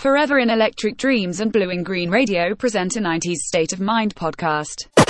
Forever 0.00 0.38
in 0.38 0.48
Electric 0.48 0.96
Dreams 0.96 1.40
and 1.40 1.52
Blue 1.52 1.68
and 1.68 1.84
Green 1.84 2.08
Radio 2.08 2.54
present 2.54 2.96
a 2.96 3.00
90s 3.00 3.34
State 3.34 3.74
of 3.74 3.80
Mind 3.80 4.14
podcast. 4.14 4.86
I 4.96 5.04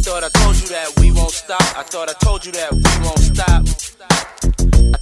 thought 0.00 0.22
I 0.22 0.28
told 0.28 0.56
you 0.60 0.68
that 0.68 0.94
we 1.00 1.10
won't 1.10 1.32
stop. 1.32 1.60
I 1.76 1.82
thought 1.82 2.08
I 2.08 2.12
told 2.24 2.46
you 2.46 2.52
that 2.52 2.72
we 2.72 3.04
won't 3.04 3.18
stop. 3.18 3.47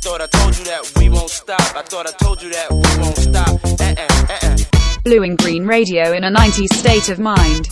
Thought 0.06 0.22
I 0.22 0.26
told 0.28 0.56
you 0.56 0.64
that 0.66 0.92
we 1.00 1.08
won't 1.08 1.30
stop. 1.30 1.74
I 1.74 1.82
thought 1.82 2.06
I 2.06 2.12
told 2.12 2.40
you 2.40 2.48
that 2.50 2.70
we 2.70 3.02
won't 3.02 3.16
stop. 3.16 3.48
Uh-uh, 3.64 4.46
uh-uh. 4.46 5.00
Blue 5.02 5.24
and 5.24 5.36
Green 5.36 5.66
Radio 5.66 6.12
in 6.12 6.22
a 6.22 6.30
90s 6.30 6.72
state 6.74 7.08
of 7.08 7.18
mind. 7.18 7.66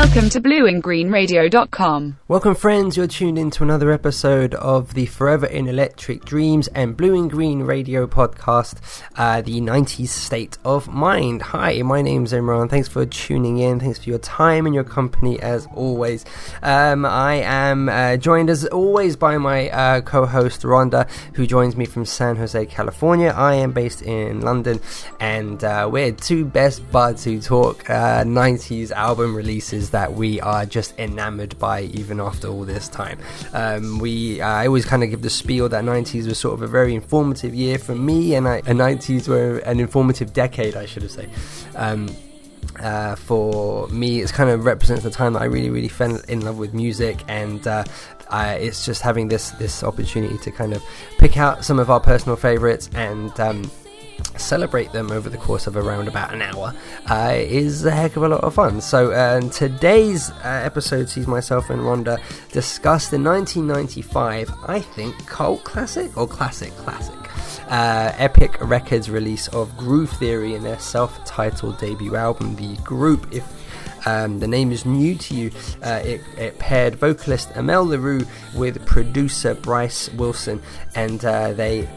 Welcome 0.00 0.30
to 0.30 0.40
blueandgreenradio.com. 0.40 2.16
Welcome, 2.26 2.54
friends. 2.54 2.96
You're 2.96 3.06
tuned 3.06 3.38
in 3.38 3.50
to 3.50 3.62
another 3.62 3.92
episode 3.92 4.54
of 4.54 4.94
the 4.94 5.04
Forever 5.04 5.44
in 5.44 5.68
Electric 5.68 6.24
Dreams 6.24 6.68
and 6.68 6.96
Blue 6.96 7.14
and 7.14 7.30
Green 7.30 7.64
Radio 7.64 8.06
podcast, 8.06 8.80
uh, 9.16 9.42
the 9.42 9.60
90s 9.60 10.08
State 10.08 10.56
of 10.64 10.88
Mind. 10.88 11.42
Hi, 11.42 11.82
my 11.82 12.00
name's 12.00 12.32
Imran. 12.32 12.70
Thanks 12.70 12.88
for 12.88 13.04
tuning 13.04 13.58
in. 13.58 13.78
Thanks 13.78 13.98
for 13.98 14.08
your 14.08 14.18
time 14.20 14.64
and 14.64 14.74
your 14.74 14.84
company 14.84 15.38
as 15.40 15.68
always. 15.74 16.24
Um, 16.62 17.04
I 17.04 17.34
am 17.34 17.90
uh, 17.90 18.16
joined 18.16 18.48
as 18.48 18.64
always 18.64 19.16
by 19.16 19.36
my 19.36 19.68
uh, 19.68 20.00
co 20.00 20.24
host 20.24 20.62
Rhonda, 20.62 21.10
who 21.34 21.46
joins 21.46 21.76
me 21.76 21.84
from 21.84 22.06
San 22.06 22.36
Jose, 22.36 22.64
California. 22.66 23.34
I 23.36 23.56
am 23.56 23.72
based 23.72 24.00
in 24.00 24.40
London, 24.40 24.80
and 25.20 25.62
uh, 25.62 25.90
we're 25.92 26.12
two 26.12 26.46
best 26.46 26.90
buds 26.90 27.22
who 27.22 27.38
talk 27.38 27.90
uh, 27.90 28.24
90s 28.24 28.92
album 28.92 29.36
releases 29.36 29.89
that 29.90 30.14
we 30.14 30.40
are 30.40 30.66
just 30.66 30.98
enamored 30.98 31.58
by 31.58 31.82
even 31.82 32.20
after 32.20 32.48
all 32.48 32.64
this 32.64 32.88
time. 32.88 33.18
Um, 33.52 33.98
we, 33.98 34.40
uh, 34.40 34.48
I 34.48 34.66
always 34.66 34.84
kind 34.84 35.02
of 35.02 35.10
give 35.10 35.22
the 35.22 35.30
spiel 35.30 35.68
that 35.68 35.84
90s 35.84 36.26
was 36.26 36.38
sort 36.38 36.54
of 36.54 36.62
a 36.62 36.66
very 36.66 36.94
informative 36.94 37.54
year 37.54 37.78
for 37.78 37.94
me, 37.94 38.34
and 38.34 38.48
I, 38.48 38.62
and 38.66 38.78
90s 38.78 39.28
were 39.28 39.58
an 39.58 39.80
informative 39.80 40.32
decade, 40.32 40.76
I 40.76 40.86
should 40.86 41.02
have 41.02 41.12
said. 41.12 41.30
Um, 41.74 42.08
uh, 42.78 43.14
for 43.14 43.88
me, 43.88 44.20
it 44.20 44.32
kind 44.32 44.50
of 44.50 44.64
represents 44.64 45.02
the 45.02 45.10
time 45.10 45.34
that 45.34 45.42
I 45.42 45.46
really, 45.46 45.70
really 45.70 45.88
fell 45.88 46.20
in 46.28 46.40
love 46.40 46.58
with 46.58 46.72
music, 46.72 47.18
and 47.28 47.66
uh, 47.66 47.84
I, 48.28 48.54
it's 48.54 48.84
just 48.84 49.02
having 49.02 49.28
this 49.28 49.50
this 49.52 49.82
opportunity 49.82 50.38
to 50.38 50.50
kind 50.50 50.72
of 50.72 50.82
pick 51.18 51.36
out 51.36 51.64
some 51.64 51.78
of 51.78 51.90
our 51.90 52.00
personal 52.00 52.36
favorites 52.36 52.88
and. 52.94 53.38
Um, 53.38 53.70
celebrate 54.36 54.92
them 54.92 55.10
over 55.10 55.28
the 55.28 55.36
course 55.36 55.66
of 55.66 55.76
around 55.76 56.08
about 56.08 56.32
an 56.32 56.42
hour 56.42 56.74
uh, 57.08 57.34
is 57.34 57.84
a 57.84 57.90
heck 57.90 58.16
of 58.16 58.22
a 58.22 58.28
lot 58.28 58.42
of 58.42 58.54
fun. 58.54 58.80
So, 58.80 59.12
uh, 59.12 59.40
today's 59.50 60.30
uh, 60.30 60.62
episode 60.64 61.08
sees 61.08 61.26
myself 61.26 61.70
and 61.70 61.80
Rhonda 61.82 62.20
discuss 62.52 63.08
the 63.08 63.18
1995, 63.18 64.50
I 64.66 64.80
think, 64.80 65.26
cult 65.26 65.64
classic 65.64 66.16
or 66.16 66.26
classic 66.26 66.70
classic. 66.72 67.16
Uh, 67.70 68.12
Epic 68.16 68.56
Records 68.60 69.08
release 69.08 69.46
of 69.48 69.76
Groove 69.76 70.10
Theory 70.10 70.54
and 70.54 70.64
their 70.64 70.78
self 70.78 71.24
titled 71.24 71.78
debut 71.78 72.16
album, 72.16 72.56
The 72.56 72.76
Group. 72.82 73.32
If 73.32 73.44
um, 74.06 74.38
the 74.38 74.48
name 74.48 74.72
is 74.72 74.86
new 74.86 75.14
to 75.16 75.34
you. 75.34 75.50
Uh, 75.82 76.00
it, 76.04 76.20
it, 76.38 76.58
paired 76.58 76.96
vocalist 76.96 77.50
Amel 77.54 77.86
Larrieux 77.86 78.26
with 78.54 78.84
producer 78.86 79.54
Bryce 79.54 80.10
Wilson, 80.14 80.62
and 80.94 81.24
uh, 81.24 81.52
they 81.52 81.88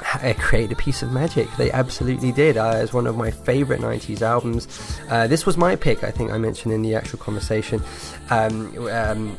create 0.38 0.72
a 0.72 0.76
piece 0.76 1.02
of 1.02 1.12
magic. 1.12 1.48
They 1.56 1.70
absolutely 1.70 2.32
did. 2.32 2.56
Uh, 2.56 2.78
it's 2.82 2.92
one 2.92 3.06
of 3.06 3.16
my 3.16 3.30
favorite 3.30 3.80
90s 3.80 4.22
albums. 4.22 4.68
Uh, 5.08 5.26
this 5.26 5.46
was 5.46 5.56
my 5.56 5.76
pick, 5.76 6.04
I 6.04 6.10
think 6.10 6.30
I 6.30 6.38
mentioned 6.38 6.72
in 6.72 6.82
the 6.82 6.94
actual 6.94 7.18
conversation. 7.18 7.82
Um, 8.30 8.88
um, 8.88 9.38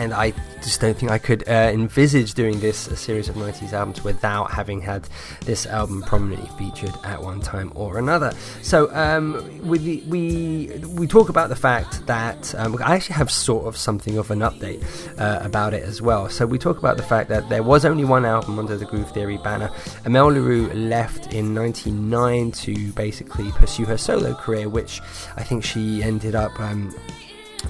and 0.00 0.14
I 0.14 0.32
just 0.62 0.80
don't 0.80 0.96
think 0.96 1.12
I 1.12 1.18
could 1.18 1.46
uh, 1.46 1.52
envisage 1.52 2.32
doing 2.32 2.58
this 2.60 2.78
series 2.78 3.28
of 3.28 3.34
90s 3.34 3.74
albums 3.74 4.02
without 4.02 4.50
having 4.50 4.80
had 4.80 5.06
this 5.44 5.66
album 5.66 6.00
prominently 6.02 6.48
featured 6.56 6.94
at 7.04 7.22
one 7.22 7.40
time 7.42 7.70
or 7.74 7.98
another. 7.98 8.32
So 8.62 8.90
um, 8.94 9.60
we, 9.62 10.02
we 10.08 10.80
we 10.96 11.06
talk 11.06 11.28
about 11.28 11.50
the 11.50 11.56
fact 11.56 12.06
that 12.06 12.54
um, 12.54 12.78
I 12.82 12.94
actually 12.94 13.16
have 13.16 13.30
sort 13.30 13.66
of 13.66 13.76
something 13.76 14.16
of 14.16 14.30
an 14.30 14.38
update 14.38 14.82
uh, 15.20 15.44
about 15.44 15.74
it 15.74 15.82
as 15.82 16.00
well. 16.00 16.30
So 16.30 16.46
we 16.46 16.58
talk 16.58 16.78
about 16.78 16.96
the 16.96 17.02
fact 17.02 17.28
that 17.28 17.50
there 17.50 17.62
was 17.62 17.84
only 17.84 18.06
one 18.06 18.24
album 18.24 18.58
under 18.58 18.78
the 18.78 18.86
Groove 18.86 19.10
Theory 19.12 19.36
banner. 19.36 19.70
Amel 20.06 20.30
Larrieux 20.30 20.72
left 20.88 21.34
in 21.34 21.52
99 21.52 22.52
to 22.52 22.92
basically 22.92 23.52
pursue 23.52 23.84
her 23.84 23.98
solo 23.98 24.34
career, 24.34 24.66
which 24.70 25.02
I 25.36 25.42
think 25.42 25.62
she 25.62 26.02
ended 26.02 26.34
up. 26.34 26.58
Um, 26.58 26.94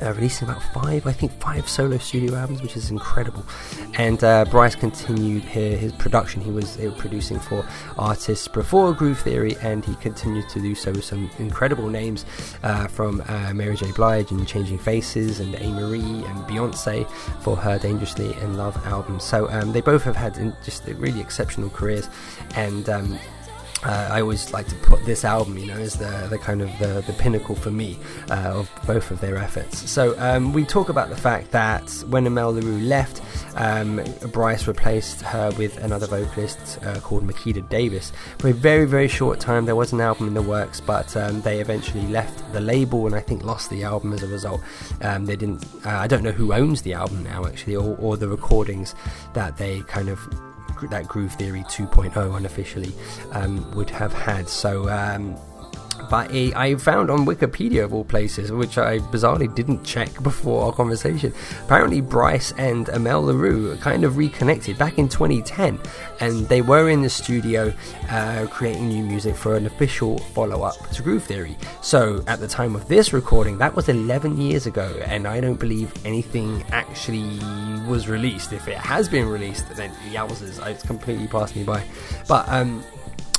uh, 0.02 0.12
releasing 0.14 0.48
about 0.48 0.62
five, 0.74 1.06
I 1.06 1.12
think, 1.12 1.32
five 1.40 1.68
solo 1.68 1.98
studio 1.98 2.34
albums, 2.34 2.62
which 2.62 2.76
is 2.76 2.90
incredible. 2.90 3.44
And 3.94 4.22
uh, 4.22 4.44
Bryce 4.46 4.74
continued 4.74 5.42
his, 5.42 5.80
his 5.80 5.92
production. 5.92 6.40
He 6.40 6.50
was 6.50 6.78
producing 6.98 7.38
for 7.38 7.66
artists 7.98 8.48
before 8.48 8.92
Groove 8.92 9.20
Theory, 9.20 9.56
and 9.62 9.84
he 9.84 9.94
continued 9.96 10.48
to 10.50 10.60
do 10.60 10.74
so 10.74 10.92
with 10.92 11.04
some 11.04 11.30
incredible 11.38 11.88
names 11.88 12.24
uh, 12.62 12.86
from 12.86 13.22
uh, 13.28 13.52
Mary 13.54 13.76
J. 13.76 13.90
Blige 13.92 14.30
and 14.30 14.46
Changing 14.46 14.78
Faces, 14.78 15.40
and 15.40 15.54
Amerie 15.54 16.28
and 16.28 16.38
Beyonce 16.46 17.08
for 17.42 17.56
her 17.56 17.78
Dangerously 17.78 18.32
in 18.42 18.56
Love 18.56 18.76
album. 18.86 19.20
So 19.20 19.50
um, 19.50 19.72
they 19.72 19.80
both 19.80 20.02
have 20.04 20.16
had 20.16 20.34
just 20.64 20.86
really 20.86 21.20
exceptional 21.20 21.70
careers, 21.70 22.08
and 22.54 22.88
um, 22.88 23.18
uh, 23.84 24.08
I 24.10 24.20
always 24.20 24.52
like 24.52 24.68
to 24.68 24.74
put 24.76 25.04
this 25.04 25.24
album, 25.24 25.56
you 25.56 25.66
know, 25.66 25.74
as 25.74 25.94
the, 25.94 26.26
the 26.28 26.38
kind 26.38 26.60
of 26.60 26.70
the, 26.78 27.02
the 27.06 27.12
pinnacle 27.14 27.54
for 27.54 27.70
me 27.70 27.98
uh, 28.30 28.52
of 28.54 28.70
both 28.86 29.10
of 29.10 29.20
their 29.20 29.38
efforts. 29.38 29.90
So 29.90 30.14
um, 30.18 30.52
we 30.52 30.64
talk 30.64 30.88
about 30.88 31.08
the 31.08 31.16
fact 31.16 31.50
that 31.52 31.90
when 32.08 32.26
Amel 32.26 32.52
Larrieux 32.52 32.86
left, 32.86 33.22
um, 33.56 34.02
Bryce 34.32 34.66
replaced 34.66 35.22
her 35.22 35.50
with 35.56 35.78
another 35.78 36.06
vocalist 36.06 36.78
uh, 36.84 37.00
called 37.00 37.26
Makeda 37.26 37.66
Davis. 37.68 38.12
For 38.38 38.48
a 38.48 38.52
very 38.52 38.86
very 38.86 39.08
short 39.08 39.40
time, 39.40 39.64
there 39.64 39.76
was 39.76 39.92
an 39.92 40.00
album 40.00 40.28
in 40.28 40.34
the 40.34 40.42
works, 40.42 40.80
but 40.80 41.16
um, 41.16 41.40
they 41.40 41.60
eventually 41.60 42.06
left 42.08 42.52
the 42.52 42.60
label 42.60 43.06
and 43.06 43.14
I 43.14 43.20
think 43.20 43.44
lost 43.44 43.70
the 43.70 43.82
album 43.82 44.12
as 44.12 44.22
a 44.22 44.28
result. 44.28 44.60
Um, 45.00 45.26
they 45.26 45.36
didn't. 45.36 45.64
Uh, 45.86 45.90
I 45.90 46.06
don't 46.06 46.22
know 46.22 46.32
who 46.32 46.52
owns 46.52 46.82
the 46.82 46.92
album 46.92 47.22
now 47.22 47.46
actually, 47.46 47.76
or, 47.76 47.96
or 47.98 48.16
the 48.16 48.28
recordings 48.28 48.94
that 49.32 49.56
they 49.56 49.80
kind 49.82 50.08
of 50.08 50.18
that 50.88 51.06
Groove 51.08 51.32
Theory 51.34 51.62
2.0 51.64 52.36
unofficially 52.36 52.92
um, 53.32 53.70
would 53.74 53.90
have 53.90 54.12
had. 54.12 54.48
So, 54.48 54.88
um, 54.88 55.36
but 56.10 56.34
I 56.34 56.74
found 56.74 57.08
on 57.08 57.24
Wikipedia 57.24 57.84
of 57.84 57.94
all 57.94 58.04
places, 58.04 58.50
which 58.50 58.76
I 58.76 58.98
bizarrely 58.98 59.52
didn't 59.54 59.84
check 59.84 60.10
before 60.22 60.66
our 60.66 60.72
conversation. 60.72 61.32
Apparently, 61.64 62.00
Bryce 62.00 62.52
and 62.58 62.88
Amel 62.88 63.22
Larrieux 63.22 63.80
kind 63.80 64.04
of 64.04 64.16
reconnected 64.16 64.76
back 64.76 64.98
in 64.98 65.08
2010, 65.08 65.78
and 66.18 66.48
they 66.48 66.62
were 66.62 66.90
in 66.90 67.00
the 67.00 67.08
studio 67.08 67.72
uh, 68.10 68.46
creating 68.50 68.88
new 68.88 69.04
music 69.04 69.36
for 69.36 69.56
an 69.56 69.66
official 69.66 70.18
follow-up 70.18 70.90
to 70.90 71.02
Groove 71.02 71.22
Theory. 71.22 71.56
So, 71.80 72.24
at 72.26 72.40
the 72.40 72.48
time 72.48 72.74
of 72.74 72.88
this 72.88 73.12
recording, 73.12 73.56
that 73.58 73.74
was 73.74 73.88
11 73.88 74.36
years 74.36 74.66
ago, 74.66 75.00
and 75.04 75.28
I 75.28 75.40
don't 75.40 75.60
believe 75.60 75.92
anything 76.04 76.64
actually 76.72 77.38
was 77.86 78.08
released. 78.08 78.52
If 78.52 78.66
it 78.66 78.78
has 78.78 79.08
been 79.08 79.28
released, 79.28 79.68
then 79.76 79.90
yowzers, 80.10 80.64
it's 80.66 80.82
completely 80.82 81.28
passed 81.28 81.54
me 81.54 81.62
by. 81.62 81.84
But 82.26 82.48
um, 82.48 82.82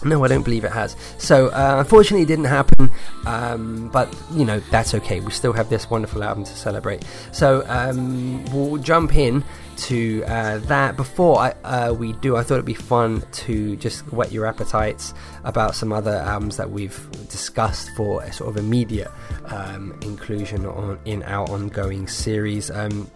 no, 0.03 0.23
I 0.23 0.27
don't 0.27 0.43
believe 0.43 0.63
it 0.63 0.71
has. 0.71 0.95
So, 1.17 1.47
uh, 1.49 1.75
unfortunately, 1.79 2.23
it 2.23 2.27
didn't 2.27 2.45
happen. 2.45 2.89
Um, 3.25 3.89
but 3.89 4.13
you 4.31 4.45
know 4.45 4.59
that's 4.71 4.93
okay. 4.95 5.19
We 5.19 5.31
still 5.31 5.53
have 5.53 5.69
this 5.69 5.89
wonderful 5.89 6.23
album 6.23 6.43
to 6.43 6.55
celebrate. 6.55 7.03
So 7.31 7.63
um, 7.67 8.43
we'll 8.45 8.77
jump 8.77 9.15
in 9.15 9.43
to 9.77 10.23
uh, 10.25 10.57
that. 10.59 10.97
Before 10.97 11.39
I, 11.39 11.51
uh, 11.63 11.93
we 11.93 12.13
do, 12.13 12.35
I 12.35 12.43
thought 12.43 12.55
it'd 12.55 12.65
be 12.65 12.73
fun 12.73 13.23
to 13.31 13.75
just 13.77 14.01
whet 14.11 14.31
your 14.31 14.45
appetites 14.45 15.13
about 15.43 15.75
some 15.75 15.93
other 15.93 16.15
albums 16.15 16.57
that 16.57 16.71
we've 16.71 17.09
discussed 17.29 17.89
for 17.95 18.23
a 18.23 18.31
sort 18.31 18.49
of 18.49 18.57
immediate 18.57 19.11
um, 19.45 19.97
inclusion 20.01 20.65
on 20.65 20.99
in 21.05 21.23
our 21.23 21.49
ongoing 21.49 22.07
series. 22.07 22.71
Um, 22.71 23.09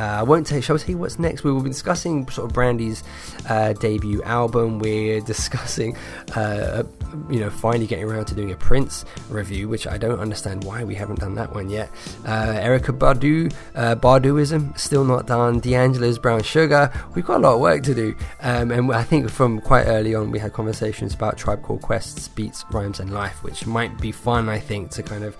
I 0.00 0.22
won't 0.22 0.46
tell. 0.46 0.60
Shall 0.60 0.78
tell 0.78 0.90
you 0.90 0.98
what's 0.98 1.18
next? 1.18 1.44
We 1.44 1.52
will 1.52 1.62
be 1.62 1.70
discussing 1.70 2.28
sort 2.28 2.48
of 2.48 2.54
Brandy's 2.54 3.02
uh, 3.48 3.72
debut 3.74 4.22
album. 4.22 4.78
We're 4.78 5.20
discussing 5.32 5.96
uh, 6.34 6.84
you 7.30 7.40
know, 7.40 7.50
finally 7.50 7.86
getting 7.86 8.04
around 8.04 8.26
to 8.26 8.34
doing 8.34 8.52
a 8.52 8.56
Prince 8.56 9.04
review, 9.28 9.68
which 9.68 9.86
I 9.86 9.98
don't 9.98 10.20
understand 10.20 10.64
why 10.64 10.84
we 10.84 10.94
haven't 10.94 11.20
done 11.20 11.34
that 11.36 11.54
one 11.54 11.70
yet. 11.70 11.90
Uh, 12.24 12.54
Erykah 12.54 12.98
Badu, 12.98 13.52
uh, 13.74 13.96
Baduizm, 13.96 14.78
still 14.78 15.04
not 15.04 15.26
done. 15.26 15.60
D'Angelo's 15.60 16.18
Brown 16.18 16.42
Sugar. 16.42 16.92
We've 17.14 17.24
got 17.24 17.38
a 17.38 17.40
lot 17.40 17.54
of 17.54 17.60
work 17.60 17.82
to 17.84 17.94
do. 17.94 18.16
Um, 18.40 18.70
and 18.70 18.92
I 18.92 19.02
think 19.02 19.30
from 19.30 19.60
quite 19.60 19.84
early 19.84 20.14
on, 20.14 20.30
we 20.30 20.38
had 20.38 20.52
conversations 20.52 21.14
about 21.14 21.36
Tribe 21.36 21.62
Called 21.62 21.82
Quest's 21.82 22.28
Beats, 22.28 22.64
Rhymes, 22.70 23.00
and 23.00 23.12
Life, 23.12 23.42
which 23.42 23.66
might 23.66 23.98
be 24.00 24.12
fun, 24.12 24.48
I 24.48 24.58
think, 24.58 24.90
to 24.92 25.02
kind 25.02 25.24
of 25.24 25.36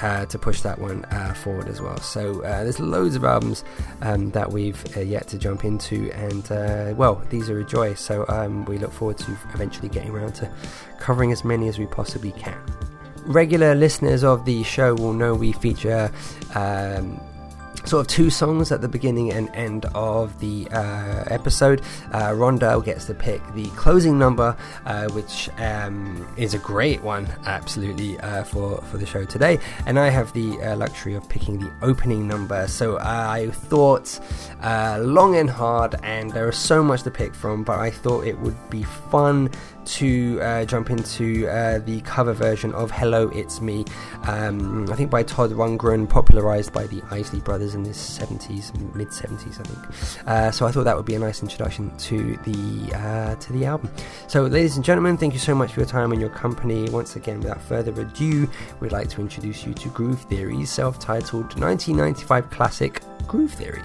uh, 0.00 0.26
to 0.26 0.38
push 0.38 0.60
that 0.62 0.78
one 0.78 1.04
uh, 1.06 1.34
forward 1.34 1.68
as 1.68 1.80
well. 1.80 1.98
So 2.00 2.42
uh, 2.42 2.62
there's 2.64 2.80
loads 2.80 3.16
of 3.16 3.24
albums 3.24 3.64
um, 4.02 4.30
that 4.30 4.52
we've 4.52 4.82
uh, 4.96 5.00
yet 5.00 5.28
to 5.28 5.38
jump 5.38 5.64
into, 5.64 6.10
and 6.12 6.50
uh, 6.50 6.94
well, 6.96 7.22
these 7.30 7.50
are 7.50 7.58
a 7.58 7.64
joy. 7.64 7.94
So 7.94 8.24
um, 8.28 8.64
we 8.66 8.78
look 8.78 8.92
forward 8.92 9.18
to 9.18 9.36
eventually 9.54 9.88
getting 9.88 10.10
around 10.10 10.34
to 10.36 10.52
covering 10.98 11.32
as 11.32 11.44
many 11.44 11.68
as 11.68 11.78
we 11.78 11.86
possibly 11.86 12.32
can. 12.32 12.58
Regular 13.26 13.74
listeners 13.74 14.24
of 14.24 14.44
the 14.44 14.62
show 14.62 14.94
will 14.94 15.12
know 15.12 15.34
we 15.34 15.52
feature. 15.52 16.10
Um, 16.54 17.20
sort 17.88 18.02
of 18.02 18.06
two 18.06 18.28
songs 18.28 18.70
at 18.70 18.82
the 18.82 18.88
beginning 18.88 19.32
and 19.32 19.48
end 19.54 19.86
of 19.94 20.38
the 20.40 20.68
uh, 20.72 21.24
episode. 21.28 21.80
Uh, 22.12 22.32
Rondell 22.32 22.84
gets 22.84 23.06
to 23.06 23.14
pick 23.14 23.40
the 23.54 23.64
closing 23.70 24.18
number, 24.18 24.54
uh, 24.84 25.08
which 25.08 25.48
um, 25.56 26.28
is 26.36 26.52
a 26.52 26.58
great 26.58 27.02
one, 27.02 27.26
absolutely, 27.46 28.18
uh, 28.20 28.44
for, 28.44 28.82
for 28.82 28.98
the 28.98 29.06
show 29.06 29.24
today. 29.24 29.58
And 29.86 29.98
I 29.98 30.10
have 30.10 30.34
the 30.34 30.60
uh, 30.60 30.76
luxury 30.76 31.14
of 31.14 31.26
picking 31.30 31.60
the 31.60 31.72
opening 31.80 32.28
number. 32.28 32.66
So 32.68 32.98
I 33.00 33.48
thought 33.50 34.20
uh, 34.62 34.98
long 35.00 35.36
and 35.36 35.48
hard, 35.48 35.94
and 36.02 36.30
there 36.32 36.48
is 36.50 36.58
so 36.58 36.84
much 36.84 37.04
to 37.04 37.10
pick 37.10 37.34
from, 37.34 37.64
but 37.64 37.78
I 37.78 37.90
thought 37.90 38.26
it 38.26 38.38
would 38.40 38.56
be 38.68 38.82
fun 38.82 39.50
to 39.88 40.40
uh, 40.42 40.64
jump 40.64 40.90
into 40.90 41.48
uh, 41.48 41.78
the 41.78 42.00
cover 42.02 42.32
version 42.32 42.72
of 42.74 42.90
Hello, 42.90 43.28
It's 43.30 43.60
Me, 43.60 43.84
um, 44.24 44.90
I 44.90 44.96
think 44.96 45.10
by 45.10 45.22
Todd 45.22 45.50
Rundgren, 45.50 46.08
popularized 46.08 46.72
by 46.72 46.86
the 46.86 47.02
Isley 47.10 47.40
Brothers 47.40 47.74
in 47.74 47.82
the 47.82 47.90
70s, 47.90 48.74
mid 48.94 49.08
70s, 49.08 49.60
I 49.60 49.62
think. 49.64 50.28
Uh, 50.28 50.50
so 50.50 50.66
I 50.66 50.72
thought 50.72 50.84
that 50.84 50.96
would 50.96 51.06
be 51.06 51.14
a 51.14 51.18
nice 51.18 51.42
introduction 51.42 51.96
to 51.98 52.36
the 52.44 52.94
uh, 52.96 53.34
to 53.36 53.52
the 53.52 53.64
album. 53.64 53.90
So, 54.26 54.42
ladies 54.42 54.76
and 54.76 54.84
gentlemen, 54.84 55.16
thank 55.16 55.32
you 55.32 55.40
so 55.40 55.54
much 55.54 55.72
for 55.72 55.80
your 55.80 55.88
time 55.88 56.12
and 56.12 56.20
your 56.20 56.30
company. 56.30 56.88
Once 56.90 57.16
again, 57.16 57.40
without 57.40 57.62
further 57.62 57.98
ado, 58.00 58.48
we'd 58.80 58.92
like 58.92 59.08
to 59.10 59.20
introduce 59.20 59.64
you 59.66 59.74
to 59.74 59.88
Groove 59.88 60.20
Theory's 60.22 60.70
self 60.70 60.98
titled 60.98 61.58
1995 61.58 62.50
classic, 62.50 63.02
Groove 63.26 63.52
Theory. 63.52 63.82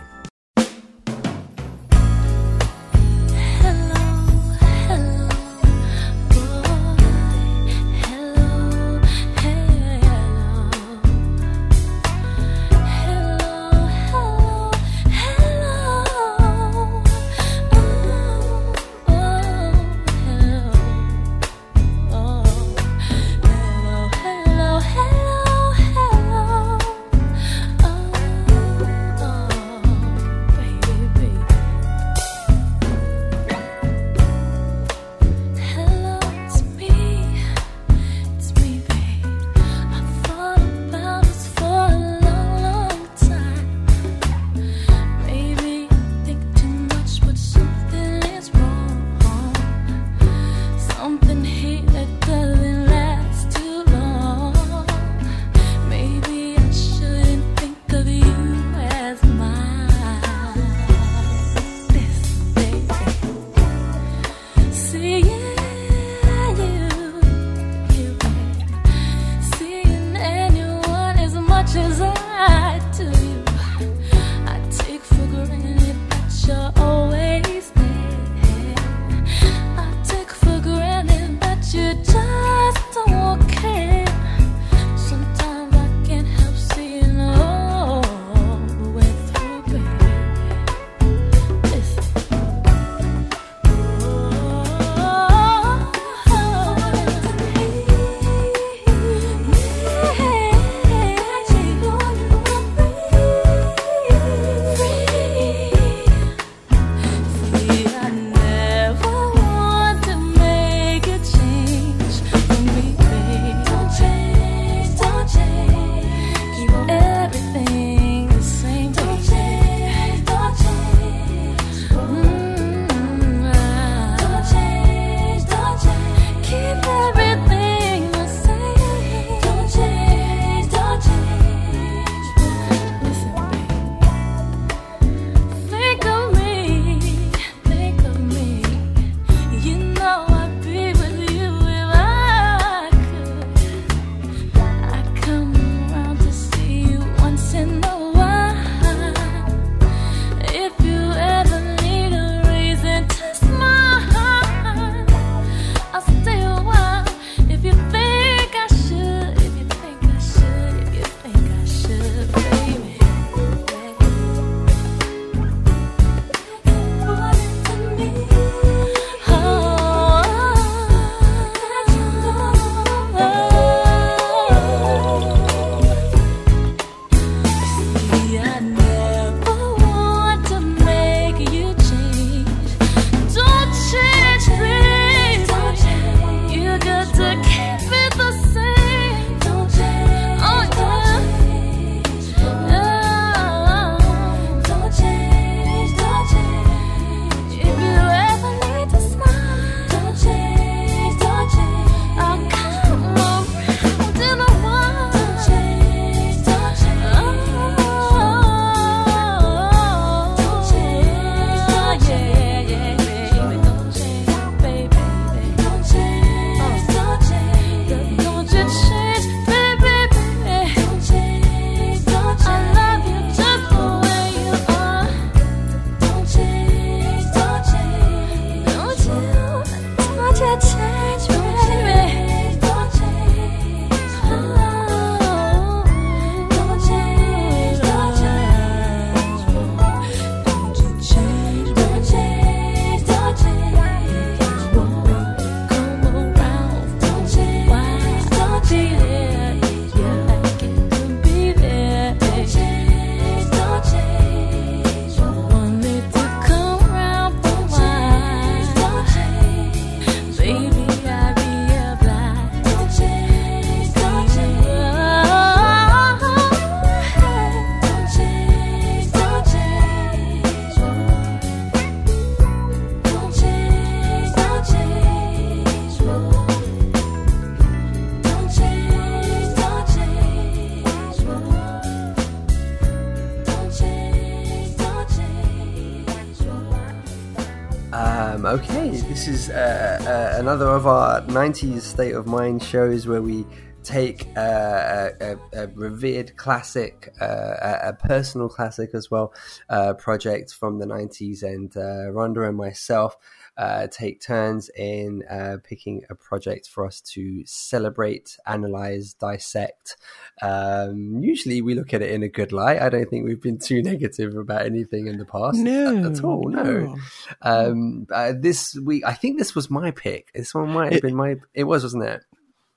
Is 289.34 289.50
uh, 289.50 289.98
uh, 290.36 290.40
another 290.40 290.68
of 290.68 290.86
our 290.86 291.22
90s 291.22 291.82
State 291.82 292.14
of 292.14 292.28
Mind 292.28 292.62
shows 292.62 293.08
where 293.08 293.22
we 293.22 293.46
take 293.84 294.28
uh, 294.38 295.10
a, 295.20 295.38
a, 295.54 295.68
revered 295.70 296.38
classic, 296.38 297.12
uh, 297.20 297.56
a 297.84 297.94
personal 297.94 298.48
classic 298.48 298.92
as 298.94 299.10
well, 299.10 299.34
uh, 299.70 299.96
project 299.96 300.54
from 300.54 300.78
the 300.78 300.86
90s, 300.86 301.42
and 301.42 301.76
uh, 301.76 302.12
Rhonda 302.12 302.48
and 302.48 302.56
myself 302.56 303.18
uh, 303.58 303.88
take 303.88 304.22
turns 304.22 304.70
in 304.70 305.24
uh, 305.30 305.58
picking 305.64 306.04
a 306.10 306.16
project 306.16 306.68
for 306.68 306.86
us 306.86 307.02
to 307.02 307.44
celebrate, 307.46 308.38
analyze, 308.46 309.14
dissect. 309.14 309.98
Um, 310.42 311.20
usually 311.22 311.62
we 311.62 311.76
look 311.76 311.94
at 311.94 312.02
it 312.02 312.12
in 312.12 312.24
a 312.24 312.28
good 312.28 312.52
light. 312.52 312.82
I 312.82 312.90
don't 312.90 313.10
think 313.10 313.26
we've 313.26 313.42
been 313.42 313.60
too 313.60 313.82
negative 313.84 314.36
about 314.36 314.66
anything 314.66 315.08
in 315.08 315.18
the 315.18 315.26
past 315.26 315.58
no, 315.58 316.12
at, 316.12 316.24
all. 316.24 316.50
No. 316.50 316.64
no. 316.64 316.96
Um, 317.42 318.08
uh, 318.12 318.34
this 318.38 318.76
week, 318.76 319.04
I 319.06 319.14
think 319.14 319.38
this 319.38 319.56
was 319.56 319.70
my 319.70 319.92
pick. 319.92 320.32
This 320.34 320.54
one 320.54 320.70
might 320.70 320.86
have 320.86 321.00
it, 321.00 321.04
been 321.04 321.16
my. 321.16 321.36
It 321.54 321.66
was, 321.66 321.84
wasn't 321.84 322.04
it? 322.04 322.24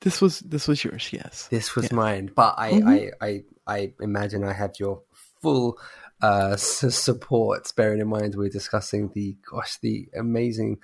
This 0.00 0.20
was 0.20 0.40
this 0.40 0.68
was 0.68 0.84
yours. 0.84 1.08
Yes, 1.12 1.48
this 1.50 1.74
was 1.74 1.86
yes. 1.86 1.92
mine. 1.92 2.30
But 2.34 2.54
I, 2.58 2.72
mm-hmm. 2.72 2.88
I, 2.88 3.10
I, 3.20 3.42
I 3.66 3.92
imagine 4.00 4.44
I 4.44 4.52
had 4.52 4.78
your 4.78 5.02
full 5.40 5.78
uh, 6.20 6.56
support. 6.56 7.72
Bearing 7.76 8.00
in 8.00 8.08
mind 8.08 8.34
we're 8.34 8.48
discussing 8.48 9.10
the 9.14 9.36
gosh, 9.50 9.78
the 9.78 10.08
amazing, 10.16 10.78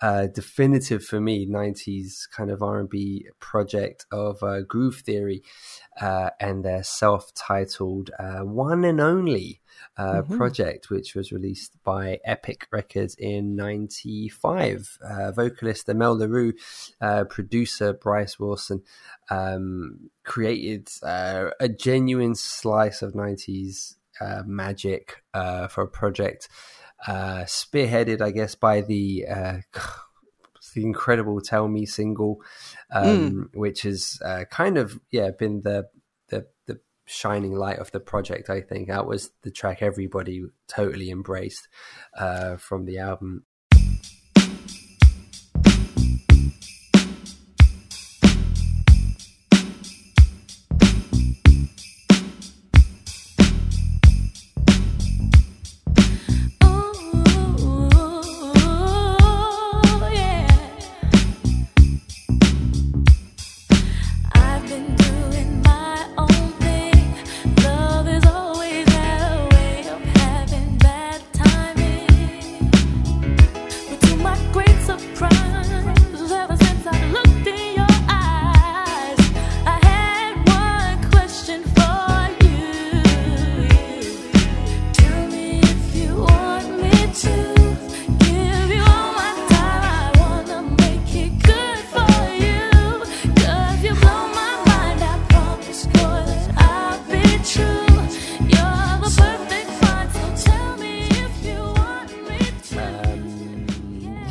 uh, 0.00 0.26
definitive 0.26 1.04
for 1.04 1.20
me 1.20 1.46
'90s 1.46 2.28
kind 2.30 2.50
of 2.50 2.62
R&B 2.62 3.26
project 3.38 4.06
of 4.10 4.42
uh, 4.42 4.62
Groove 4.62 4.96
Theory 4.96 5.42
uh, 6.00 6.30
and 6.40 6.64
their 6.64 6.82
self-titled 6.82 8.10
uh, 8.18 8.40
"One 8.40 8.84
and 8.84 9.00
Only." 9.00 9.60
Uh, 9.96 10.20
mm-hmm. 10.22 10.36
project, 10.36 10.90
which 10.90 11.14
was 11.14 11.32
released 11.32 11.82
by 11.84 12.18
Epic 12.24 12.66
Records 12.70 13.14
in 13.18 13.56
'95. 13.56 14.98
Uh, 15.02 15.32
vocalist 15.32 15.88
Amel 15.88 16.18
Larrieux 16.18 16.52
uh, 17.00 17.24
producer 17.24 17.94
Bryce 17.94 18.38
Wilson, 18.38 18.82
um, 19.30 20.10
created 20.22 20.90
uh, 21.02 21.50
a 21.60 21.68
genuine 21.68 22.34
slice 22.34 23.00
of 23.00 23.14
'90s 23.14 23.96
uh, 24.20 24.42
magic 24.46 25.22
uh, 25.34 25.66
for 25.66 25.82
a 25.82 25.88
project 25.88 26.48
uh, 27.06 27.44
spearheaded, 27.44 28.20
I 28.20 28.30
guess, 28.30 28.54
by 28.54 28.80
the 28.80 29.26
uh, 29.28 29.56
the 30.74 30.82
incredible 30.82 31.40
"Tell 31.40 31.68
Me" 31.68 31.86
single, 31.86 32.40
um, 32.92 33.50
mm. 33.52 33.58
which 33.58 33.82
has 33.82 34.20
uh, 34.24 34.44
kind 34.50 34.78
of 34.78 35.00
yeah 35.10 35.30
been 35.30 35.62
the, 35.62 35.88
the 36.28 36.46
the 36.66 36.80
shining 37.06 37.52
light 37.52 37.78
of 37.78 37.90
the 37.92 38.00
project. 38.00 38.50
I 38.50 38.60
think 38.60 38.88
that 38.88 39.06
was 39.06 39.30
the 39.42 39.50
track 39.50 39.82
everybody 39.82 40.42
totally 40.68 41.10
embraced 41.10 41.68
uh, 42.16 42.56
from 42.56 42.84
the 42.84 42.98
album. 42.98 43.44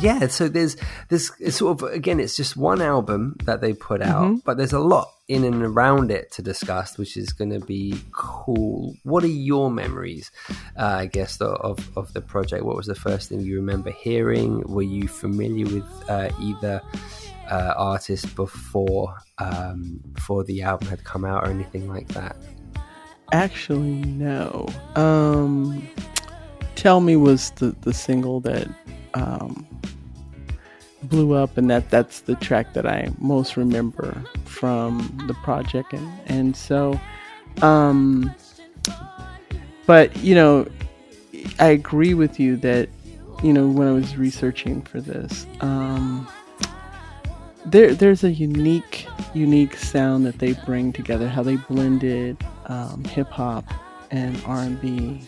Yeah, 0.00 0.26
so 0.28 0.48
there's 0.48 0.76
there's 1.08 1.30
sort 1.54 1.82
of 1.82 1.90
again, 1.90 2.20
it's 2.20 2.36
just 2.36 2.56
one 2.56 2.80
album 2.80 3.36
that 3.44 3.60
they 3.60 3.72
put 3.72 4.02
out, 4.02 4.24
mm-hmm. 4.24 4.36
but 4.44 4.56
there's 4.56 4.72
a 4.72 4.78
lot 4.78 5.08
in 5.28 5.44
and 5.44 5.62
around 5.62 6.10
it 6.10 6.32
to 6.32 6.42
discuss, 6.42 6.98
which 6.98 7.16
is 7.16 7.32
going 7.32 7.50
to 7.50 7.60
be 7.60 7.94
cool. 8.12 8.94
What 9.04 9.22
are 9.24 9.28
your 9.28 9.70
memories, 9.70 10.30
uh, 10.76 10.96
I 10.98 11.06
guess, 11.06 11.40
of 11.40 11.96
of 11.96 12.12
the 12.12 12.20
project? 12.20 12.64
What 12.64 12.76
was 12.76 12.86
the 12.86 12.94
first 12.94 13.28
thing 13.28 13.40
you 13.40 13.56
remember 13.56 13.90
hearing? 13.90 14.62
Were 14.62 14.82
you 14.82 15.08
familiar 15.08 15.66
with 15.66 16.08
uh, 16.08 16.30
either? 16.40 16.80
Uh, 17.50 17.74
artist 17.76 18.36
before 18.36 19.12
um, 19.38 19.98
before 20.12 20.44
the 20.44 20.62
album 20.62 20.86
had 20.86 21.02
come 21.02 21.24
out 21.24 21.42
or 21.42 21.50
anything 21.50 21.88
like 21.88 22.06
that? 22.06 22.36
Actually, 23.32 24.02
no. 24.04 24.68
Um, 24.94 25.82
Tell 26.76 27.00
Me 27.00 27.16
was 27.16 27.50
the, 27.56 27.74
the 27.82 27.92
single 27.92 28.40
that 28.40 28.66
um, 29.14 29.66
blew 31.04 31.34
up, 31.34 31.56
and 31.56 31.70
that 31.70 31.90
that's 31.90 32.20
the 32.20 32.34
track 32.36 32.74
that 32.74 32.86
I 32.86 33.10
most 33.18 33.56
remember 33.56 34.22
from 34.44 35.24
the 35.26 35.34
project, 35.34 35.92
and 35.92 36.10
and 36.26 36.56
so, 36.56 36.98
um, 37.62 38.34
but 39.86 40.16
you 40.18 40.34
know, 40.34 40.68
I 41.58 41.68
agree 41.68 42.14
with 42.14 42.38
you 42.38 42.56
that 42.58 42.88
you 43.42 43.52
know 43.52 43.68
when 43.68 43.88
I 43.88 43.92
was 43.92 44.16
researching 44.16 44.82
for 44.82 45.00
this, 45.00 45.46
um, 45.60 46.28
there 47.66 47.94
there's 47.94 48.24
a 48.24 48.30
unique 48.30 49.06
unique 49.34 49.76
sound 49.76 50.26
that 50.26 50.38
they 50.38 50.52
bring 50.52 50.92
together, 50.92 51.28
how 51.28 51.42
they 51.42 51.56
blended 51.56 52.36
um, 52.66 53.04
hip 53.04 53.28
hop 53.28 53.64
and 54.10 54.40
R 54.44 54.60
and 54.60 54.80
B 54.80 55.22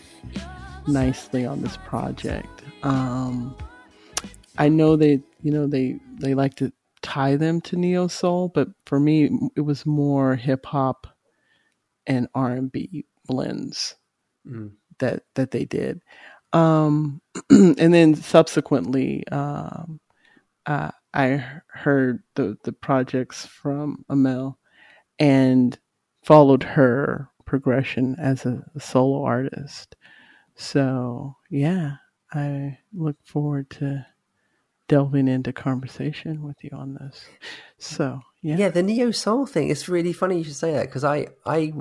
nicely 0.87 1.45
on 1.45 1.61
this 1.61 1.77
project. 1.77 2.63
Um, 2.83 3.55
I 4.57 4.69
know 4.69 4.95
they, 4.95 5.21
you 5.41 5.51
know, 5.51 5.67
they 5.67 5.99
they 6.19 6.35
like 6.35 6.55
to 6.55 6.71
tie 7.01 7.35
them 7.35 7.61
to 7.61 7.75
neo 7.75 8.07
soul, 8.07 8.49
but 8.49 8.69
for 8.85 8.99
me, 8.99 9.29
it 9.55 9.61
was 9.61 9.85
more 9.85 10.35
hip 10.35 10.65
hop 10.65 11.07
and 12.07 12.27
R 12.33 12.51
and 12.51 12.71
B 12.71 13.05
blends 13.25 13.95
mm. 14.47 14.71
that 14.99 15.23
that 15.35 15.51
they 15.51 15.65
did. 15.65 16.01
Um, 16.53 17.21
and 17.49 17.93
then 17.93 18.15
subsequently, 18.15 19.27
um, 19.27 19.99
uh, 20.65 20.91
I 21.13 21.43
heard 21.67 22.23
the 22.35 22.57
the 22.63 22.73
projects 22.73 23.45
from 23.45 24.05
Amel 24.09 24.57
and 25.19 25.77
followed 26.23 26.63
her 26.63 27.29
progression 27.45 28.15
as 28.19 28.45
a, 28.45 28.63
a 28.75 28.79
solo 28.79 29.23
artist. 29.23 29.95
So 30.55 31.35
yeah, 31.49 31.95
I 32.33 32.77
look 32.93 33.17
forward 33.23 33.69
to 33.71 34.05
delving 34.93 35.27
into 35.27 35.51
conversation 35.51 36.43
with 36.43 36.63
you 36.63 36.69
on 36.71 36.93
this. 36.93 37.25
So 37.79 38.21
yeah, 38.43 38.57
yeah, 38.57 38.69
the 38.69 38.83
neo 38.83 39.09
soul 39.09 39.47
thing. 39.47 39.69
It's 39.69 39.89
really 39.89 40.13
funny 40.13 40.37
you 40.37 40.43
should 40.43 40.55
say 40.55 40.73
that 40.73 40.85
because 40.85 41.03
I, 41.03 41.29
I, 41.47 41.73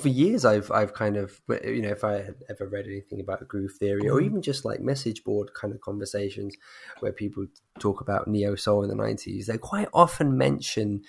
for 0.00 0.06
years 0.06 0.44
I've, 0.44 0.70
I've 0.70 0.94
kind 0.94 1.16
of, 1.16 1.40
you 1.64 1.82
know, 1.82 1.88
if 1.88 2.04
I 2.04 2.12
had 2.22 2.36
ever 2.48 2.68
read 2.68 2.86
anything 2.86 3.20
about 3.20 3.48
groove 3.48 3.72
theory 3.80 4.08
or 4.08 4.18
mm-hmm. 4.18 4.26
even 4.26 4.42
just 4.42 4.64
like 4.64 4.80
message 4.80 5.24
board 5.24 5.50
kind 5.60 5.74
of 5.74 5.80
conversations 5.80 6.54
where 7.00 7.12
people 7.12 7.46
talk 7.80 8.00
about 8.00 8.28
neo 8.28 8.54
soul 8.54 8.84
in 8.84 8.90
the 8.90 8.94
nineties, 8.94 9.48
they 9.48 9.58
quite 9.58 9.88
often 9.92 10.38
mention 10.38 11.02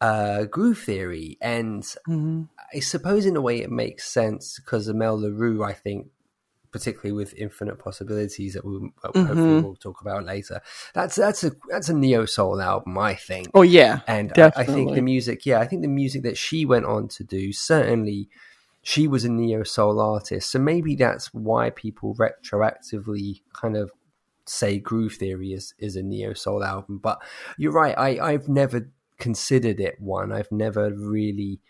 uh, 0.00 0.44
groove 0.44 0.78
theory, 0.78 1.38
and 1.40 1.82
mm-hmm. 2.08 2.42
I 2.72 2.80
suppose 2.80 3.26
in 3.26 3.36
a 3.36 3.40
way 3.40 3.62
it 3.62 3.70
makes 3.70 4.08
sense 4.08 4.60
because 4.60 4.86
Amel 4.86 5.18
Larrieux, 5.18 5.66
I 5.66 5.72
think, 5.72 6.08
particularly 6.74 7.12
with 7.12 7.32
infinite 7.34 7.78
possibilities 7.78 8.54
that 8.54 8.64
we'll, 8.64 8.80
mm-hmm. 8.80 9.26
hopefully 9.26 9.60
we'll 9.60 9.76
talk 9.76 10.00
about 10.00 10.24
later. 10.24 10.60
That's 10.92 11.14
that's 11.14 11.44
a 11.44 11.52
that's 11.70 11.88
a 11.88 11.94
neo 11.94 12.24
soul 12.24 12.60
album, 12.60 12.98
I 12.98 13.14
think. 13.14 13.46
Oh 13.54 13.62
yeah, 13.62 14.00
and 14.08 14.32
I, 14.36 14.50
I, 14.56 14.64
think 14.64 14.92
the 14.92 15.00
music, 15.00 15.46
yeah, 15.46 15.60
I 15.60 15.68
think 15.68 15.82
the 15.82 15.88
music 15.88 16.24
that 16.24 16.36
she 16.36 16.64
went 16.64 16.84
on 16.84 17.06
to 17.08 17.22
do 17.22 17.52
certainly. 17.52 18.28
She 18.86 19.06
was 19.06 19.24
a 19.24 19.30
neo 19.30 19.62
soul 19.62 19.98
artist, 20.00 20.50
so 20.50 20.58
maybe 20.58 20.96
that's 20.96 21.32
why 21.32 21.70
people 21.70 22.16
retroactively 22.16 23.40
kind 23.54 23.76
of 23.76 23.92
say 24.44 24.78
Groove 24.78 25.14
Theory 25.14 25.52
is 25.52 25.74
is 25.78 25.94
a 25.94 26.02
neo 26.02 26.34
soul 26.34 26.64
album. 26.64 26.98
But 26.98 27.22
you're 27.56 27.72
right, 27.72 27.94
I 27.96 28.32
I've 28.32 28.48
never 28.48 28.90
considered 29.18 29.78
it 29.78 30.00
one. 30.00 30.32
I've 30.32 30.50
never 30.50 30.92
really 30.92 31.60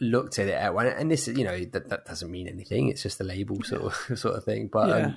looked 0.00 0.38
at 0.38 0.48
it 0.48 0.54
at 0.54 0.74
one, 0.74 0.86
and 0.86 1.10
this 1.10 1.28
is 1.28 1.38
you 1.38 1.44
know 1.44 1.58
that, 1.72 1.88
that 1.88 2.06
doesn't 2.06 2.30
mean 2.30 2.48
anything. 2.48 2.88
It's 2.88 3.02
just 3.02 3.20
a 3.20 3.24
label 3.24 3.62
sort 3.62 3.82
of 3.82 3.94
sort 4.18 4.36
of 4.36 4.44
thing. 4.44 4.68
But 4.72 4.88
yeah. 4.88 5.06
um, 5.06 5.16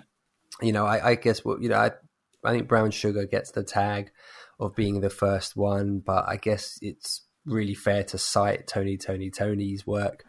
you 0.62 0.72
know, 0.72 0.86
I, 0.86 1.12
I, 1.12 1.16
guess 1.16 1.44
what 1.44 1.62
you 1.62 1.70
know, 1.70 1.78
I, 1.78 1.92
I 2.44 2.52
think 2.52 2.68
Brown 2.68 2.92
Sugar 2.92 3.26
gets 3.26 3.52
the 3.52 3.64
tag 3.64 4.12
of 4.60 4.76
being 4.76 5.02
the 5.02 5.10
first 5.10 5.56
one, 5.56 6.00
but 6.00 6.26
I 6.28 6.38
guess 6.38 6.78
it's 6.82 7.22
really 7.46 7.74
fair 7.74 8.04
to 8.04 8.18
cite 8.18 8.68
Tony 8.68 8.98
Toni 8.98 9.32
Toné's 9.32 9.86
work 9.88 10.24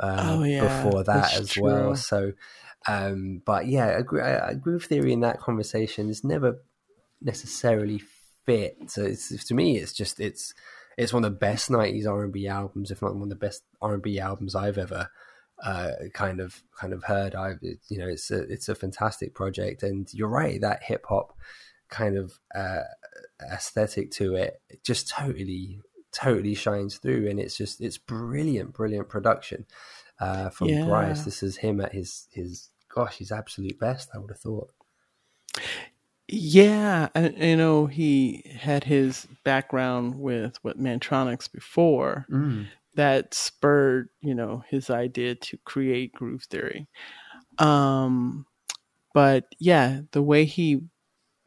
uh, 0.00 0.36
Oh, 0.38 0.42
yeah, 0.42 0.62
before 0.62 1.04
that 1.04 1.34
as 1.34 1.56
well. 1.56 1.94
So, 1.94 2.32
um, 2.88 3.42
but 3.44 3.66
yeah, 3.66 3.98
a, 3.98 4.02
gr- 4.02 4.20
a 4.20 4.54
groove 4.54 4.84
theory 4.84 5.12
in 5.12 5.20
that 5.20 5.40
conversation 5.40 6.08
is 6.08 6.24
never 6.24 6.60
necessarily 7.20 8.02
fit. 8.44 8.76
So 8.88 9.02
it's, 9.04 9.44
to 9.44 9.54
me, 9.54 9.78
it's 9.78 9.92
just 9.92 10.20
it's 10.20 10.54
it's 10.96 11.12
one 11.12 11.24
of 11.24 11.32
the 11.32 11.38
best 11.38 11.70
'90s 11.70 12.06
R&B 12.06 12.46
albums, 12.48 12.90
if 12.90 13.02
not 13.02 13.14
one 13.14 13.24
of 13.24 13.28
the 13.28 13.36
best 13.36 13.62
R&B 13.80 14.18
albums 14.18 14.54
I've 14.54 14.78
ever 14.78 15.08
uh, 15.62 15.92
kind 16.14 16.40
of 16.40 16.62
kind 16.78 16.92
of 16.92 17.04
heard. 17.04 17.34
I 17.34 17.54
you 17.88 17.98
know 17.98 18.08
it's 18.08 18.30
a 18.30 18.42
it's 18.42 18.68
a 18.68 18.74
fantastic 18.74 19.34
project, 19.34 19.82
and 19.82 20.08
you're 20.12 20.28
right 20.28 20.60
that 20.60 20.82
hip 20.82 21.06
hop 21.08 21.36
kind 21.88 22.16
of 22.16 22.38
uh, 22.54 22.82
aesthetic 23.52 24.10
to 24.10 24.34
it, 24.34 24.60
it 24.68 24.82
just 24.84 25.08
totally 25.08 25.80
totally 26.12 26.54
shines 26.54 26.96
through, 26.96 27.28
and 27.28 27.38
it's 27.38 27.56
just 27.56 27.80
it's 27.80 27.98
brilliant, 27.98 28.72
brilliant 28.72 29.08
production 29.08 29.66
uh, 30.20 30.50
from 30.50 30.68
Yeah. 30.68 30.84
Bryce. 30.86 31.24
This 31.24 31.42
is 31.42 31.58
him 31.58 31.80
at 31.80 31.92
his 31.92 32.26
his 32.32 32.70
gosh, 32.88 33.18
his 33.18 33.30
absolute 33.32 33.78
best. 33.78 34.10
I 34.14 34.18
would 34.18 34.30
have 34.30 34.40
thought. 34.40 34.70
Yeah, 36.28 37.08
and 37.14 37.38
you 37.38 37.56
know 37.56 37.86
he 37.86 38.42
had 38.58 38.82
his 38.84 39.26
background 39.44 40.18
with 40.18 40.58
what 40.62 40.78
Mantronix 40.78 41.50
before 41.50 42.26
that 42.94 43.32
spurred 43.32 44.08
you 44.20 44.34
know 44.34 44.64
his 44.68 44.90
idea 44.90 45.36
to 45.36 45.56
create 45.64 46.12
groove 46.12 46.42
theory. 46.44 46.88
Um, 47.58 48.46
but 49.14 49.44
yeah, 49.60 50.00
the 50.10 50.22
way 50.22 50.44
he 50.46 50.80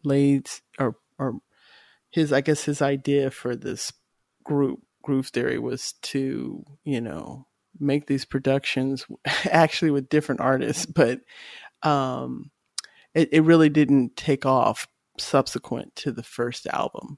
laid 0.03 0.49
or 0.79 0.95
or 1.17 1.39
his 2.11 2.31
I 2.31 2.41
guess 2.41 2.63
his 2.63 2.81
idea 2.81 3.31
for 3.31 3.55
this 3.55 3.91
group 4.45 4.79
groove 5.03 5.27
theory 5.27 5.59
was 5.59 5.93
to 6.03 6.63
you 6.85 7.01
know 7.01 7.47
make 7.79 8.07
these 8.07 8.25
productions 8.25 9.05
actually 9.51 9.91
with 9.91 10.09
different 10.09 10.39
artists, 10.39 10.85
but 10.85 11.19
um 11.83 12.49
it, 13.19 13.29
it 13.31 13.41
really 13.41 13.69
didn't 13.69 14.15
take 14.15 14.45
off 14.45 14.87
subsequent 15.17 15.95
to 15.97 16.11
the 16.11 16.23
first 16.23 16.67
album. 16.67 17.17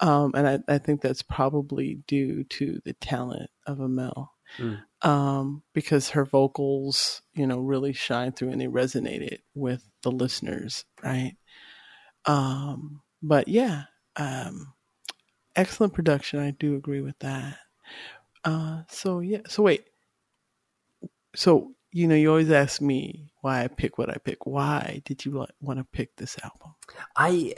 Um, 0.00 0.32
and 0.34 0.48
I, 0.48 0.58
I 0.74 0.78
think 0.78 1.00
that's 1.00 1.22
probably 1.22 2.00
due 2.06 2.44
to 2.44 2.80
the 2.84 2.94
talent 2.94 3.50
of 3.66 3.80
Amel. 3.80 4.32
Mm. 4.58 4.82
Um, 5.02 5.62
because 5.72 6.10
her 6.10 6.24
vocals, 6.24 7.22
you 7.34 7.46
know, 7.46 7.58
really 7.58 7.92
shine 7.92 8.32
through 8.32 8.50
and 8.50 8.60
they 8.60 8.66
resonated 8.66 9.38
with 9.54 9.82
the 10.02 10.10
listeners, 10.10 10.84
right? 11.02 11.36
Um, 12.26 13.00
but 13.22 13.48
yeah, 13.48 13.84
um, 14.16 14.74
excellent 15.56 15.94
production. 15.94 16.38
I 16.38 16.50
do 16.50 16.76
agree 16.76 17.00
with 17.00 17.18
that. 17.20 17.56
Uh, 18.44 18.82
so 18.88 19.20
yeah, 19.20 19.40
so 19.48 19.62
wait, 19.62 19.84
so 21.34 21.74
you 21.92 22.08
know, 22.08 22.14
you 22.14 22.30
always 22.30 22.50
ask 22.50 22.80
me 22.80 23.30
why 23.42 23.62
I 23.62 23.68
pick 23.68 23.98
what 23.98 24.10
I 24.10 24.16
pick. 24.16 24.46
Why 24.46 25.02
did 25.04 25.24
you 25.24 25.46
want 25.60 25.78
to 25.78 25.84
pick 25.84 26.16
this 26.16 26.36
album? 26.42 26.74
I 27.16 27.54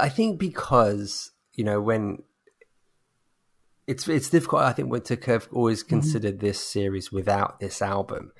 I 0.00 0.08
think 0.08 0.38
because 0.38 1.32
you 1.54 1.64
know 1.64 1.80
when 1.80 2.22
it's 3.86 4.08
it's 4.08 4.30
difficult. 4.30 4.62
I 4.62 4.72
think 4.72 5.04
to 5.04 5.18
have 5.26 5.48
always 5.52 5.82
considered 5.82 6.40
this 6.40 6.60
series 6.60 7.10
without 7.10 7.58
this 7.58 7.82
album, 7.82 8.32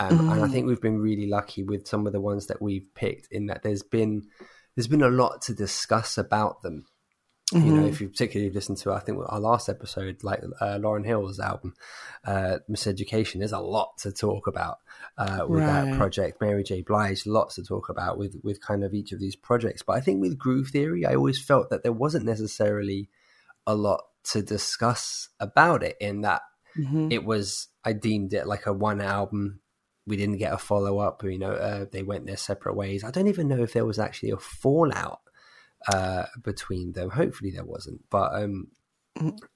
um, 0.00 0.30
and 0.30 0.44
I 0.44 0.48
think 0.48 0.66
we've 0.66 0.80
been 0.80 0.98
really 0.98 1.28
lucky 1.28 1.62
with 1.62 1.86
some 1.86 2.06
of 2.06 2.12
the 2.12 2.20
ones 2.20 2.46
that 2.46 2.60
we've 2.60 2.86
picked 2.94 3.28
in 3.30 3.46
that 3.46 3.62
there's 3.62 3.82
been 3.82 4.24
there's 4.74 4.88
been 4.88 5.02
a 5.02 5.08
lot 5.08 5.42
to 5.42 5.54
discuss 5.54 6.18
about 6.18 6.62
them. 6.62 6.86
You 7.52 7.72
know, 7.72 7.86
if 7.86 8.00
you 8.00 8.08
particularly 8.08 8.52
listen 8.52 8.74
to, 8.76 8.92
I 8.92 8.98
think 9.00 9.18
our 9.26 9.40
last 9.40 9.68
episode, 9.68 10.22
like 10.22 10.42
uh, 10.60 10.78
Lauryn 10.78 11.06
Hill's 11.06 11.40
album, 11.40 11.74
uh, 12.26 12.58
Miseducation, 12.70 13.38
there's 13.38 13.52
a 13.52 13.58
lot 13.58 13.96
to 13.98 14.12
talk 14.12 14.46
about 14.46 14.78
uh, 15.16 15.46
with 15.48 15.60
that 15.64 15.96
project. 15.96 16.40
Mary 16.40 16.62
J. 16.62 16.82
Blige, 16.82 17.26
lots 17.26 17.54
to 17.54 17.62
talk 17.62 17.88
about 17.88 18.18
with 18.18 18.36
with 18.42 18.60
kind 18.60 18.84
of 18.84 18.92
each 18.92 19.12
of 19.12 19.20
these 19.20 19.36
projects. 19.36 19.82
But 19.82 19.96
I 19.96 20.00
think 20.00 20.20
with 20.20 20.38
Groove 20.38 20.68
Theory, 20.68 21.06
I 21.06 21.14
always 21.14 21.42
felt 21.42 21.70
that 21.70 21.82
there 21.82 21.92
wasn't 21.92 22.26
necessarily 22.26 23.08
a 23.66 23.74
lot 23.74 24.04
to 24.32 24.42
discuss 24.42 25.28
about 25.40 25.82
it. 25.82 25.96
In 26.00 26.20
that 26.22 26.42
Mm-hmm. 26.76 27.10
it 27.10 27.24
was, 27.24 27.68
I 27.84 27.92
deemed 27.92 28.32
it 28.34 28.46
like 28.46 28.66
a 28.66 28.72
one 28.72 29.00
album. 29.00 29.60
We 30.06 30.16
didn't 30.16 30.38
get 30.38 30.52
a 30.52 30.58
follow 30.58 30.98
up. 30.98 31.24
You 31.24 31.38
know, 31.38 31.52
uh, 31.52 31.86
they 31.90 32.02
went 32.02 32.26
their 32.26 32.36
separate 32.36 32.76
ways. 32.76 33.02
I 33.02 33.10
don't 33.10 33.26
even 33.26 33.48
know 33.48 33.62
if 33.62 33.72
there 33.72 33.86
was 33.86 33.98
actually 33.98 34.30
a 34.30 34.36
fallout 34.36 35.20
uh, 35.86 36.24
between 36.42 36.92
them. 36.92 37.10
Hopefully 37.10 37.50
there 37.50 37.64
wasn't, 37.64 38.00
but 38.10 38.34
um, 38.34 38.68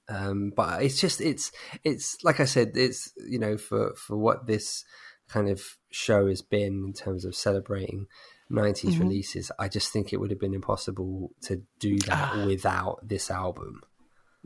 um, 0.09 0.53
but 0.55 0.83
it's 0.83 0.99
just 0.99 1.21
it's 1.21 1.51
it's 1.83 2.17
like 2.23 2.39
I 2.39 2.45
said, 2.45 2.71
it's 2.75 3.11
you 3.17 3.39
know 3.39 3.57
for 3.57 3.93
for 3.95 4.17
what 4.17 4.47
this 4.47 4.85
kind 5.27 5.49
of 5.49 5.61
show 5.91 6.27
has 6.27 6.41
been 6.41 6.83
in 6.85 6.93
terms 6.93 7.25
of 7.25 7.35
celebrating 7.35 8.07
90s 8.51 8.99
releases, 8.99 9.51
I 9.57 9.67
just 9.67 9.91
think 9.91 10.13
it 10.13 10.17
would 10.17 10.29
have 10.29 10.39
been 10.39 10.53
impossible 10.53 11.31
to 11.43 11.63
do 11.79 11.97
that 11.99 12.45
without 12.45 12.99
this 13.01 13.31
album. 13.31 13.81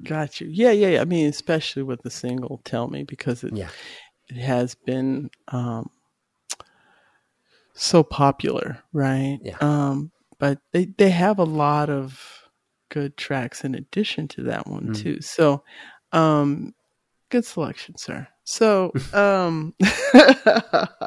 Got 0.03 0.39
you. 0.39 0.47
Yeah, 0.47 0.71
yeah, 0.71 0.89
yeah. 0.89 1.01
I 1.01 1.05
mean, 1.05 1.27
especially 1.27 1.83
with 1.83 2.03
the 2.03 2.11
single 2.11 2.61
"Tell 2.63 2.87
Me" 2.87 3.03
because 3.03 3.43
it 3.43 3.53
Yeah, 3.53 3.69
it 4.29 4.37
has 4.37 4.75
been 4.75 5.31
um, 5.47 5.89
so 7.73 8.03
popular, 8.03 8.83
right? 8.93 9.39
Yeah. 9.41 9.57
Um, 9.59 10.11
but 10.39 10.60
they 10.71 10.86
they 10.97 11.10
have 11.10 11.39
a 11.39 11.43
lot 11.43 11.89
of 11.89 12.21
good 12.89 13.17
tracks 13.17 13.63
in 13.63 13.76
addition 13.76 14.28
to 14.30 14.43
that 14.43 14.67
one 14.67 14.88
Mm. 14.88 14.95
too. 14.95 15.21
So, 15.21 15.63
um, 16.12 16.73
good 17.30 17.45
selection, 17.45 17.97
sir. 17.97 18.28
So, 18.43 18.93
um, 19.13 19.73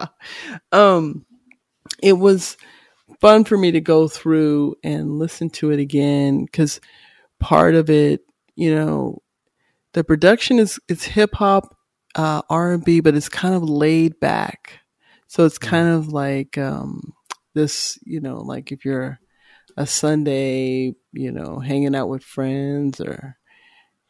um, 0.72 1.24
it 2.02 2.14
was 2.14 2.56
fun 3.20 3.44
for 3.44 3.56
me 3.56 3.70
to 3.72 3.80
go 3.80 4.08
through 4.08 4.76
and 4.84 5.18
listen 5.18 5.50
to 5.50 5.70
it 5.70 5.80
again 5.80 6.44
because 6.44 6.80
part 7.38 7.74
of 7.74 7.90
it, 7.90 8.22
you 8.54 8.74
know, 8.74 9.22
the 9.92 10.04
production 10.04 10.58
is 10.58 10.78
it's 10.88 11.04
hip 11.04 11.34
hop, 11.34 11.76
uh, 12.14 12.42
R 12.48 12.72
and 12.72 12.84
B, 12.84 13.00
but 13.00 13.14
it's 13.14 13.28
kind 13.28 13.54
of 13.54 13.62
laid 13.62 14.18
back. 14.20 14.80
So 15.26 15.44
it's 15.44 15.58
kind 15.58 15.88
of 15.88 16.08
like 16.08 16.58
um, 16.58 17.12
this, 17.60 17.98
you 18.02 18.20
know, 18.20 18.40
like 18.40 18.72
if 18.72 18.84
you're 18.84 19.18
a 19.76 19.86
Sunday, 19.86 20.94
you 21.12 21.32
know, 21.32 21.58
hanging 21.58 21.94
out 21.94 22.08
with 22.08 22.24
friends 22.24 23.00
or 23.00 23.36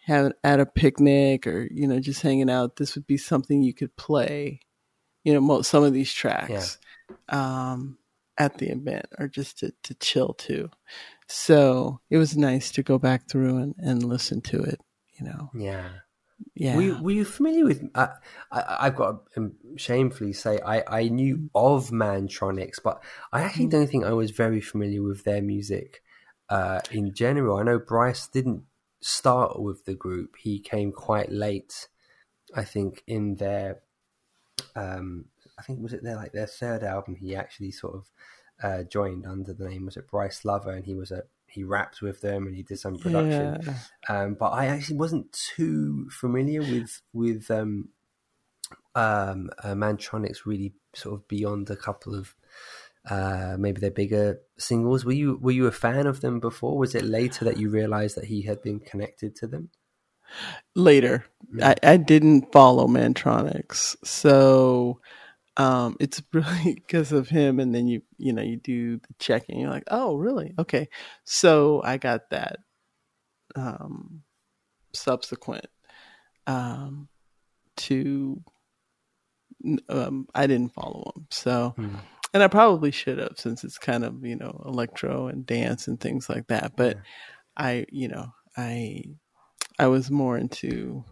having 0.06 0.32
at 0.42 0.60
a 0.60 0.66
picnic 0.66 1.46
or 1.46 1.68
you 1.70 1.86
know 1.86 2.00
just 2.00 2.22
hanging 2.22 2.50
out, 2.50 2.76
this 2.76 2.94
would 2.94 3.06
be 3.06 3.16
something 3.16 3.62
you 3.62 3.74
could 3.74 3.94
play. 3.96 4.60
You 5.24 5.34
know, 5.34 5.40
most 5.40 5.70
some 5.70 5.84
of 5.84 5.92
these 5.92 6.12
tracks 6.12 6.78
um, 7.28 7.98
at 8.38 8.58
the 8.58 8.70
event 8.70 9.06
or 9.18 9.28
just 9.28 9.58
to, 9.58 9.72
to 9.84 9.94
chill 9.94 10.34
to. 10.34 10.70
So 11.28 12.00
it 12.08 12.16
was 12.16 12.36
nice 12.36 12.70
to 12.72 12.82
go 12.82 12.98
back 12.98 13.28
through 13.28 13.58
and, 13.58 13.74
and 13.78 14.02
listen 14.02 14.40
to 14.42 14.62
it. 14.62 14.80
You 15.18 15.26
know, 15.26 15.50
yeah. 15.54 15.90
Yeah. 16.54 16.76
Were, 16.76 16.82
you, 16.82 17.02
were 17.02 17.10
you 17.10 17.24
familiar 17.24 17.64
with? 17.64 17.88
Uh, 17.94 18.08
I, 18.52 18.76
I've 18.80 18.96
got 18.96 19.32
to 19.32 19.40
um, 19.40 19.52
shamefully 19.76 20.32
say 20.32 20.58
I, 20.64 20.82
I 20.86 21.08
knew 21.08 21.50
of 21.54 21.90
Mantronix, 21.90 22.74
but 22.82 23.02
I 23.32 23.42
actually 23.42 23.66
don't 23.66 23.86
think 23.86 24.04
I 24.04 24.12
was 24.12 24.30
very 24.30 24.60
familiar 24.60 25.02
with 25.02 25.24
their 25.24 25.42
music 25.42 26.02
uh, 26.48 26.80
in 26.90 27.14
general. 27.14 27.58
I 27.58 27.62
know 27.62 27.78
Bryce 27.78 28.26
didn't 28.26 28.64
start 29.00 29.60
with 29.60 29.84
the 29.84 29.94
group; 29.94 30.36
he 30.36 30.58
came 30.60 30.92
quite 30.92 31.30
late. 31.30 31.88
I 32.54 32.64
think 32.64 33.02
in 33.06 33.36
their, 33.36 33.80
um, 34.74 35.26
I 35.58 35.62
think 35.62 35.80
was 35.80 35.92
it 35.92 36.02
their 36.02 36.16
like 36.16 36.32
their 36.32 36.46
third 36.46 36.82
album. 36.82 37.16
He 37.16 37.34
actually 37.34 37.70
sort 37.70 37.94
of 37.94 38.10
uh, 38.62 38.82
joined 38.84 39.26
under 39.26 39.52
the 39.52 39.68
name 39.68 39.86
was 39.86 39.96
it 39.96 40.10
Bryce 40.10 40.42
Luvah, 40.42 40.76
and 40.76 40.84
he 40.84 40.94
was 40.94 41.10
a 41.10 41.22
he 41.50 41.64
rapped 41.64 42.00
with 42.00 42.20
them 42.20 42.46
and 42.46 42.54
he 42.54 42.62
did 42.62 42.78
some 42.78 42.96
production 42.98 43.60
Yeah. 43.66 43.74
um, 44.08 44.34
but 44.34 44.50
I 44.50 44.66
actually 44.66 44.96
wasn't 44.96 45.32
too 45.32 46.08
familiar 46.10 46.60
with 46.60 47.02
with 47.12 47.50
um, 47.50 47.88
um, 48.94 49.50
uh, 49.62 49.74
Mantronix 49.74 50.46
really 50.46 50.72
sort 50.94 51.14
of 51.14 51.28
beyond 51.28 51.70
a 51.70 51.76
couple 51.76 52.14
of 52.14 52.34
uh, 53.08 53.56
maybe 53.58 53.80
their 53.80 53.90
bigger 53.90 54.40
singles. 54.58 55.04
Were 55.04 55.12
you 55.12 55.38
were 55.40 55.52
you 55.52 55.66
a 55.66 55.72
fan 55.72 56.06
of 56.06 56.20
them 56.20 56.38
before? 56.40 56.76
Was 56.76 56.94
it 56.94 57.04
later 57.04 57.44
that 57.46 57.56
you 57.56 57.70
realized 57.70 58.16
that 58.16 58.26
he 58.26 58.42
had 58.42 58.62
been 58.62 58.78
connected 58.80 59.34
to 59.36 59.46
them? 59.46 59.70
Later, 60.76 61.24
I, 61.60 61.74
I 61.82 61.96
didn't 61.96 62.52
follow 62.52 62.86
Mantronix, 62.86 63.96
so 64.04 65.00
um, 65.56 65.96
it's 66.00 66.22
really 66.32 66.74
because 66.74 67.12
of 67.12 67.28
him. 67.28 67.60
And 67.60 67.74
then 67.74 67.86
you 67.86 68.02
you 68.18 68.32
know 68.32 68.42
you 68.42 68.56
do 68.56 68.98
the 68.98 69.14
checking. 69.18 69.60
You're 69.60 69.70
like, 69.70 69.84
oh, 69.90 70.16
really? 70.16 70.54
Okay. 70.58 70.88
So 71.24 71.82
I 71.84 71.96
got 71.96 72.30
that 72.30 72.58
um, 73.56 74.22
subsequent 74.94 75.66
um, 76.46 77.08
to 77.78 78.42
um, 79.88 80.26
I 80.34 80.46
didn't 80.46 80.74
follow 80.74 81.12
him. 81.16 81.26
So 81.30 81.74
and 82.32 82.42
I 82.42 82.48
probably 82.48 82.90
should 82.90 83.18
have 83.18 83.34
since 83.36 83.64
it's 83.64 83.78
kind 83.78 84.04
of 84.04 84.24
you 84.24 84.36
know 84.36 84.62
electro 84.66 85.28
and 85.28 85.44
dance 85.44 85.88
and 85.88 86.00
things 86.00 86.28
like 86.28 86.46
that. 86.48 86.76
But 86.76 86.96
Yeah. 86.96 87.02
I, 87.56 87.86
you 87.90 88.08
know, 88.08 88.32
I 88.56 89.02
I 89.78 89.86
was 89.88 90.10
more 90.10 90.38
into 90.38 91.04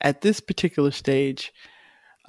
at 0.00 0.20
this 0.20 0.40
particular 0.40 0.90
stage. 0.90 1.52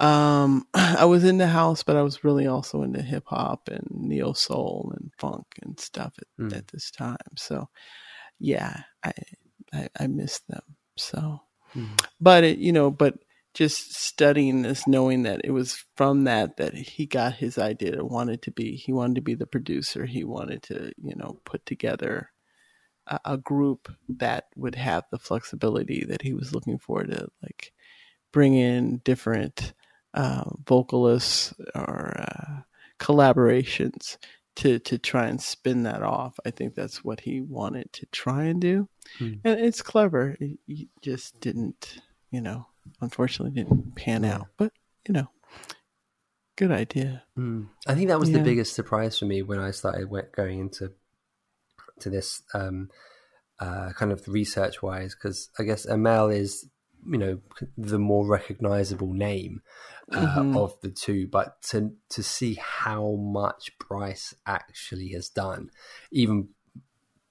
Um, 0.02 0.66
I 0.74 1.06
was 1.06 1.24
in 1.24 1.38
the 1.38 1.48
house, 1.48 1.84
but 1.84 1.96
I 1.96 2.02
was 2.02 2.24
really 2.24 2.48
also 2.48 2.84
into 2.84 3.02
hip 3.02 3.24
hop 3.28 3.68
and 3.70 3.88
neo 3.92 4.34
soul 4.34 4.92
and 4.96 5.12
funk 5.18 5.46
and 5.62 5.80
stuff 5.80 6.14
at, 6.20 6.28
Mm. 6.40 6.58
at 6.58 6.68
this 6.68 6.92
time. 6.92 7.18
So, 7.38 7.68
yeah, 8.40 8.82
I 9.04 9.12
I, 9.74 9.88
I 10.00 10.08
missed 10.08 10.48
them. 10.48 10.62
So, 10.98 11.42
Mhm. 11.76 12.04
but 12.20 12.44
it, 12.44 12.58
you 12.58 12.72
know, 12.72 12.90
but 12.90 13.16
just 13.54 13.94
studying 13.94 14.62
this, 14.62 14.86
knowing 14.88 15.24
that 15.24 15.42
it 15.44 15.52
was 15.52 15.84
from 15.96 16.24
that 16.24 16.58
that 16.58 16.74
he 16.74 17.06
got 17.06 17.34
his 17.34 17.58
idea. 17.58 18.04
Wanted 18.04 18.42
to 18.42 18.52
be, 18.52 18.76
he 18.76 18.92
wanted 18.92 19.16
to 19.16 19.22
be 19.22 19.34
the 19.36 19.46
producer. 19.46 20.06
He 20.06 20.24
wanted 20.24 20.62
to, 20.64 20.92
you 21.02 21.14
know, 21.16 21.40
put 21.46 21.66
together 21.66 22.30
a, 23.08 23.20
a 23.26 23.38
group 23.38 23.88
that 24.08 24.46
would 24.56 24.76
have 24.76 25.04
the 25.12 25.18
flexibility 25.18 26.04
that 26.06 26.22
he 26.22 26.34
was 26.34 26.54
looking 26.54 26.78
for 26.78 27.04
to 27.04 27.28
like 27.42 27.72
bring 28.32 28.54
in 28.54 28.98
different 29.04 29.74
uh, 30.14 30.44
vocalists 30.66 31.54
or 31.74 32.20
uh, 32.20 32.60
collaborations 32.98 34.18
to 34.56 34.78
to 34.80 34.98
try 34.98 35.26
and 35.26 35.40
spin 35.40 35.84
that 35.84 36.02
off. 36.02 36.38
I 36.44 36.50
think 36.50 36.74
that's 36.74 37.02
what 37.02 37.20
he 37.20 37.40
wanted 37.40 37.92
to 37.94 38.06
try 38.12 38.44
and 38.44 38.60
do, 38.60 38.88
Hmm. 39.18 39.34
and 39.44 39.60
it's 39.60 39.82
clever. 39.82 40.36
It, 40.40 40.58
it 40.68 40.88
just 41.00 41.40
didn't, 41.40 41.98
you 42.30 42.40
know, 42.40 42.66
unfortunately 43.00 43.54
didn't 43.62 43.96
pan 43.96 44.24
out. 44.24 44.48
But 44.56 44.72
you 45.08 45.14
know, 45.14 45.28
good 46.56 46.70
idea. 46.70 47.24
Mm. 47.38 47.68
I 47.86 47.94
think 47.94 48.08
that 48.08 48.20
was 48.20 48.30
the 48.30 48.40
biggest 48.40 48.74
surprise 48.74 49.18
for 49.18 49.24
me 49.24 49.42
when 49.42 49.58
I 49.58 49.70
started 49.70 50.08
going 50.36 50.60
into 50.60 50.92
to 52.00 52.10
this 52.10 52.42
um, 52.52 52.90
uh, 53.58 53.92
kind 53.92 54.12
of 54.12 54.26
research 54.28 54.82
wise, 54.82 55.14
because 55.14 55.48
I 55.58 55.62
guess 55.62 55.86
Amel 55.86 56.28
is 56.28 56.68
you 57.06 57.18
know 57.18 57.40
the 57.76 57.98
more 57.98 58.26
recognizable 58.26 59.12
name 59.12 59.62
uh, 60.12 60.44
Mhm. 60.44 60.56
of 60.56 60.80
the 60.80 60.90
two, 60.90 61.26
but 61.26 61.62
to 61.62 61.92
to 62.10 62.22
see 62.22 62.54
how 62.54 63.12
much 63.16 63.76
Bryce 63.78 64.34
actually 64.46 65.08
has 65.08 65.28
done, 65.28 65.70
even 66.10 66.48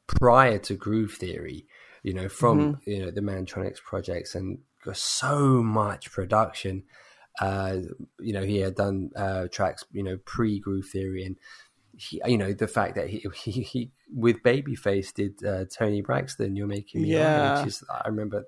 prior 0.07 0.57
to 0.59 0.75
Groove 0.75 1.13
Theory, 1.13 1.67
you 2.03 2.13
know, 2.13 2.27
from 2.29 2.81
you 2.85 2.99
know 3.05 3.11
the 3.11 3.21
Mantronix 3.21 3.81
projects 3.81 4.35
and 4.35 4.59
so 4.93 5.61
much 5.63 6.11
production. 6.11 6.83
Uh, 7.39 7.77
you 8.19 8.33
know, 8.33 8.43
he 8.43 8.57
had 8.57 8.75
done 8.75 9.09
uh, 9.15 9.47
tracks, 9.51 9.85
you 9.91 10.03
know, 10.03 10.17
pre 10.25 10.59
Groove 10.59 10.87
Theory, 10.91 11.23
and 11.23 11.37
he, 11.95 12.21
you 12.25 12.37
know, 12.37 12.51
the 12.53 12.67
fact 12.67 12.95
that 12.95 13.09
he 13.09 13.25
he, 13.35 13.51
he 13.61 13.91
with 14.13 14.43
Babyface 14.43 15.13
did 15.13 15.43
uh, 15.45 15.65
Toni 15.65 16.01
Braxton, 16.01 16.55
"You're 16.55 16.67
Making 16.67 17.03
Me 17.03 17.11
High," 17.13 17.19
Yeah. 17.19 17.49
which 17.61 17.67
is 17.67 17.83
I 17.89 18.07
remember. 18.07 18.45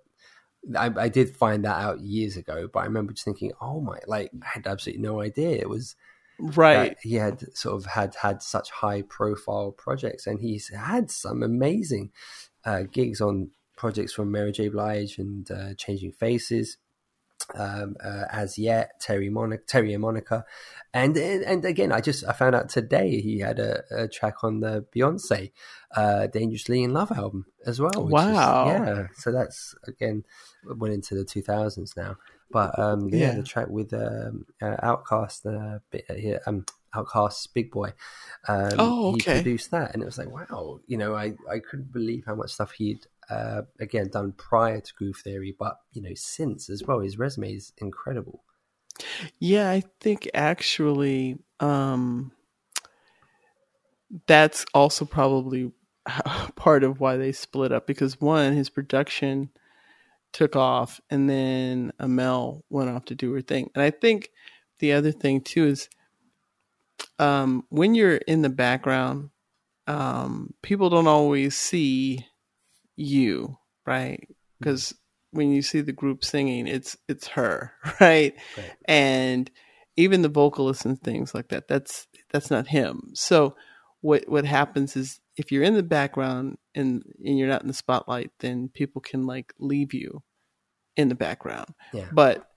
I, 0.78 0.91
I 0.97 1.10
did 1.10 1.36
find 1.36 1.65
that 1.65 1.82
out 1.82 2.02
years 2.02 2.38
ago, 2.38 2.69
but 2.71 2.80
I 2.80 2.86
remember 2.86 3.13
just 3.13 3.26
thinking, 3.26 3.52
"Oh 3.62 3.82
my!" 3.82 3.99
Like 4.08 4.32
I 4.41 4.47
had 4.56 4.67
absolutely 4.67 5.04
no 5.04 5.21
idea 5.21 5.58
it 5.58 5.69
was 5.69 5.95
Right. 6.39 6.97
he 7.02 7.15
had 7.15 7.56
sort 7.56 7.76
of 7.76 7.86
had 7.86 8.15
had 8.15 8.41
such 8.41 8.71
high 8.71 9.04
profile 9.04 9.71
projects, 9.71 10.28
and 10.28 10.39
he's 10.39 10.69
had 10.69 11.12
some 11.12 11.43
amazing 11.43 12.12
uh, 12.65 12.84
gigs 12.91 13.21
on 13.21 13.52
projects 13.78 14.13
from 14.13 14.32
Mary 14.32 14.52
J. 14.52 14.69
Blige 14.69 15.17
and 15.17 15.49
uh, 15.52 15.73
Changing 15.76 16.12
Faces. 16.12 16.78
Um, 17.56 17.95
uh, 18.03 18.23
as 18.32 18.58
yet, 18.58 18.99
Terry 18.99 19.29
Monica, 19.29 19.63
Terry 19.67 19.93
and 19.93 20.01
Monica, 20.01 20.45
and 20.93 21.15
and 21.17 21.65
again, 21.65 21.91
I 21.91 22.01
just 22.01 22.23
I 22.25 22.34
found 22.34 22.56
out 22.56 22.69
today 22.69 23.19
he 23.21 23.39
had 23.39 23.60
a, 23.60 23.84
a 23.91 24.08
track 24.08 24.43
on 24.43 24.60
the 24.62 24.86
Beyonce 24.95 25.51
uh, 25.95 26.27
"Dangerously 26.27 26.84
in 26.84 26.93
Love" 26.93 27.12
album 27.12 27.45
as 27.65 27.79
well. 27.79 27.91
which 27.95 28.06
is- 28.08 28.12
Wow. 28.12 28.65
yeah, 28.67 29.08
so 29.17 29.32
that's 29.32 29.75
again 29.88 30.23
went 30.65 30.93
into 30.93 31.15
the 31.15 31.25
two 31.25 31.41
thousands 31.41 31.95
now. 31.97 32.15
But 32.51 32.77
um, 32.79 33.10
yeah, 33.10 33.17
Yeah. 33.17 33.36
the 33.36 33.43
track 33.43 33.67
with 33.67 33.93
um, 33.93 34.45
uh, 34.62 34.77
OutKast, 34.95 35.45
uh, 35.45 35.79
uh, 36.13 36.39
um, 36.47 36.65
OutKast's 36.95 37.47
Big 37.47 37.71
Boi. 37.71 37.93
Um, 38.47 38.71
Oh, 38.79 39.13
He 39.15 39.21
produced 39.41 39.71
that, 39.71 39.93
and 39.93 40.01
it 40.03 40.06
was 40.06 40.17
like, 40.19 40.29
wow, 40.29 40.79
you 40.88 40.97
know, 40.97 41.15
I, 41.15 41.34
I 41.49 41.60
couldn't 41.60 41.91
believe 41.91 42.23
how 42.25 42.36
much 42.36 42.51
stuff 42.51 42.71
he'd 42.73 43.08
uh, 43.29 43.62
again 43.79 44.09
done 44.09 44.33
prior 44.33 44.81
to 44.81 44.93
Groove 44.93 45.17
Theory, 45.23 45.55
but 45.57 45.77
you 45.91 46.01
know, 46.01 46.13
since 46.15 46.69
as 46.69 46.83
well, 46.83 46.99
his 46.99 47.17
resume 47.17 47.53
is 47.53 47.73
incredible. 47.77 48.43
Yeah, 49.39 49.69
I 49.69 49.83
think 49.99 50.29
actually 50.33 51.38
um, 51.59 52.31
that's 54.27 54.65
also 54.73 55.05
probably 55.05 55.71
part 56.55 56.83
of 56.83 56.99
why 56.99 57.17
they 57.17 57.31
split 57.31 57.71
up 57.71 57.88
because 57.88 58.19
one, 58.21 58.53
his 58.53 58.69
production 58.69 59.49
took 60.31 60.55
off, 60.55 60.99
and 61.09 61.29
then 61.29 61.91
Amel 61.99 62.65
went 62.69 62.89
off 62.89 63.05
to 63.05 63.15
do 63.15 63.31
her 63.33 63.41
thing. 63.41 63.69
And 63.75 63.83
I 63.83 63.91
think 63.91 64.31
the 64.79 64.93
other 64.93 65.12
thing 65.12 65.41
too 65.41 65.67
is 65.67 65.89
um, 67.19 67.65
when 67.69 67.95
you're 67.95 68.17
in 68.17 68.41
the 68.41 68.49
background, 68.49 69.29
um, 69.88 70.53
people 70.62 70.89
don't 70.89 71.07
always 71.07 71.55
see 71.55 72.25
you, 72.95 73.58
right? 73.86 74.21
Mm-hmm. 74.21 74.34
Because 74.60 74.93
when 75.32 75.51
you 75.51 75.62
see 75.62 75.82
the 75.82 75.91
group 75.91 76.23
singing, 76.23 76.67
it's 76.67 76.97
it's 77.08 77.27
her, 77.29 77.73
right? 77.99 78.36
Right. 78.58 78.71
And 78.86 79.51
even 79.95 80.21
the 80.21 80.29
vocalists 80.29 80.86
and 80.86 81.01
things 81.01 81.34
like 81.34 81.49
that, 81.49 81.67
that's 81.67 82.08
that's 82.32 82.49
not 82.49 82.67
him. 82.67 83.12
So 83.13 83.56
what 84.01 84.27
what 84.27 84.45
happens 84.45 84.95
is 84.95 85.19
if 85.36 85.51
you're 85.51 85.63
in 85.63 85.75
the 85.75 85.84
background 85.84 86.58
and 86.75 87.03
and 87.23 87.38
you're 87.38 87.47
not 87.47 87.62
in 87.62 87.67
the 87.67 87.73
spotlight, 87.73 88.32
then 88.39 88.69
people 88.69 89.01
can 89.01 89.25
like 89.25 89.53
leave 89.60 89.93
you 89.93 90.23
in 90.95 91.10
the 91.10 91.15
background. 91.15 91.73
Yeah. 91.93 92.08
But 92.12 92.47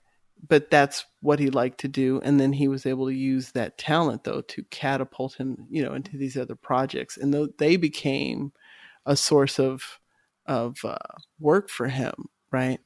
but 0.49 0.71
that's 0.71 1.05
what 1.21 1.39
he 1.39 1.51
liked 1.51 1.79
to 1.81 1.89
do 1.89 2.21
and 2.23 2.39
then 2.39 2.53
he 2.53 2.69
was 2.69 2.85
able 2.85 3.07
to 3.07 3.15
use 3.15 3.53
that 3.53 3.79
talent 3.79 4.25
though 4.25 4.43
to 4.43 4.63
catapult 4.65 5.35
him 5.35 5.67
you 5.71 5.83
know 5.83 5.95
into 5.95 6.17
these 6.17 6.37
other 6.37 6.55
projects 6.55 7.17
and 7.17 7.33
though 7.33 7.49
they 7.59 7.77
became 7.77 8.53
a 9.07 9.17
source 9.17 9.59
of 9.59 9.99
of 10.47 10.85
uh, 10.85 10.97
work 11.41 11.69
for 11.71 11.89
him 11.89 12.15
right 12.53 12.81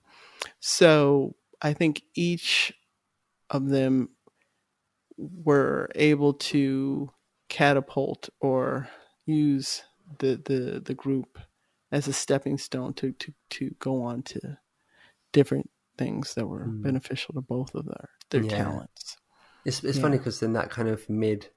so 0.61 1.35
i 1.63 1.73
think 1.73 2.03
each 2.15 2.73
of 3.51 3.69
them 3.69 4.09
were 5.17 5.89
able 5.95 6.33
to 6.33 7.11
catapult 7.49 8.29
or 8.41 8.89
use 9.27 9.83
the 10.19 10.41
the 10.47 10.81
the 10.85 10.95
group 10.95 11.39
as 11.93 12.09
a 12.09 12.13
stepping 12.13 12.57
stone 12.59 12.95
to 12.95 13.13
to 13.13 13.33
to 13.51 13.71
go 13.79 14.03
on 14.03 14.23
to 14.23 14.59
different 15.33 15.71
things 15.99 16.35
that 16.35 16.47
were 16.47 16.67
Mm. 16.67 16.83
beneficial 16.83 17.35
to 17.35 17.41
both 17.41 17.75
of 17.75 17.87
their 17.87 18.11
their 18.31 18.43
Yeah. 18.45 18.49
talents. 18.65 19.17
It's 19.65 19.85
it's 19.85 19.99
Yeah. 19.99 20.03
funny 20.03 20.19
because 20.19 20.41
then 20.41 20.53
that 20.55 20.71
kind 20.71 20.89
of 20.89 21.09
mid 21.11 21.51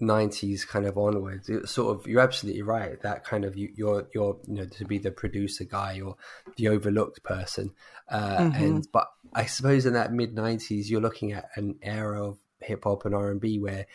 '90s 0.00 0.66
kind 0.66 0.86
of 0.86 0.96
onwards, 0.98 1.48
it 1.48 1.68
sort 1.68 1.96
of 1.96 2.06
you're 2.06 2.20
absolutely 2.20 2.62
right. 2.62 3.00
That 3.02 3.24
kind 3.24 3.44
of 3.44 3.56
you, 3.56 3.70
you're 3.74 4.08
you're 4.14 4.38
you 4.46 4.54
know 4.54 4.66
to 4.66 4.84
be 4.84 4.98
the 4.98 5.10
producer 5.10 5.64
guy 5.64 6.00
or 6.00 6.16
the 6.56 6.68
overlooked 6.68 7.22
person, 7.22 7.72
uh, 8.08 8.44
Mhm. 8.44 8.60
and 8.60 8.88
but 8.92 9.08
I 9.34 9.46
suppose 9.46 9.86
in 9.86 9.94
that 9.94 10.12
mid 10.12 10.34
'90s 10.34 10.88
you're 10.88 11.00
looking 11.00 11.32
at 11.32 11.48
an 11.56 11.78
era 11.82 12.26
of 12.26 12.38
hip 12.60 12.84
hop 12.84 13.04
and 13.04 13.14
R 13.14 13.30
and 13.30 13.40
B 13.40 13.58
where 13.58 13.86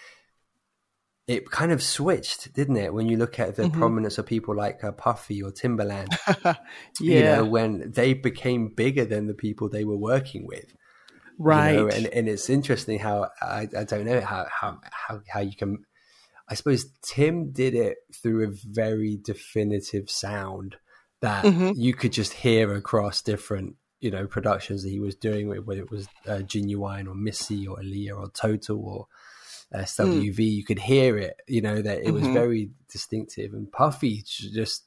it 1.27 1.49
kind 1.49 1.71
of 1.71 1.81
switched, 1.81 2.53
didn't 2.53 2.77
it? 2.77 2.93
When 2.93 3.07
you 3.07 3.17
look 3.17 3.39
at 3.39 3.55
the 3.55 3.63
Mhm. 3.65 3.71
prominence 3.71 4.17
of 4.19 4.27
people 4.27 4.55
like 4.55 4.83
uh, 4.83 4.91
Puffy 4.91 5.41
or 5.41 5.51
Timbaland, 5.51 6.15
yeah, 6.45 6.55
you 6.99 7.23
know, 7.23 7.45
when 7.45 7.91
they 7.91 8.13
became 8.13 8.67
bigger 8.67 9.05
than 9.05 9.27
the 9.27 9.33
people 9.33 9.67
they 9.69 9.83
were 9.85 9.97
working 9.97 10.45
with 10.45 10.71
right. 11.37 11.71
you 11.71 11.77
know, 11.77 11.87
and 11.87 12.07
and 12.07 12.29
it's 12.29 12.49
interesting 12.49 12.99
how 12.99 13.29
I, 13.41 13.67
I 13.77 13.83
don't 13.83 14.05
know 14.05 14.21
how, 14.21 14.47
how 14.49 14.79
how 14.91 15.21
how 15.27 15.39
you 15.41 15.55
can 15.55 15.85
I 16.47 16.53
suppose 16.53 16.85
Tim 17.01 17.51
did 17.51 17.73
it 17.73 17.97
through 18.13 18.47
a 18.47 18.53
very 18.53 19.17
definitive 19.21 20.09
sound 20.09 20.75
that 21.21 21.45
Mhm. 21.45 21.73
you 21.75 21.93
could 21.93 22.13
just 22.13 22.33
hear 22.33 22.73
across 22.75 23.21
different 23.21 23.75
you 24.01 24.11
know 24.11 24.27
productions 24.27 24.83
that 24.83 24.89
he 24.89 24.99
was 24.99 25.15
doing 25.15 25.47
whether 25.47 25.81
it 25.81 25.89
was 25.89 26.07
uh, 26.27 26.39
Ginuwine 26.45 27.07
or 27.07 27.15
Missy 27.15 27.65
or 27.65 27.77
Aaliyah 27.77 28.19
or 28.19 28.29
Total 28.29 28.77
or 28.77 29.07
SWV 29.73 30.39
you 30.39 30.63
could 30.63 30.79
hear 30.79 31.17
it 31.17 31.37
you 31.47 31.61
know 31.61 31.81
that 31.81 32.03
it 32.05 32.11
was 32.11 32.27
Mhm. 32.27 32.33
very 32.33 32.69
distinctive 32.91 33.53
and 33.53 33.71
Puffy 33.71 34.21
just 34.25 34.83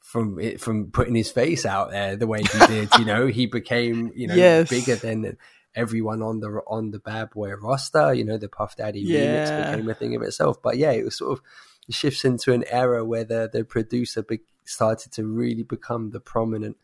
from 0.00 0.38
it 0.38 0.60
from 0.60 0.90
putting 0.90 1.14
his 1.14 1.30
face 1.30 1.64
out 1.64 1.90
there 1.90 2.16
the 2.16 2.26
way 2.26 2.40
he 2.42 2.58
did 2.66 2.88
you 2.98 3.04
know 3.04 3.26
he 3.28 3.46
became 3.46 4.10
you 4.14 4.26
know 4.26 4.34
Yes. 4.44 4.68
bigger 4.68 4.96
than 4.96 5.36
everyone 5.74 6.22
on 6.22 6.40
the 6.40 6.62
on 6.66 6.90
the 6.90 6.98
Bad 6.98 7.30
Boy 7.30 7.52
roster. 7.52 8.12
You 8.14 8.24
know, 8.24 8.38
the 8.38 8.48
Puff 8.48 8.76
Daddy 8.76 9.00
Yeah. 9.02 9.20
remix 9.20 9.56
became 9.56 9.88
a 9.88 9.94
thing 9.94 10.14
of 10.16 10.22
itself. 10.22 10.62
But 10.62 10.76
yeah, 10.78 10.92
it 10.92 11.04
was 11.04 11.16
sort 11.18 11.38
of 11.38 11.44
shifts 11.90 12.24
into 12.24 12.52
an 12.52 12.64
era 12.68 13.04
where 13.04 13.24
the 13.24 13.50
the 13.52 13.64
producer 13.64 14.22
be, 14.22 14.40
started 14.64 15.12
to 15.12 15.24
really 15.26 15.62
become 15.64 16.10
the 16.10 16.20
prominent 16.20 16.76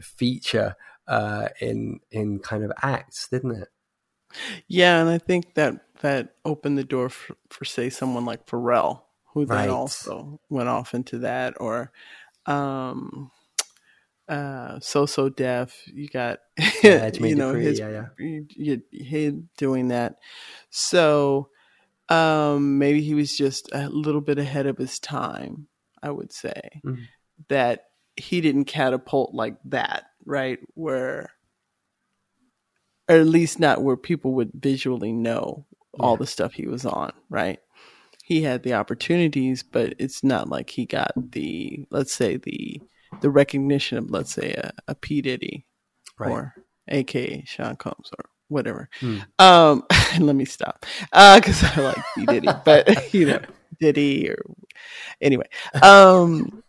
feature 0.00 0.76
uh, 1.06 1.48
in 1.60 2.00
in 2.10 2.38
kind 2.38 2.64
of 2.64 2.72
acts, 2.82 3.28
didn't 3.28 3.56
it? 3.62 3.68
Yeah, 4.66 5.00
and 5.00 5.10
I 5.10 5.18
think 5.18 5.54
that 5.54 5.74
that 6.00 6.36
opened 6.44 6.78
the 6.78 6.84
door 6.84 7.08
for, 7.10 7.36
for 7.50 7.64
say 7.64 7.90
someone 7.90 8.24
like 8.24 8.46
Pharrell, 8.46 9.02
who 9.34 9.44
then 9.44 9.68
also 9.68 10.40
went 10.48 10.68
off 10.68 10.94
into 10.94 11.18
that, 11.18 11.60
or 11.60 11.92
um, 12.46 13.30
uh, 14.28 14.78
So 14.80 15.06
So 15.06 15.28
Def. 15.28 15.74
You 15.86 16.08
got 16.08 16.40
Yeah, 16.82 17.10
you 17.12 17.36
know 17.36 17.54
his 17.54 17.78
yeah, 17.78 18.06
yeah. 18.18 18.40
you, 18.50 18.82
him 18.90 19.48
doing 19.56 19.88
that. 19.88 20.16
So 20.70 21.48
um, 22.08 22.78
maybe 22.78 23.02
he 23.02 23.14
was 23.14 23.36
just 23.36 23.68
a 23.72 23.88
little 23.88 24.20
bit 24.20 24.38
ahead 24.38 24.66
of 24.66 24.78
his 24.78 24.98
time. 24.98 25.66
I 26.02 26.10
would 26.10 26.32
say 26.32 26.82
Mhm. 26.84 27.06
that 27.48 27.84
he 28.16 28.40
didn't 28.40 28.64
catapult 28.66 29.34
like 29.34 29.56
that, 29.66 30.04
right? 30.24 30.58
Where 30.74 31.30
or 33.08 33.16
at 33.16 33.26
least 33.26 33.58
not 33.60 33.82
where 33.82 33.96
people 33.96 34.32
would 34.34 34.50
visually 34.54 35.12
know 35.12 35.66
all 36.00 36.16
the 36.16 36.26
stuff 36.26 36.54
he 36.54 36.66
was 36.66 36.86
on, 36.86 37.12
right? 37.28 37.58
He 38.24 38.42
had 38.42 38.62
the 38.62 38.74
opportunities, 38.74 39.62
but 39.62 39.94
it's 39.98 40.24
not 40.24 40.48
like 40.48 40.70
he 40.70 40.86
got 40.86 41.12
the 41.16 41.86
let's 41.90 42.12
say 42.12 42.36
the 42.36 42.80
the 43.20 43.30
recognition 43.30 43.98
of 43.98 44.10
let's 44.10 44.32
say 44.32 44.52
a, 44.52 44.72
a 44.88 44.94
P 44.94 45.20
Diddy 45.22 45.66
Right. 46.18 46.30
or 46.30 46.54
AKA 46.88 47.44
Sean 47.46 47.76
Combs 47.76 48.10
or 48.18 48.24
whatever. 48.48 48.88
Hmm. 49.00 49.18
Um, 49.38 49.84
let 50.20 50.36
me 50.36 50.44
stop 50.44 50.84
because 51.10 51.62
I 51.64 51.80
like 51.80 51.96
P 52.14 52.26
Diddy, 52.26 52.48
but 52.64 53.12
you 53.14 53.26
know 53.26 53.40
Diddy 53.80 54.30
or 54.30 54.42
anyway. 55.20 55.46
Um, 55.82 56.62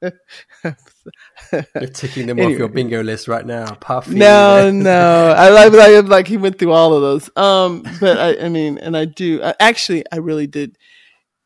You're 0.00 1.88
ticking 1.92 2.26
them 2.26 2.40
off 2.40 2.50
your 2.50 2.68
bingo 2.68 3.02
list 3.02 3.28
right 3.28 3.44
now. 3.44 3.74
Puffy. 3.74 4.14
No, 4.14 4.70
no. 4.70 5.34
I 5.36 5.50
like, 5.50 5.72
like, 5.72 6.04
like 6.06 6.26
he 6.26 6.36
went 6.36 6.58
through 6.58 6.72
all 6.72 6.94
of 6.94 7.02
those. 7.02 7.30
Um, 7.36 7.84
but 8.00 8.18
I, 8.18 8.46
I 8.46 8.48
mean, 8.48 8.78
and 8.78 8.96
I 8.96 9.04
do 9.04 9.42
I, 9.42 9.54
actually, 9.60 10.04
I 10.10 10.16
really 10.16 10.46
did 10.46 10.78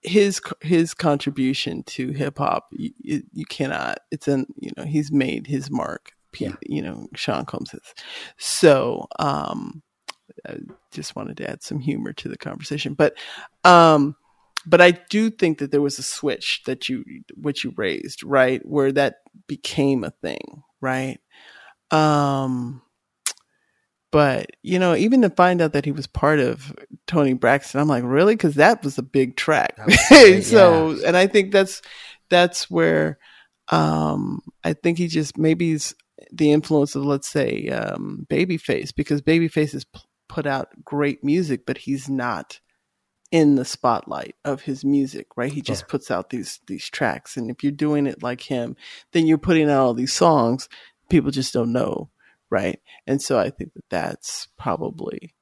his 0.03 0.41
his 0.61 0.95
contribution 0.95 1.83
to 1.85 2.11
hip 2.13 2.39
hop. 2.39 2.69
You, 2.73 3.23
you, 3.33 3.45
cannot. 3.47 3.99
It's 4.11 4.29
an 4.29 4.47
you 4.61 4.71
know 4.77 4.85
he's 4.85 5.11
made 5.11 5.47
his 5.47 5.71
mark. 5.71 6.13
Yeah. 6.39 6.53
You 6.63 6.83
know, 6.83 7.09
Sean 7.15 7.45
Combs 7.47 7.71
has. 7.73 7.81
So, 8.37 9.07
um, 9.19 9.83
I 10.47 10.59
just 10.93 11.17
wanted 11.17 11.39
to 11.39 11.51
add 11.51 11.63
some 11.63 11.81
humor 11.81 12.13
to 12.15 12.29
the 12.29 12.39
conversation, 12.39 12.95
but, 12.95 13.17
um. 13.65 14.17
But 14.67 14.83
I 14.83 14.91
do 14.91 15.31
think 15.31 15.59
that 15.59 15.71
there 15.71 15.81
was 15.81 15.99
a 15.99 16.03
switch 16.03 16.63
that 16.67 16.89
you, 16.89 17.03
which 17.41 17.65
you 17.65 17.73
raised, 17.77 18.23
right, 18.23 18.61
where 18.67 18.93
that 18.93 19.19
became 19.47 20.05
a 20.05 20.11
thing, 20.11 20.63
right? 20.81 21.19
Um, 21.91 22.83
but 24.11 24.51
you 24.63 24.79
know, 24.79 24.95
even 24.95 25.23
to 25.23 25.31
find 25.31 25.61
out 25.61 25.73
that 25.75 25.85
he 25.85 25.93
was 25.93 26.07
part 26.07 26.39
of 26.41 26.75
Toni 27.07 27.35
Braxton, 27.35 27.81
I'm 27.81 27.89
like, 27.89 28.05
really? 28.05 28.35
Because 28.35 28.55
that 28.57 28.83
was 28.85 28.99
a 28.99 29.03
big 29.03 29.37
track. 29.37 29.77
So, 30.43 30.91
yeah. 30.93 31.09
and 31.09 31.17
I 31.17 31.27
think 31.27 31.53
that's 31.53 31.83
that's 32.31 32.71
where 32.71 33.19
um, 33.69 34.41
I 34.65 34.73
think 34.73 34.99
he 34.99 35.09
just 35.09 35.37
maybe 35.39 35.71
he's 35.71 35.95
the 36.33 36.53
influence 36.53 36.95
of 36.95 37.05
let's 37.05 37.29
say 37.29 37.69
um, 37.69 38.27
Babyface 38.31 38.95
because 38.95 39.23
Babyface 39.23 39.73
has 39.73 39.85
p- 39.85 40.01
put 40.29 40.47
out 40.47 40.69
great 40.85 41.23
music, 41.25 41.65
but 41.67 41.79
he's 41.79 42.09
not 42.09 42.61
in 43.31 43.57
the 43.57 43.65
spotlight 43.65 44.35
of 44.45 44.63
his 44.63 44.85
music, 44.85 45.27
right? 45.37 45.53
He 45.53 45.61
just 45.61 45.83
Yeah. 45.83 45.91
puts 45.91 46.11
out 46.11 46.31
these 46.31 46.61
these 46.67 46.89
tracks, 46.89 47.37
and 47.37 47.51
if 47.51 47.63
you're 47.63 47.73
doing 47.73 48.07
it 48.07 48.23
like 48.23 48.41
him, 48.43 48.75
then 49.13 49.27
you're 49.27 49.39
putting 49.39 49.69
out 49.71 49.81
all 49.85 49.95
these 49.95 50.13
songs. 50.15 50.69
People 51.11 51.31
just 51.31 51.53
don't 51.53 51.73
know, 51.73 52.11
right? 52.51 52.81
And 53.07 53.21
so 53.21 53.39
I 53.39 53.51
think 53.51 53.75
that 53.75 53.89
that's 53.91 54.49
probably 54.59 55.35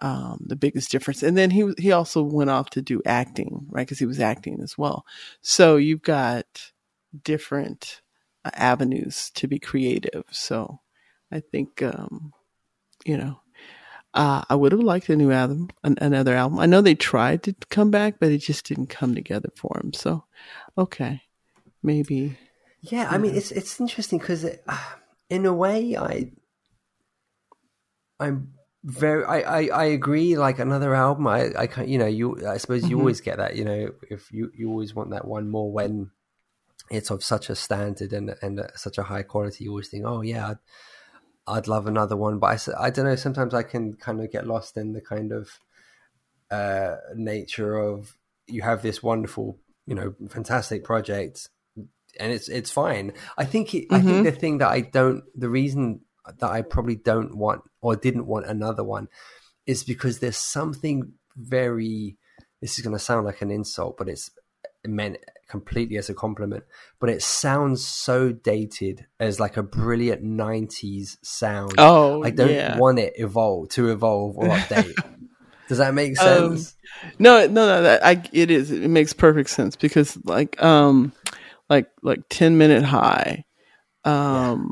um, 0.00 0.44
the 0.46 0.56
biggest 0.56 0.90
difference. 0.90 1.22
And 1.22 1.36
then 1.36 1.50
he 1.50 1.72
he 1.78 1.92
also 1.92 2.22
went 2.22 2.50
off 2.50 2.70
to 2.70 2.82
do 2.82 3.02
acting, 3.04 3.66
right? 3.68 3.86
Because 3.86 3.98
he 3.98 4.06
was 4.06 4.20
acting 4.20 4.60
as 4.62 4.78
well. 4.78 5.04
So 5.40 5.76
you've 5.76 6.02
got 6.02 6.72
different 7.24 8.02
uh, 8.44 8.50
avenues 8.54 9.30
to 9.34 9.48
be 9.48 9.58
creative. 9.58 10.24
So 10.30 10.80
I 11.32 11.40
think 11.40 11.82
um, 11.82 12.32
you 13.04 13.16
know. 13.16 13.40
Uh, 14.14 14.42
I 14.48 14.54
would 14.54 14.72
have 14.72 14.80
liked 14.80 15.10
a 15.10 15.16
new 15.16 15.30
album, 15.30 15.68
an, 15.84 15.98
another 16.00 16.34
album. 16.34 16.58
I 16.58 16.64
know 16.64 16.80
they 16.80 16.94
tried 16.94 17.42
to 17.42 17.54
come 17.68 17.90
back, 17.90 18.14
but 18.18 18.32
it 18.32 18.38
just 18.38 18.66
didn't 18.66 18.86
come 18.86 19.14
together 19.14 19.50
for 19.54 19.78
him. 19.78 19.92
So, 19.92 20.24
okay, 20.78 21.20
maybe 21.82 22.38
Yeah, 22.80 23.08
I 23.10 23.18
mean, 23.18 23.34
it's 23.34 23.50
it's 23.50 23.80
interesting 23.80 24.18
because 24.18 24.46
in 25.28 25.46
a 25.46 25.52
way, 25.52 25.96
I 25.96 26.30
I'm 28.20 28.54
very 28.84 29.24
I, 29.24 29.40
I, 29.40 29.68
I 29.72 29.84
agree. 29.86 30.36
Like 30.36 30.58
another 30.58 30.94
album, 30.94 31.26
I 31.26 31.50
I 31.56 31.66
can't 31.66 31.88
you 31.88 31.98
know 31.98 32.06
you 32.06 32.46
I 32.48 32.56
suppose 32.58 32.88
you 32.88 32.96
Mhm. 32.96 33.00
always 33.00 33.20
get 33.20 33.38
that. 33.38 33.56
You 33.56 33.64
know, 33.64 33.90
if 34.10 34.30
you 34.32 34.50
you 34.56 34.70
always 34.70 34.94
want 34.94 35.10
that 35.10 35.26
one 35.26 35.48
more 35.50 35.70
when 35.70 36.10
it's 36.90 37.10
of 37.10 37.22
such 37.22 37.50
a 37.50 37.54
standard 37.54 38.12
and 38.12 38.34
and 38.42 38.70
such 38.74 38.98
a 38.98 39.02
high 39.04 39.22
quality. 39.22 39.64
You 39.64 39.70
always 39.70 39.88
think, 39.88 40.04
oh 40.06 40.22
yeah, 40.22 40.48
I'd, 40.50 40.58
I'd 41.46 41.68
love 41.68 41.86
another 41.86 42.16
one. 42.16 42.38
But 42.38 42.68
I, 42.68 42.86
I 42.86 42.90
don't 42.90 43.04
know. 43.04 43.16
Sometimes 43.16 43.54
I 43.54 43.62
can 43.62 43.94
kind 43.94 44.20
of 44.22 44.30
get 44.32 44.46
lost 44.46 44.76
in 44.76 44.92
the 44.92 45.00
kind 45.00 45.32
of 45.32 45.58
uh 46.50 46.96
nature 47.14 47.76
of 47.76 48.16
you 48.46 48.62
have 48.62 48.80
this 48.82 49.02
wonderful 49.02 49.58
you 49.86 49.94
know 49.94 50.14
fantastic 50.30 50.82
project 50.82 51.50
and 52.18 52.32
it's 52.32 52.48
it's 52.48 52.70
fine. 52.70 53.12
I 53.36 53.44
think 53.44 53.74
it, 53.74 53.86
I 53.92 54.00
think 54.00 54.22
the 54.24 54.32
thing 54.32 54.58
that 54.58 54.68
I 54.70 54.80
don't 54.80 55.24
the 55.38 55.50
reason 55.50 56.00
that 56.38 56.50
I 56.50 56.62
probably 56.62 56.96
don't 56.96 57.36
want 57.36 57.62
or 57.80 57.96
didn't 57.96 58.26
want 58.26 58.46
another 58.46 58.84
one 58.84 59.08
is 59.66 59.84
because 59.84 60.18
there's 60.18 60.36
something 60.36 61.12
very 61.36 62.16
this 62.60 62.78
is 62.78 62.84
going 62.84 62.96
to 62.96 62.98
sound 63.02 63.24
like 63.26 63.42
an 63.42 63.50
insult 63.50 63.96
but 63.96 64.08
it's 64.08 64.30
meant 64.86 65.18
completely 65.48 65.96
as 65.96 66.08
a 66.08 66.14
compliment 66.14 66.64
but 67.00 67.08
it 67.10 67.22
sounds 67.22 67.84
so 67.86 68.32
dated 68.32 69.06
as 69.18 69.40
like 69.40 69.56
a 69.56 69.62
brilliant 69.62 70.22
90s 70.22 71.16
sound 71.22 71.74
Oh, 71.78 72.22
I 72.22 72.30
don't 72.30 72.50
yeah. 72.50 72.78
want 72.78 72.98
it 72.98 73.14
evolve 73.16 73.70
to 73.70 73.90
evolve 73.90 74.36
or 74.36 74.48
update 74.56 74.94
does 75.68 75.78
that 75.78 75.94
make 75.94 76.18
Um, 76.20 76.54
sense 76.54 76.74
No, 77.18 77.46
no, 77.46 77.66
no. 77.66 77.82
That 77.82 78.04
I 78.04 78.22
it 78.32 78.50
is. 78.50 78.70
It 78.70 78.88
makes 78.88 79.12
perfect 79.12 79.50
sense 79.50 79.76
because 79.76 80.18
like 80.24 80.60
um, 80.62 81.12
like 81.68 81.88
like 82.02 82.20
ten 82.28 82.58
minute 82.58 82.82
high, 82.84 83.44
um, 84.04 84.70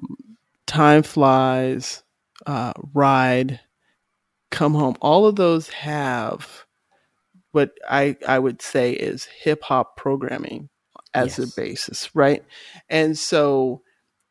time 0.67 1.03
flies, 1.03 2.03
uh, 2.47 2.73
ride, 2.95 3.61
come 4.51 4.75
home. 4.75 4.97
All 5.01 5.27
of 5.27 5.37
those 5.37 5.69
have 5.71 6.65
what 7.53 7.73
I 7.89 8.17
I 8.27 8.39
would 8.39 8.61
say 8.63 8.93
is 8.93 9.25
hip 9.25 9.63
hop 9.63 9.97
programming 9.97 10.69
as 11.15 11.39
Yes. 11.39 11.53
a 11.53 11.61
basis, 11.61 12.15
right? 12.15 12.45
And 12.91 13.17
so 13.19 13.83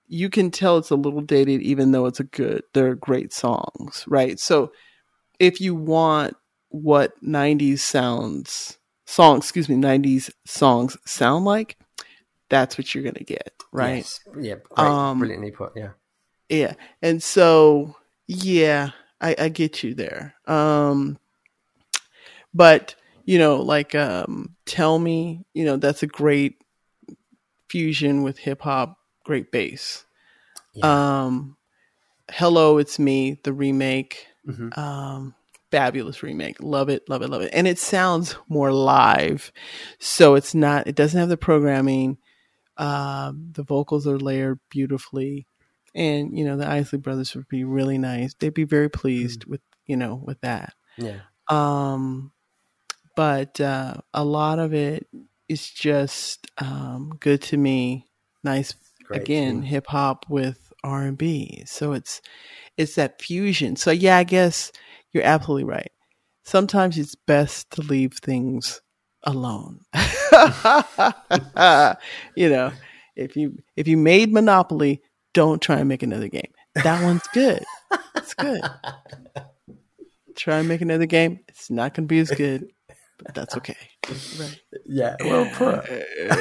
you 0.08 0.30
can 0.30 0.52
tell 0.52 0.78
it's 0.78 0.92
a 0.92 0.96
little 0.96 1.22
dated, 1.22 1.62
even 1.62 1.92
though 1.92 2.06
it's 2.06 2.20
a 2.20 2.26
good. 2.26 2.64
They're 2.74 2.96
great 2.96 3.34
songs, 3.34 4.06
right? 4.08 4.40
So 4.40 4.72
if 5.40 5.60
you 5.60 5.76
want 5.76 6.36
what 6.70 7.14
90s 7.24 7.82
sounds 7.82 8.78
songs 9.06 9.44
excuse 9.46 9.70
me 9.70 9.76
90s 9.76 10.30
songs 10.46 10.98
sound 11.06 11.46
like 11.46 11.78
that's 12.50 12.78
what 12.78 12.94
you're 12.94 13.04
gonna 13.04 13.24
get 13.24 13.54
right 13.72 13.98
Yes. 13.98 14.20
yeah 14.42 14.56
great. 14.56 14.90
Um, 14.90 15.20
brilliantly 15.20 15.52
put 15.52 15.72
yeah 15.76 15.90
yeah 16.50 16.74
and 17.02 17.22
so 17.24 17.96
yeah 18.28 18.92
I, 19.22 19.36
I 19.40 19.50
get 19.50 19.84
you 19.84 19.94
there 19.94 20.36
um 20.48 21.18
but 22.54 22.96
you 23.26 23.38
know 23.38 23.58
like 23.58 23.96
um 23.96 24.56
tell 24.66 25.00
me 25.00 25.44
you 25.54 25.66
know 25.66 25.78
that's 25.78 26.04
a 26.04 26.08
great 26.08 26.58
fusion 27.70 28.24
with 28.24 28.38
hip-hop 28.38 28.98
great 29.24 29.52
bass 29.52 30.06
um 30.84 31.58
hello 32.32 32.78
it's 32.78 33.00
me 33.00 33.40
the 33.44 33.54
remake 33.54 34.28
Mhm. 34.48 34.78
um 34.78 35.34
fabulous 35.72 36.22
remake 36.22 36.58
love 36.62 36.90
it 36.90 37.04
love 37.10 37.22
it 37.22 37.30
love 37.30 37.42
it 37.42 37.50
and 37.54 37.68
it 37.68 37.80
sounds 37.80 38.36
more 38.48 38.72
live 38.72 39.52
so 40.00 40.36
it's 40.36 40.54
not 40.54 40.88
it 40.88 40.96
doesn't 40.96 41.20
have 41.20 41.30
the 41.30 41.38
programming 41.38 42.18
um 42.78 43.50
the 43.54 43.64
vocals 43.64 44.06
are 44.08 44.20
layered 44.20 44.60
beautifully 44.70 45.48
and 45.96 46.38
you 46.38 46.44
know 46.44 46.58
the 46.58 46.70
isley 46.70 47.00
brothers 47.00 47.34
would 47.36 47.48
be 47.48 47.64
really 47.64 47.98
nice. 47.98 48.36
They'd 48.36 48.54
be 48.54 48.66
very 48.66 48.90
pleased 48.90 49.46
with 49.46 49.62
you 49.88 49.98
know 49.98 50.22
with 50.24 50.40
that. 50.42 50.74
Yeah. 50.98 51.22
Um 51.48 52.32
but 53.16 53.60
uh 53.62 53.96
a 54.14 54.26
lot 54.26 54.60
of 54.60 54.74
it 54.74 55.08
is 55.48 55.70
just 55.70 56.48
um 56.58 57.14
good 57.20 57.42
to 57.44 57.58
me. 57.58 58.08
Nice 58.44 58.74
Great 59.06 59.22
again 59.22 59.62
hip 59.62 59.88
hop 59.88 60.26
with 60.30 60.74
r&b 60.84 61.64
so 61.66 61.94
it's 61.94 62.22
it's 62.78 62.96
that 62.96 63.22
fusion. 63.22 63.76
So 63.76 63.92
yeah 63.92 64.18
i 64.18 64.24
guess 64.24 64.72
you're 65.14 65.24
absolutely 65.24 65.64
right. 65.64 65.92
Sometimes 66.44 66.98
it's 66.98 67.16
best 67.16 67.72
to 67.72 67.82
leave 67.82 68.14
things 68.14 68.82
alone. 69.24 69.80
You 72.36 72.50
know 72.50 72.72
if 73.16 73.36
you 73.36 73.58
if 73.76 73.88
you 73.88 73.98
made 73.98 74.32
monopoly 74.32 75.02
don't 75.36 75.62
try 75.62 75.78
and 75.78 75.88
make 75.88 76.02
another 76.02 76.28
game 76.28 76.52
that 76.84 77.04
one's 77.04 77.28
good 77.34 77.64
it's 78.16 78.34
good 78.34 78.62
try 80.36 80.60
and 80.60 80.68
make 80.68 80.82
another 80.82 81.06
game. 81.06 81.40
It's 81.48 81.70
not 81.70 81.94
going 81.94 82.08
to 82.08 82.08
be 82.08 82.20
as 82.20 82.32
good, 82.32 82.68
but 83.24 83.34
that's 83.34 83.56
okay. 83.58 83.78
Right. 84.08 84.60
Yeah, 84.86 85.16
well 85.22 85.50
put. 85.54 85.86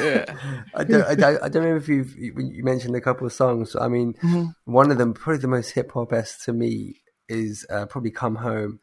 I 0.75 0.85
don't, 0.85 1.05
I 1.05 1.15
don't, 1.15 1.43
I 1.43 1.49
don't 1.49 1.65
know 1.65 1.77
if 1.77 1.89
you've 1.89 2.15
you 2.17 2.65
mentioned 2.65 2.95
a 2.97 3.01
couple 3.01 3.27
of 3.27 3.33
songs. 3.33 3.75
I 3.77 3.89
mean, 3.89 4.15
mm-hmm. 4.15 4.47
one 4.65 4.91
of 4.91 4.99
them, 4.99 5.15
probably 5.15 5.41
the 5.41 5.49
most 5.49 5.71
hip 5.71 5.93
hop 5.93 6.13
s 6.13 6.45
to 6.45 6.53
me, 6.53 7.01
is 7.29 7.67
uh, 7.71 7.87
probably 7.87 8.11
"Come 8.11 8.37
Home." 8.37 8.81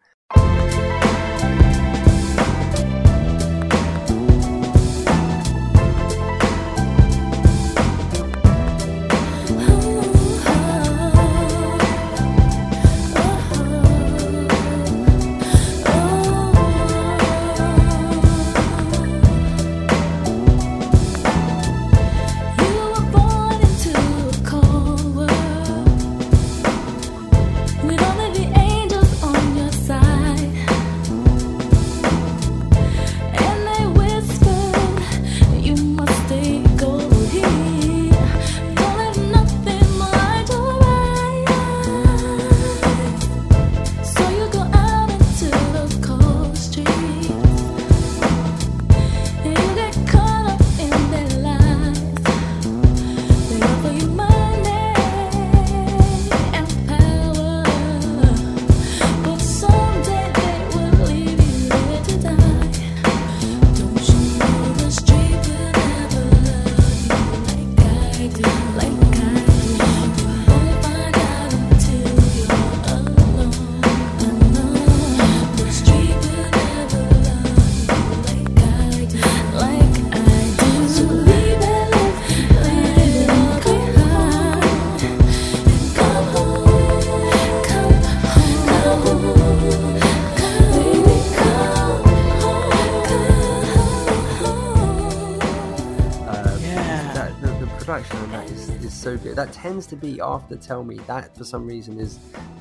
That 99.23 99.53
tends 99.53 99.86
to 99.88 99.95
be 99.95 100.19
after 100.19 100.55
Tell 100.55 100.84
Me. 100.84 100.97
That 101.07 101.36
for 101.38 101.43
some 101.43 101.67
reason 101.67 101.99
is 101.99 102.19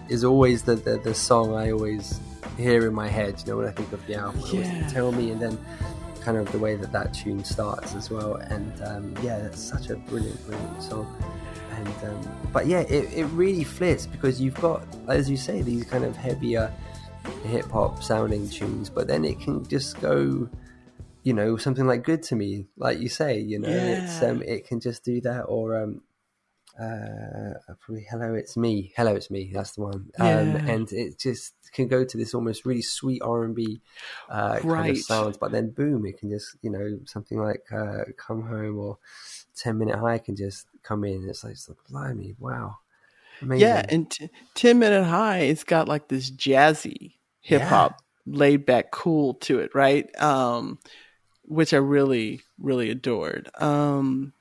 is 0.09 0.25
always 0.25 0.63
the, 0.63 0.77
the, 0.77 0.99
the 0.99 1.15
song 1.15 1.55
I 1.55 1.71
always 1.71 2.21
hear 2.57 2.87
in 2.87 2.95
my 2.95 3.09
head. 3.09 3.41
You 3.41 3.53
know 3.53 3.59
when 3.59 3.69
I 3.69 3.73
think 3.73 3.93
of 3.93 4.05
the 4.07 4.17
album, 4.17 4.43
yeah. 4.53 4.89
Tell 4.89 5.13
Me, 5.13 5.31
and 5.31 5.41
then 5.41 5.59
kind 6.21 6.37
of 6.37 6.51
the 6.53 6.59
way 6.59 6.77
that 6.77 6.93
that 6.93 7.15
tune 7.15 7.45
starts 7.45 7.95
as 7.95 8.11
well. 8.11 8.35
And 8.37 8.83
um, 8.83 9.15
yeah, 9.23 9.39
that's 9.39 9.61
such 9.61 9.91
a 9.91 9.97
brilliant, 9.97 10.45
brilliant 10.47 10.83
song. 10.83 11.23
And 11.73 12.11
um, 12.11 12.49
but 12.53 12.67
yeah, 12.67 12.81
it, 12.81 13.13
it 13.13 13.25
really 13.27 13.65
flips 13.65 14.07
because 14.07 14.41
you've 14.41 14.61
got, 14.61 14.85
as 15.09 15.31
you 15.31 15.37
say, 15.37 15.63
these 15.63 15.85
kind 15.85 16.05
of 16.05 16.17
heavier 16.17 16.73
hip 17.45 17.71
hop 17.71 18.03
sounding 18.03 18.49
tunes, 18.49 18.91
but 18.91 19.07
then 19.07 19.25
it 19.25 19.41
can 19.41 19.67
just 19.67 20.01
go 20.01 20.49
you 21.23 21.35
know 21.35 21.57
something 21.57 21.87
like 21.87 22.03
good 22.03 22.23
to 22.23 22.35
me 22.35 22.65
like 22.79 22.99
you 22.99 23.09
say 23.09 23.39
you 23.39 23.59
know 23.59 23.69
yeah. 23.69 24.03
it's 24.03 24.23
um 24.23 24.43
it 24.43 24.67
can 24.67 24.81
just 24.81 25.05
do 25.05 25.21
that 25.21 25.43
or 25.43 25.77
um 25.83 26.01
uh, 26.81 27.75
probably 27.81 28.07
"Hello, 28.11 28.35
It's 28.35 28.57
Me." 28.57 28.93
"Hello, 28.97 29.15
It's 29.15 29.31
Me." 29.31 29.51
That's 29.53 29.73
the 29.73 29.83
one. 29.83 30.11
Um, 30.19 30.27
yeah. 30.27 30.65
and 30.67 30.93
it 30.93 31.19
just 31.19 31.55
can 31.73 31.89
go 31.89 32.05
to 32.05 32.17
this 32.17 32.35
almost 32.35 32.65
really 32.65 32.83
sweet 32.83 33.23
R 33.23 33.45
and 33.45 33.55
B 33.55 33.81
uh, 34.29 34.61
right. 34.63 34.79
kind 34.79 34.91
of 34.91 34.99
sounds, 34.99 35.37
but 35.37 35.53
then 35.53 35.71
boom, 35.71 36.07
it 36.07 36.19
can 36.19 36.31
just 36.31 36.57
you 36.63 36.71
know 36.71 36.99
something 37.05 37.39
like 37.39 37.63
uh, 37.73 38.05
"Come 38.17 38.43
Home" 38.43 38.79
or 38.79 38.99
"10 39.57 39.79
Minute 39.79 39.99
High" 39.99 40.19
can 40.19 40.37
just 40.37 40.67
come 40.83 41.05
in. 41.05 41.29
It's 41.29 41.45
like, 41.45 41.53
it's 41.53 41.69
like 41.69 41.79
blimey, 41.89 42.35
wow, 42.39 42.79
amazing. 43.43 43.61
Yeah, 43.61 43.85
and 43.89 44.11
t- 44.11 44.31
"10 44.55 44.79
Minute 44.79 45.05
High" 45.05 45.41
it's 45.41 45.65
got 45.65 45.89
like 45.89 46.09
this 46.09 46.31
jazzy 46.31 47.15
hip 47.41 47.63
hop, 47.63 48.01
yeah. 48.25 48.39
laid 48.39 48.67
back, 48.67 48.91
cool 48.91 49.35
to 49.35 49.59
it, 49.59 49.75
right? 49.75 50.09
Um, 50.21 50.79
which 51.45 51.75
I 51.75 51.79
really, 51.79 52.41
really 52.59 52.91
adored. 52.91 53.51
Um, 53.61 54.33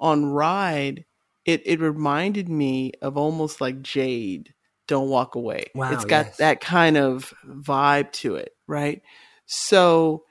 on 0.00 0.26
Ride 0.26 1.04
it 1.48 1.62
it 1.64 1.80
reminded 1.80 2.46
me 2.50 2.92
of 3.00 3.16
almost 3.16 3.58
like 3.58 3.80
Jade. 3.80 4.52
Don't 4.86 5.08
walk 5.08 5.34
away. 5.34 5.64
Wow, 5.74 5.92
it's 5.92 6.04
got 6.04 6.26
yes. 6.26 6.36
that 6.36 6.60
kind 6.60 6.98
of 6.98 7.32
vibe 7.46 8.12
to 8.12 8.36
it, 8.36 8.54
right? 8.66 9.02
So, 9.46 10.24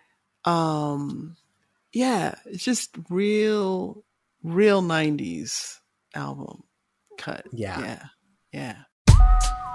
um, 0.46 1.36
yeah, 1.92 2.36
it's 2.46 2.64
just 2.64 2.96
real, 3.10 4.04
real 4.44 4.84
'90s 4.84 5.80
album 6.14 6.64
cut. 7.18 7.48
Yeah, 7.52 8.00
yeah, 8.54 8.76
yeah. 9.10 9.66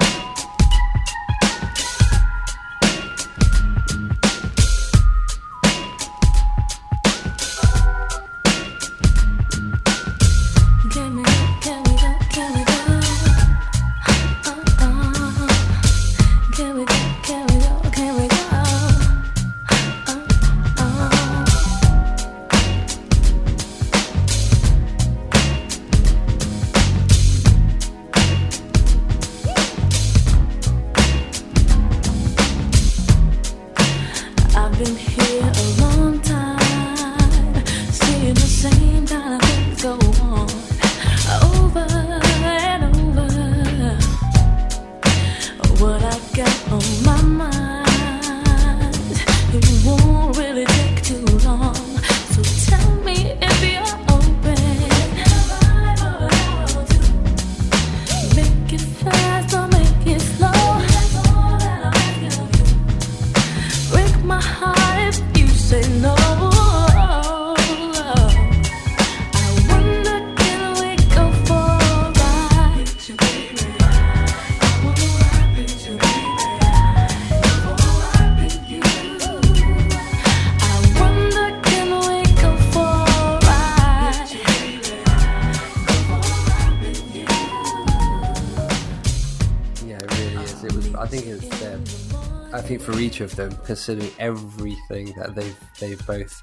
Each 93.13 93.21
of 93.21 93.37
them, 93.37 93.55
considering 93.67 94.11
everything 94.19 95.13
that 95.19 95.35
they've 95.35 95.59
they've 95.79 96.07
both 96.07 96.43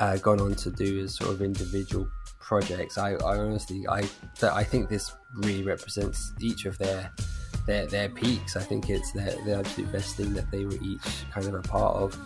uh, 0.00 0.16
gone 0.16 0.40
on 0.40 0.56
to 0.56 0.70
do 0.70 0.98
as 1.04 1.14
sort 1.14 1.30
of 1.30 1.40
individual 1.40 2.08
projects. 2.40 2.98
I, 2.98 3.12
I 3.12 3.38
honestly, 3.38 3.86
I 3.88 4.02
I 4.42 4.64
think 4.64 4.88
this 4.88 5.12
really 5.34 5.62
represents 5.62 6.32
each 6.40 6.66
of 6.66 6.76
their 6.78 7.12
their 7.66 7.86
their 7.86 8.08
peaks. 8.08 8.56
I 8.56 8.62
think 8.62 8.90
it's 8.90 9.12
their 9.12 9.36
the 9.44 9.58
absolute 9.58 9.92
best 9.92 10.16
thing 10.16 10.34
that 10.34 10.50
they 10.50 10.64
were 10.64 10.78
each 10.82 11.30
kind 11.32 11.46
of 11.46 11.54
a 11.54 11.62
part 11.62 11.96
of. 11.96 12.18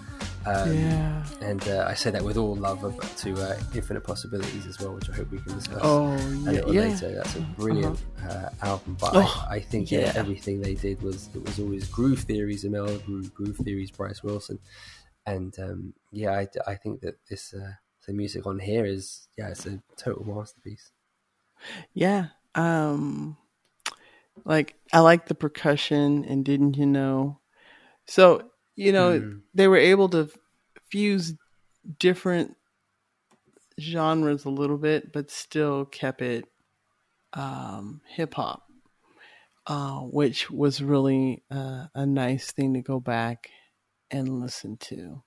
Um, 0.46 0.74
Yeah. 0.76 1.24
And 1.40 1.66
uh, 1.68 1.86
I 1.88 1.94
say 1.94 2.10
that 2.10 2.22
with 2.22 2.36
all 2.36 2.54
love 2.54 2.84
of, 2.84 2.94
to 3.16 3.32
uh, 3.34 3.56
Infinite 3.74 4.02
Possibilities 4.04 4.66
as 4.66 4.78
well, 4.80 4.94
which 4.94 5.08
I 5.10 5.14
hope 5.14 5.30
we 5.30 5.38
can 5.38 5.54
discuss 5.54 5.80
Oh, 5.82 6.12
a 6.12 6.16
little 6.52 6.74
yeah. 6.74 6.82
later. 6.82 7.14
That's 7.14 7.36
a 7.36 7.40
brilliant 7.40 8.02
uh, 8.28 8.50
album. 8.62 8.96
But 9.00 9.10
Oh, 9.14 9.46
I, 9.50 9.56
I 9.56 9.60
think 9.60 9.90
yeah. 9.90 10.12
everything 10.14 10.60
they 10.60 10.74
did 10.74 11.02
was 11.02 11.28
it 11.34 11.44
was 11.44 11.58
always 11.58 11.88
Groove 11.88 12.20
Theories, 12.20 12.64
Amel 12.64 12.98
Groove, 12.98 13.34
Groove 13.34 13.56
Theories, 13.58 13.90
Bryce 13.90 14.22
Wilson, 14.22 14.58
and 15.26 15.58
um, 15.58 15.94
yeah, 16.12 16.32
I, 16.32 16.48
I 16.66 16.74
think 16.76 17.00
that 17.00 17.16
this 17.28 17.52
uh, 17.54 17.72
the 18.06 18.12
music 18.12 18.46
on 18.46 18.58
here 18.58 18.84
is 18.84 19.28
yeah, 19.38 19.48
it's 19.48 19.66
a 19.66 19.82
total 19.96 20.24
masterpiece. 20.24 20.90
Yeah. 21.92 22.28
Um 22.54 23.36
like 24.44 24.74
I 24.92 25.00
like 25.00 25.26
the 25.26 25.34
percussion 25.34 26.24
and 26.24 26.44
didn't 26.44 26.76
you 26.76 26.86
know? 26.86 27.40
So, 28.06 28.50
you 28.76 28.92
know, 28.92 29.20
Mm. 29.20 29.42
they 29.54 29.68
were 29.68 29.76
able 29.76 30.08
to 30.10 30.30
fuse 30.90 31.34
different 31.98 32.56
genres 33.80 34.44
a 34.44 34.50
little 34.50 34.78
bit 34.78 35.12
but 35.12 35.30
still 35.30 35.84
kept 35.84 36.22
it 36.22 36.44
um 37.32 38.00
hip 38.06 38.34
hop. 38.34 38.70
Uh 39.66 40.00
which 40.00 40.50
was 40.50 40.82
really 40.82 41.42
uh, 41.50 41.86
a 41.94 42.06
nice 42.06 42.52
thing 42.52 42.74
to 42.74 42.82
go 42.82 43.00
back 43.00 43.50
and 44.10 44.40
listen 44.40 44.76
to. 44.76 45.22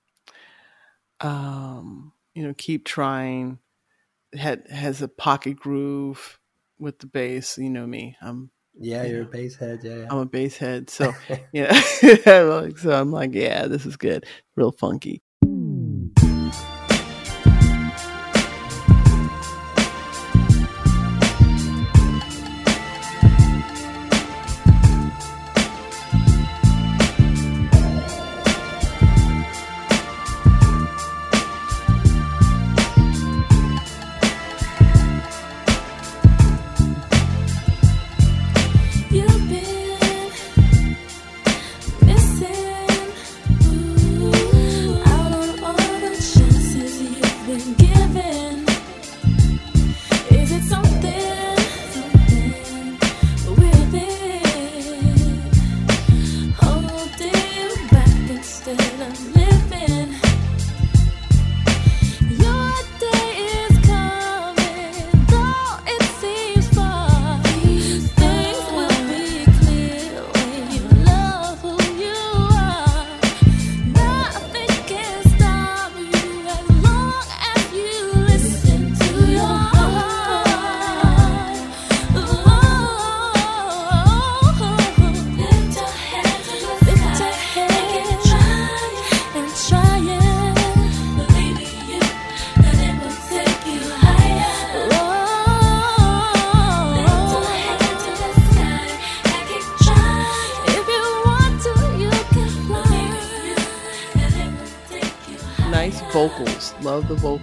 Um 1.20 2.12
you 2.34 2.46
know, 2.46 2.54
keep 2.56 2.84
trying 2.84 3.58
had 4.32 4.66
has 4.68 5.02
a 5.02 5.08
pocket 5.08 5.56
groove 5.56 6.38
with 6.78 7.00
the 7.00 7.06
bass. 7.06 7.58
You 7.58 7.70
know 7.70 7.86
me, 7.86 8.16
I'm 8.20 8.50
Yeah, 8.80 9.04
you're 9.04 9.22
a 9.22 9.26
bass 9.26 9.56
head. 9.56 9.80
Yeah, 9.82 9.96
yeah. 9.96 10.06
I'm 10.10 10.18
a 10.18 10.26
bass 10.26 10.56
head, 10.56 10.90
so 10.90 11.12
yeah. 11.52 11.72
like, 12.26 12.78
so 12.78 12.92
I'm 12.92 13.10
like, 13.10 13.34
yeah, 13.34 13.66
this 13.66 13.86
is 13.86 13.96
good, 13.96 14.26
real 14.56 14.72
funky. 14.72 15.22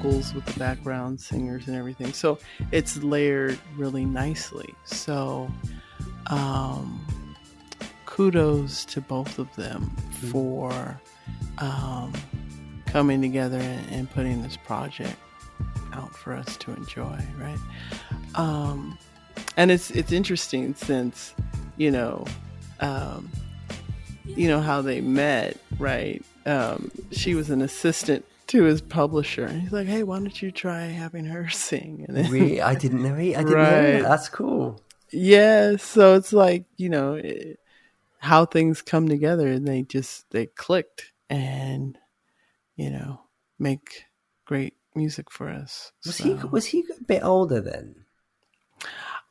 Vocals 0.06 0.34
with 0.34 0.46
the 0.46 0.60
background 0.60 1.20
singers 1.20 1.68
and 1.68 1.76
everything. 1.76 2.14
So 2.14 2.38
it's 2.72 3.02
layered 3.02 3.58
really 3.76 4.06
nicely. 4.06 4.74
So, 4.84 5.50
um, 6.28 7.06
kudos 8.06 8.86
to 8.86 9.02
both 9.02 9.40
of 9.40 9.54
them 9.56 9.90
for 10.30 11.00
um, 11.58 12.14
coming 12.86 13.22
together 13.22 13.58
and, 13.58 13.90
and 13.92 14.12
putting 14.12 14.42
this 14.42 14.58
project 14.58 15.18
out 15.94 16.16
for 16.16 16.34
us 16.34 16.56
to 16.58 16.74
enjoy, 16.74 17.20
right? 17.40 17.60
Um, 18.36 18.98
and 19.58 19.72
it's 19.72 19.92
it's 19.92 20.12
interesting 20.12 20.76
since 20.76 21.34
you 21.78 21.92
know, 21.92 22.26
um, 22.80 23.30
you 24.26 24.48
know 24.48 24.62
how 24.62 24.82
they 24.82 25.02
met, 25.02 25.58
right? 25.80 26.24
Um, 26.46 26.92
she 27.12 27.34
was 27.34 27.50
an 27.50 27.62
assistant 27.62 28.26
to 28.48 28.64
his 28.64 28.82
publisher, 28.82 29.46
and 29.46 29.62
he's 29.62 29.72
like, 29.72 29.88
"Hey, 29.88 30.04
why 30.04 30.20
don't 30.20 30.42
you 30.42 30.52
try 30.52 30.82
having 30.84 31.26
her 31.26 31.50
sing?" 31.68 32.06
And 32.08 32.16
then, 32.18 32.32
Really, 32.32 32.62
I 32.62 32.76
didn't 32.76 33.02
know. 33.04 33.16
I 33.16 33.24
didn't 33.32 33.50
know. 33.50 33.56
Right. 33.56 33.82
that. 33.94 34.04
That's 34.04 34.30
cool. 34.30 34.82
yeah, 35.12 35.78
so 35.78 36.16
it's 36.16 36.34
like 36.34 36.66
you 36.78 36.90
know 36.90 37.14
it, 37.14 37.60
how 38.20 38.46
things 38.46 38.82
come 38.82 39.08
together, 39.08 39.48
and 39.48 39.68
they 39.68 39.84
just 39.84 40.30
they 40.32 40.46
clicked, 40.48 41.12
and 41.30 41.98
you 42.76 42.90
know 42.90 43.22
make 43.60 44.06
great 44.46 44.76
music 44.96 45.32
for 45.32 45.50
us. 45.50 45.92
Was 46.06 46.16
So- 46.18 46.24
he 46.24 46.34
was 46.48 46.66
he 46.66 46.84
a 47.00 47.04
bit 47.04 47.24
older 47.24 47.62
then? 47.62 47.96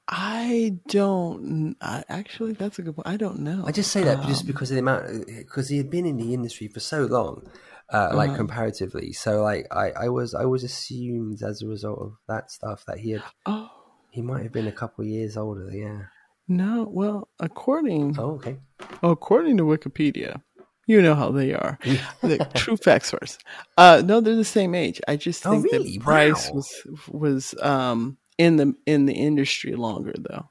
I 0.07 0.77
don't. 0.89 1.77
I, 1.81 2.05
actually, 2.09 2.53
that's 2.53 2.79
a 2.79 2.83
good 2.83 2.95
point. 2.97 3.09
I 3.09 3.17
don't 3.17 3.39
know. 3.41 3.65
I 3.67 3.73
just 3.73 3.91
say 3.91 4.05
that 4.05 4.27
just 4.27 4.43
Um, 4.43 4.47
because 4.49 4.71
of 4.71 4.75
the 4.75 4.81
amount, 4.81 5.27
because 5.27 5.69
he 5.71 5.79
had 5.79 5.91
been 5.91 6.05
in 6.05 6.19
the 6.19 6.35
industry 6.35 6.69
for 6.69 6.81
so 6.81 7.05
long, 7.07 7.49
uh, 7.93 8.11
like 8.15 8.29
Uh-huh. 8.31 8.37
comparatively. 8.39 9.13
So, 9.13 9.43
like, 9.43 9.67
I, 9.71 9.91
I 9.91 10.09
was, 10.09 10.35
I 10.35 10.45
was 10.45 10.65
assumed 10.65 11.43
as 11.43 11.63
a 11.63 11.67
result 11.69 11.99
of 12.01 12.13
that 12.29 12.51
stuff 12.51 12.85
that 12.87 12.99
he 12.99 13.11
had, 13.13 13.23
Oh 13.47 13.71
he 14.11 14.23
might 14.23 14.43
have 14.45 14.53
been 14.53 14.69
a 14.69 14.73
couple 14.73 15.05
years 15.05 15.37
older. 15.37 15.69
Yeah. 15.73 16.03
no! 16.49 16.87
Well, 16.91 17.29
according 17.41 18.17
Oh, 18.19 18.33
okay. 18.37 18.59
according 19.03 19.57
to 19.57 19.65
Wikipedia, 19.65 20.41
you 20.87 21.03
know 21.03 21.15
how 21.15 21.31
they 21.31 21.53
are. 21.53 21.79
the 22.23 22.39
true 22.55 22.77
fact 22.77 23.07
source. 23.07 23.39
Uh, 23.77 24.03
no, 24.05 24.21
they're 24.21 24.37
the 24.37 24.45
same 24.45 24.75
age. 24.75 25.01
I 25.09 25.17
just 25.17 25.45
Oh, 25.45 25.51
think 25.51 25.65
really? 25.65 25.97
that 25.99 26.05
Bryce 26.05 26.49
Wow. 26.49 26.55
was 26.55 26.83
was 27.09 27.55
um 27.61 28.19
in 28.39 28.57
the 28.57 28.75
in 28.87 29.07
the 29.07 29.15
industry 29.15 29.75
longer 29.75 30.15
though, 30.17 30.49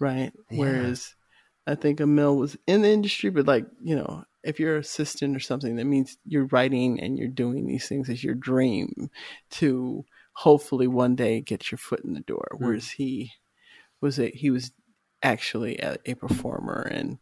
right? 0.00 0.32
Yeah. 0.50 0.58
Whereas 0.58 1.14
I 1.66 1.74
think 1.74 2.00
Amel 2.00 2.36
was 2.36 2.56
in 2.66 2.82
the 2.82 2.90
industry, 2.90 3.30
but 3.30 3.46
like 3.46 3.66
you 3.82 3.96
know, 3.96 4.24
if 4.42 4.60
you're 4.60 4.76
an 4.76 4.80
assistant 4.80 5.36
or 5.36 5.40
something, 5.40 5.76
that 5.76 5.84
means 5.84 6.16
you're 6.24 6.46
writing 6.46 7.00
and 7.00 7.18
you're 7.18 7.28
doing 7.28 7.66
these 7.66 7.88
things 7.88 8.08
as 8.08 8.22
your 8.22 8.34
dream 8.34 9.10
to 9.50 10.04
hopefully 10.32 10.86
one 10.86 11.16
day 11.16 11.40
get 11.40 11.70
your 11.70 11.78
foot 11.78 12.04
in 12.04 12.14
the 12.14 12.20
door. 12.20 12.48
Hmm. 12.52 12.64
Whereas 12.64 12.90
he 12.90 13.32
was 14.00 14.18
a 14.18 14.30
he 14.30 14.50
was 14.50 14.72
actually 15.22 15.78
a, 15.78 15.96
a 16.06 16.14
performer 16.14 16.88
and 16.90 17.18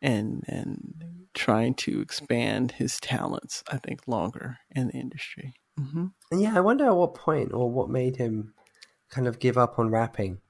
and 0.00 0.44
and 0.48 1.26
trying 1.34 1.74
to 1.74 2.00
expand 2.00 2.72
his 2.72 2.98
talents. 3.00 3.62
I 3.70 3.78
think 3.78 4.06
longer 4.06 4.58
in 4.70 4.88
the 4.88 4.94
industry. 4.94 5.54
hmm 5.78 6.06
And 6.30 6.40
yeah, 6.40 6.56
I 6.56 6.60
wonder 6.60 6.86
at 6.86 6.96
what 6.96 7.14
point 7.14 7.52
or 7.52 7.70
what 7.70 7.90
made 7.90 8.16
him 8.16 8.54
kind 9.10 9.28
of 9.28 9.38
give 9.38 9.58
up 9.58 9.78
on 9.78 9.90
rapping, 9.90 10.40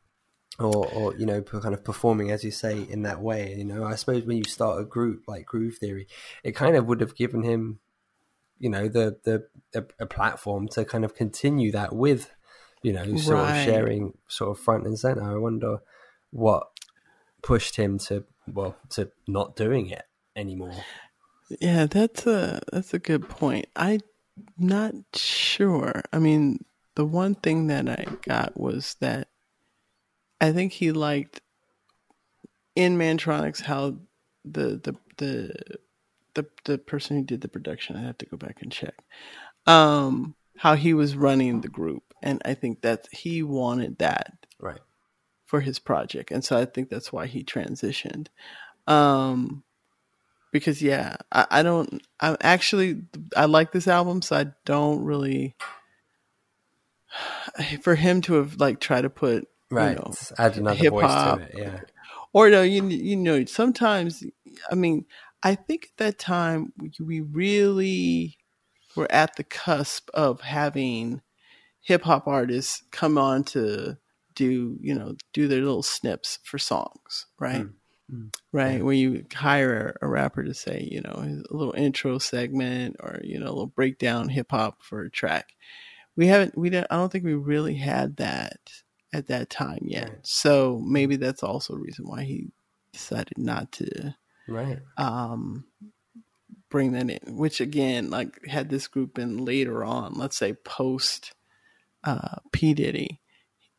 or 0.59 0.87
or 0.95 1.17
you 1.17 1.27
know, 1.27 1.43
kind 1.43 1.75
of 1.75 1.85
performing 1.85 2.31
as 2.31 2.45
you 2.45 2.51
say 2.51 2.83
in 2.83 3.03
that 3.03 3.21
way. 3.21 3.55
You 3.57 3.65
know, 3.65 3.85
I 3.85 3.95
suppose 3.95 4.25
when 4.25 4.37
you 4.37 4.45
start 4.45 4.81
a 4.81 4.85
group 4.85 5.25
like 5.27 5.47
Groove 5.47 5.79
Theory, 5.79 6.07
it 6.45 6.53
kind 6.53 6.77
of 6.77 6.87
would 6.87 7.01
have 7.01 7.15
given 7.17 7.43
him, 7.43 7.81
you 8.59 8.71
know, 8.71 8.89
the 8.89 9.19
the 9.25 9.47
a, 9.75 9.85
a 10.05 10.07
platform 10.07 10.69
to 10.69 10.85
kind 10.85 11.05
of 11.05 11.15
continue 11.15 11.73
that 11.73 11.95
with, 11.95 12.31
you 12.83 12.93
know, 12.93 13.17
sort 13.17 13.39
Right. 13.39 13.51
of 13.51 13.65
sharing 13.65 14.15
sort 14.29 14.57
of 14.57 14.63
front 14.63 14.87
and 14.87 14.99
center. 14.99 15.23
I 15.23 15.37
wonder 15.37 15.79
what 16.31 16.69
pushed 17.43 17.77
him 17.77 17.99
to 17.99 18.25
well 18.53 18.77
to 18.91 19.11
not 19.27 19.57
doing 19.57 19.89
it 19.89 20.05
anymore. 20.37 20.85
Yeah, 21.61 21.87
that's 21.87 22.27
a 22.27 22.61
that's 22.73 22.95
a 22.95 22.99
good 22.99 23.29
point. 23.29 23.67
I'm 23.77 24.01
not 24.59 24.95
sure. 25.15 26.03
I 26.13 26.19
mean, 26.19 26.65
the 26.95 27.05
one 27.05 27.35
thing 27.35 27.67
that 27.67 27.89
I 27.89 28.07
got 28.23 28.59
was 28.59 28.97
that 29.01 29.29
I 30.43 30.53
think 30.53 30.73
he 30.73 30.91
liked 30.91 31.41
in 32.75 32.99
Mantronix 32.99 33.63
how 33.63 33.97
the 34.45 34.81
the 34.83 34.97
the 35.19 35.55
the 36.35 36.47
the 36.65 36.79
person 36.79 37.17
who 37.17 37.23
did 37.23 37.43
the 37.43 37.49
production. 37.49 37.97
I 37.97 38.03
have 38.03 38.19
to 38.19 38.27
go 38.27 38.37
back 38.37 38.61
and 38.61 38.73
check. 38.73 38.95
Um, 39.69 40.35
how 40.57 40.75
he 40.75 40.95
was 40.95 41.17
running 41.17 41.61
the 41.61 41.69
group, 41.69 42.03
and 42.21 42.43
I 42.45 42.55
think 42.55 42.83
that 42.83 43.07
he 43.13 43.45
wanted 43.45 43.99
that 43.99 44.47
Right. 44.59 44.81
for 45.47 45.61
his 45.61 45.79
project, 45.79 46.33
and 46.33 46.45
so 46.45 46.59
I 46.59 46.65
think 46.65 46.91
that's 46.91 47.13
why 47.13 47.27
he 47.27 47.45
transitioned. 47.45 48.27
Um, 48.89 49.63
because 50.51 50.83
yeah, 50.83 51.19
I, 51.31 51.47
I 51.51 51.63
don't. 51.63 52.03
I'm 52.19 52.37
actually 52.41 53.03
I 53.37 53.45
like 53.45 53.71
this 53.71 53.87
album, 53.87 54.23
so 54.23 54.37
I 54.37 54.47
don't 54.65 55.05
really. 55.05 55.55
For 57.83 57.95
him 57.95 58.23
to 58.23 58.35
have 58.35 58.59
like 58.59 58.81
tried 58.81 59.03
to 59.03 59.11
put 59.11 59.47
Right. 59.73 59.91
you 59.91 59.97
know, 59.97 60.13
Add 60.39 60.59
another 60.59 60.91
voice 60.91 61.11
to 61.11 61.41
it. 61.41 61.55
Yeah. 61.57 61.81
or 62.33 62.51
no, 62.51 62.63
you 62.63 62.87
you 62.87 63.17
know, 63.17 63.45
sometimes 63.47 64.23
I 64.71 64.75
mean, 64.75 65.07
I 65.43 65.55
think 65.55 65.87
at 65.87 65.97
that 65.97 66.19
time 66.19 66.73
we 67.01 67.21
really 67.21 68.39
were 68.95 69.11
at 69.11 69.37
the 69.37 69.45
cusp 69.45 70.11
of 70.13 70.43
having 70.43 71.23
hip 71.81 72.03
hop 72.03 72.29
artists 72.29 72.83
come 72.91 73.17
on 73.19 73.45
to 73.45 73.97
do 74.35 74.79
you 74.81 74.95
know 74.95 75.15
do 75.33 75.49
their 75.49 75.61
little 75.61 75.83
snips 75.83 76.39
for 76.45 76.59
songs, 76.59 77.27
right? 77.39 77.65
Mm. 77.65 77.73
Mm. 78.13 78.35
Right, 78.53 78.85
where 78.85 78.93
you 78.95 79.25
hire 79.33 79.97
a 80.03 80.07
rapper 80.07 80.45
to 80.45 80.53
say, 80.53 80.87
you 80.91 81.01
know, 81.01 81.15
a 81.15 81.55
little 81.55 81.73
intro 81.75 82.19
segment 82.19 82.97
or 83.01 83.21
you 83.25 83.39
know, 83.39 83.47
a 83.47 83.49
little 83.49 83.67
breakdown 83.67 84.29
hip 84.29 84.51
hop 84.51 84.83
for 84.83 85.03
a 85.03 85.11
track. 85.11 85.55
We 86.15 86.27
haven't, 86.27 86.59
we 86.59 86.69
don't, 86.69 86.87
I 86.91 86.97
don't 86.97 87.11
think 87.11 87.25
we 87.25 87.33
really 87.33 87.77
had 87.77 88.17
that 88.19 88.59
at 89.13 89.29
that 89.29 89.51
time 89.51 89.81
yet. 89.83 90.09
Right. 90.09 90.19
So 90.23 90.81
maybe 90.85 91.17
that's 91.17 91.43
also 91.43 91.75
a 91.75 91.79
reason 91.79 92.07
why 92.07 92.23
he 92.25 92.49
decided 92.93 93.39
not 93.39 93.73
to 93.73 94.15
Right. 94.49 94.79
um, 94.97 95.65
bring 96.71 96.93
that 96.93 97.11
in. 97.11 97.37
Which 97.37 97.61
again, 97.61 98.11
like 98.11 98.45
had 98.47 98.69
this 98.71 98.89
group 98.89 99.15
been 99.15 99.45
later 99.45 99.85
on, 99.85 100.15
let's 100.15 100.37
say 100.37 100.55
post 100.55 101.35
uh, 102.05 102.37
P 102.53 102.75
Diddy, 102.75 103.21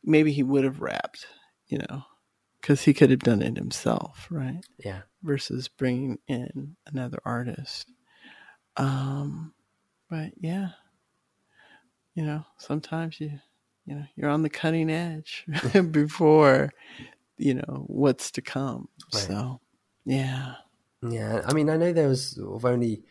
maybe 0.02 0.32
he 0.32 0.42
would 0.42 0.64
have 0.64 0.80
rapped, 0.80 1.26
you 1.66 1.78
know, 1.78 2.04
because 2.60 2.82
he 2.82 2.94
could 2.94 3.10
have 3.10 3.20
done 3.20 3.42
it 3.42 3.56
himself, 3.56 4.28
right? 4.30 4.60
Yeah. 4.78 5.02
Versus 5.22 5.68
bringing 5.68 6.18
in 6.28 6.76
another 6.86 7.18
artist. 7.24 7.90
Um, 8.76 9.52
but 10.08 10.32
yeah, 10.38 10.70
you 12.14 12.24
know, 12.24 12.44
sometimes 12.58 13.20
you, 13.20 13.40
you 13.86 13.94
know, 13.94 14.04
you're 14.16 14.30
on 14.30 14.42
the 14.42 14.50
cutting 14.50 14.90
edge 14.90 15.44
before, 15.90 16.70
you 17.36 17.54
know, 17.54 17.84
what's 17.86 18.30
to 18.32 18.42
come. 18.42 18.88
Right. 19.12 19.22
So, 19.22 19.60
yeah. 20.04 20.54
Yeah, 21.06 21.42
I 21.44 21.52
mean, 21.52 21.68
I 21.68 21.76
know 21.76 21.92
there 21.92 22.08
was 22.08 22.30
sort 22.30 22.56
of 22.56 22.64
only 22.64 23.02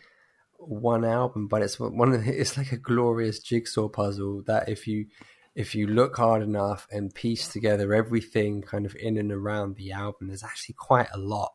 one 0.57 1.05
album, 1.05 1.47
but 1.47 1.61
it's 1.61 1.79
one 1.79 2.13
of 2.13 2.25
the, 2.25 2.39
it's 2.39 2.57
like 2.57 2.71
a 2.71 2.77
glorious 2.77 3.39
jigsaw 3.39 3.87
puzzle 3.87 4.43
that 4.47 4.69
if 4.69 4.87
you 4.87 5.07
if 5.55 5.75
you 5.75 5.85
look 5.85 6.17
hard 6.17 6.41
enough 6.41 6.87
and 6.91 7.13
piece 7.13 7.47
together 7.47 7.93
everything 7.93 8.63
kind 8.63 8.87
of 8.87 8.95
in 8.95 9.17
and 9.17 9.31
around 9.31 9.75
the 9.75 9.91
album, 9.91 10.27
there's 10.27 10.43
actually 10.43 10.73
quite 10.73 11.07
a 11.13 11.17
lot 11.19 11.51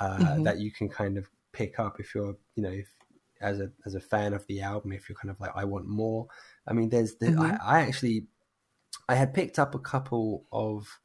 uh, 0.00 0.42
that 0.42 0.58
you 0.58 0.72
can 0.72 0.88
kind 0.88 1.16
of 1.16 1.28
pick 1.52 1.78
up 1.78 2.00
if 2.00 2.14
you're 2.14 2.36
you 2.56 2.62
know 2.62 2.70
if, 2.70 2.88
as 3.40 3.60
a 3.60 3.70
as 3.86 3.94
a 3.94 4.00
fan 4.00 4.32
of 4.32 4.44
the 4.48 4.60
album 4.60 4.92
if 4.92 5.08
you're 5.08 5.16
kind 5.16 5.30
of 5.30 5.38
like 5.38 5.52
I 5.54 5.64
want 5.64 5.86
more. 5.86 6.26
I 6.66 6.72
mean, 6.72 6.88
there's 6.88 7.14
the, 7.16 7.36
I, 7.38 7.78
I 7.78 7.80
actually 7.82 8.26
I 9.08 9.14
had 9.14 9.34
picked 9.34 9.58
up 9.58 9.74
a 9.74 9.78
couple 9.78 10.46
of 10.52 11.00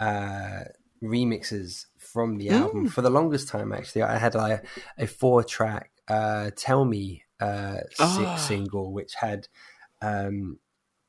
uh, 0.00 0.64
remixes 1.02 1.86
from 1.98 2.38
the 2.38 2.50
album 2.50 2.86
for 2.86 3.02
the 3.02 3.10
longest 3.10 3.48
time. 3.48 3.72
Actually, 3.72 4.02
I 4.02 4.18
had 4.18 4.34
like 4.34 4.64
a 4.98 5.06
four 5.06 5.44
track 5.44 5.92
uh, 6.08 6.50
"Tell 6.56 6.84
Me" 6.84 7.24
uh, 7.40 7.80
Ah. 7.98 8.36
single, 8.36 8.92
which 8.92 9.14
had 9.14 9.48
um, 10.02 10.58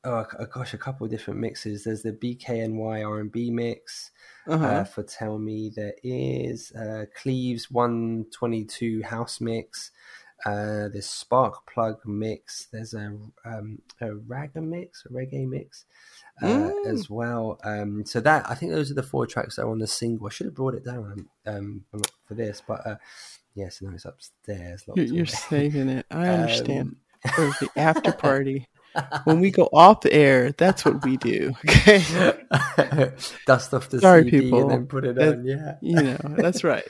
oh 0.04 0.26
uh, 0.38 0.44
gosh, 0.46 0.74
a 0.74 0.78
couple 0.78 1.04
of 1.04 1.10
different 1.10 1.40
mixes. 1.40 1.84
There's 1.84 2.02
the 2.02 2.12
BKNY 2.12 3.06
R 3.08 3.20
and 3.20 3.32
B 3.32 3.50
mix 3.50 4.10
Uh-huh. 4.46 4.66
uh, 4.66 4.84
for 4.84 5.02
"Tell 5.02 5.38
Me." 5.38 5.70
There 5.74 5.94
is 6.02 6.72
uh, 6.72 7.06
Cleve's 7.14 7.70
122 7.70 9.02
house 9.02 9.40
mix. 9.40 9.90
Uh, 10.44 10.88
there's 10.88 11.08
Spark 11.08 11.66
Plug 11.72 11.98
mix. 12.04 12.66
There's 12.72 12.92
a 12.94 13.16
um, 13.44 13.80
a 14.00 14.06
ragga 14.10 14.62
mix, 14.62 15.04
a 15.06 15.08
reggae 15.08 15.48
mix 15.48 15.84
uh, 16.42 16.46
Mm. 16.46 16.86
as 16.86 17.08
well. 17.08 17.58
Um, 17.64 18.04
so 18.04 18.20
that 18.20 18.48
I 18.50 18.54
think 18.54 18.72
those 18.72 18.90
are 18.90 18.94
the 18.94 19.02
four 19.02 19.26
tracks 19.26 19.56
that 19.56 19.62
are 19.62 19.70
on 19.70 19.78
the 19.78 19.86
single. 19.86 20.26
I 20.26 20.30
should 20.30 20.46
have 20.46 20.54
brought 20.54 20.74
it 20.74 20.84
down 20.84 21.28
um, 21.46 21.84
for 22.26 22.34
this, 22.34 22.62
but 22.66 22.86
uh, 22.86 22.96
yes, 23.54 23.80
no, 23.80 23.90
it's 23.94 24.04
upstairs. 24.04 24.84
You're, 24.94 25.06
you're 25.06 25.26
saving 25.26 25.88
it. 25.88 26.06
I 26.10 26.28
understand. 26.36 26.96
Um, 27.24 27.32
For 27.34 27.64
the 27.64 27.70
after 27.76 28.12
party. 28.28 28.68
when 29.24 29.40
we 29.40 29.50
go 29.50 29.68
off 29.72 30.02
the 30.02 30.12
air, 30.12 30.52
that's 30.52 30.84
what 30.84 31.02
we 31.04 31.16
do. 31.16 31.52
Okay. 31.68 32.02
Dust 33.46 33.74
off 33.74 33.88
the 33.88 34.00
Sorry, 34.00 34.24
CD 34.24 34.40
people. 34.42 34.62
and 34.62 34.70
then 34.70 34.86
put 34.86 35.04
it 35.04 35.14
That- 35.16 35.38
on. 35.38 35.44
Yeah, 35.44 35.76
You 35.80 36.02
know, 36.02 36.16
that's 36.36 36.62
right. 36.64 36.84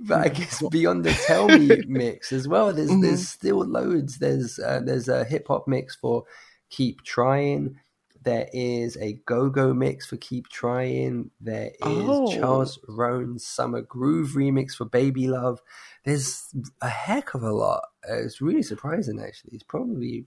But 0.00 0.20
I 0.26 0.28
guess 0.28 0.62
beyond 0.68 1.04
the 1.04 1.12
Tell 1.12 1.46
Me 1.48 1.68
mix 1.86 2.32
as 2.32 2.48
well, 2.48 2.72
there's 2.72 2.90
Mm-hmm. 2.90 3.02
there's 3.02 3.28
still 3.28 3.64
loads. 3.64 4.18
There's 4.18 4.58
uh, 4.58 4.80
there's 4.84 5.08
a 5.08 5.24
hip 5.24 5.46
hop 5.48 5.68
mix 5.68 5.94
for 5.94 6.24
Keep 6.70 7.02
Trying. 7.04 7.76
There 8.22 8.48
is 8.52 8.98
a 8.98 9.14
go 9.24 9.48
go 9.48 9.72
mix 9.72 10.06
for 10.06 10.16
Keep 10.18 10.48
Trying. 10.48 11.30
There 11.40 11.68
is 11.68 11.72
Oh. 11.82 12.32
Charles 12.34 12.78
Roan's 12.88 13.46
Summer 13.46 13.80
Groove 13.80 14.30
remix 14.32 14.72
for 14.74 14.84
Baby 14.84 15.28
Love. 15.28 15.60
There's 16.04 16.48
a 16.82 16.88
heck 16.88 17.34
of 17.34 17.42
a 17.42 17.52
lot. 17.52 17.82
Uh, 18.08 18.16
it's 18.22 18.40
really 18.40 18.62
surprising, 18.62 19.20
actually. 19.20 19.52
It's 19.54 19.62
probably 19.62 20.26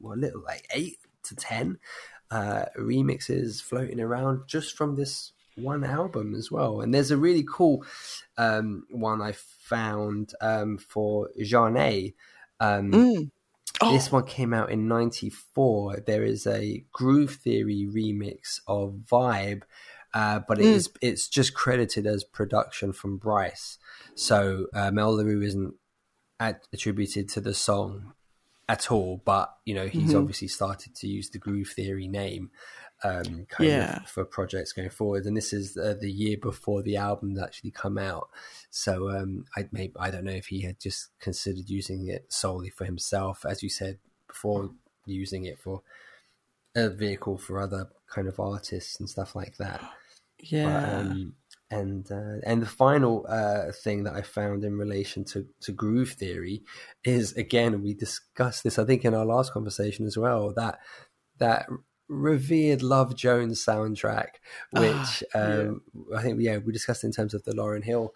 well, 0.00 0.14
a 0.16 0.20
little 0.20 0.42
like 0.42 0.66
eight 0.74 0.98
to 1.24 1.34
ten 1.34 1.78
uh, 2.30 2.66
remixes 2.78 3.60
floating 3.62 4.00
around 4.00 4.42
just 4.46 4.76
from 4.76 4.94
this 4.96 5.32
one 5.56 5.84
album 5.84 6.34
as 6.34 6.50
well. 6.50 6.80
And 6.80 6.92
there's 6.92 7.10
a 7.10 7.16
really 7.16 7.44
cool 7.48 7.84
um, 8.36 8.84
one 8.90 9.22
I 9.22 9.32
found 9.32 10.32
um, 10.40 10.78
for 10.78 11.30
Jeanne. 11.40 12.12
Um, 12.60 12.90
Mm. 12.92 13.30
Oh, 13.80 13.92
This 13.92 14.12
one 14.12 14.24
came 14.24 14.54
out 14.54 14.70
in 14.70 14.86
'94. 14.86 16.00
There 16.06 16.22
is 16.24 16.46
a 16.46 16.84
Groove 16.92 17.34
Theory 17.36 17.88
remix 17.90 18.60
of 18.68 19.00
Vibe, 19.10 19.62
uh, 20.14 20.40
but 20.46 20.60
it 20.60 20.64
Mm. 20.66 20.74
is 20.74 20.90
it's 21.00 21.28
just 21.28 21.54
credited 21.54 22.06
as 22.06 22.22
production 22.22 22.92
from 22.92 23.16
Bryce. 23.18 23.78
So 24.14 24.66
uh, 24.72 24.92
Mel 24.92 25.16
Larrieux 25.16 25.44
isn't 25.44 25.74
at, 26.38 26.66
attributed 26.72 27.28
to 27.30 27.40
the 27.40 27.52
song 27.54 28.12
at 28.68 28.92
all. 28.92 29.20
But 29.24 29.52
you 29.64 29.74
know 29.74 29.88
he's 29.88 30.14
Mhm. 30.14 30.20
obviously 30.20 30.48
started 30.48 30.94
to 30.96 31.08
use 31.08 31.30
the 31.30 31.38
Groove 31.38 31.70
Theory 31.70 32.06
name 32.06 32.50
um, 33.04 33.46
kind 33.48 33.70
Yeah. 33.70 33.96
of 34.02 34.08
for 34.08 34.24
projects 34.24 34.72
going 34.72 34.90
forward. 34.90 35.26
And 35.26 35.36
this 35.36 35.52
is 35.52 35.76
uh, 35.76 35.94
the 36.00 36.10
year 36.10 36.36
before 36.40 36.82
the 36.82 36.96
album's 36.96 37.38
actually 37.40 37.70
come 37.70 37.98
out. 37.98 38.28
So 38.70 39.10
um, 39.10 39.44
I 39.56 39.68
maybe 39.70 39.92
I 39.98 40.10
don't 40.10 40.24
know 40.24 40.32
if 40.32 40.46
he 40.46 40.62
had 40.62 40.80
just 40.80 41.10
considered 41.20 41.68
using 41.70 42.08
it 42.08 42.32
solely 42.32 42.70
for 42.70 42.84
himself, 42.84 43.44
as 43.46 43.62
you 43.62 43.68
said 43.68 43.98
before, 44.26 44.70
using 45.06 45.44
it 45.44 45.58
for 45.58 45.82
a 46.74 46.88
vehicle 46.88 47.38
for 47.38 47.60
other 47.60 47.88
kind 48.08 48.26
of 48.26 48.40
artists 48.40 48.98
and 48.98 49.08
stuff 49.08 49.36
like 49.36 49.56
that. 49.58 49.80
But, 50.40 50.50
yeah. 50.50 50.98
um, 50.98 51.34
and 51.70 52.10
uh, 52.10 52.40
and 52.44 52.60
the 52.60 52.66
final 52.66 53.24
uh, 53.28 53.72
thing 53.72 54.04
that 54.04 54.14
I 54.14 54.20
found 54.22 54.62
in 54.64 54.76
relation 54.76 55.24
to, 55.26 55.46
to 55.60 55.72
groove 55.72 56.10
theory 56.12 56.62
is 57.02 57.32
again 57.32 57.80
we 57.82 57.94
discussed 57.94 58.62
this 58.62 58.78
I 58.78 58.84
think 58.84 59.04
in 59.06 59.14
our 59.14 59.24
last 59.24 59.52
conversation 59.52 60.04
as 60.06 60.18
well 60.18 60.52
that 60.54 60.80
that 61.38 61.66
revered 62.08 62.82
Love 62.82 63.16
Jones 63.16 63.64
soundtrack 63.64 64.36
which 64.70 65.22
Ah, 65.32 65.40
yeah. 65.40 65.68
um, 65.68 65.82
I 66.14 66.22
think 66.22 66.40
yeah 66.40 66.58
we 66.58 66.72
discussed 66.72 67.04
in 67.04 67.12
terms 67.12 67.34
of 67.34 67.44
the 67.44 67.52
Lauryn 67.52 67.84
Hill 67.84 68.14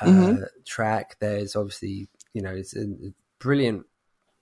uh, 0.00 0.32
Mhm. 0.32 0.48
track 0.66 1.16
there's 1.20 1.56
obviously 1.56 2.08
you 2.34 2.42
know 2.42 2.52
it's 2.54 2.76
a 2.76 2.86
brilliant 3.38 3.86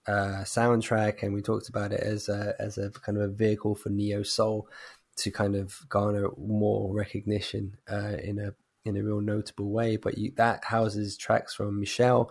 uh, 0.07 0.45
soundtrack, 0.45 1.23
and 1.23 1.35
we 1.35 1.43
talked 1.43 1.69
about 1.69 1.93
it 1.93 2.01
as 2.01 2.29
a 2.29 2.55
as 2.59 2.79
a 2.79 2.91
kind 2.91 3.19
of 3.19 3.25
a 3.25 3.33
vehicle 3.35 3.75
for 3.75 3.91
neo 3.91 4.23
soul 4.23 4.69
to 5.17 5.31
kind 5.31 5.57
of 5.57 5.81
garner 5.89 6.29
more 6.39 6.95
recognition 6.95 7.77
uh, 7.91 8.17
in 8.23 8.39
a 8.39 8.55
in 8.85 8.97
a 8.97 9.03
real 9.03 9.21
notable 9.21 9.71
way. 9.71 9.97
But 9.97 10.19
you, 10.19 10.33
that 10.37 10.65
houses 10.65 11.17
tracks 11.17 11.55
from 11.55 11.81
Michelle, 11.81 12.31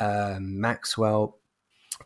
um, 0.00 0.60
Maxwell. 0.60 1.39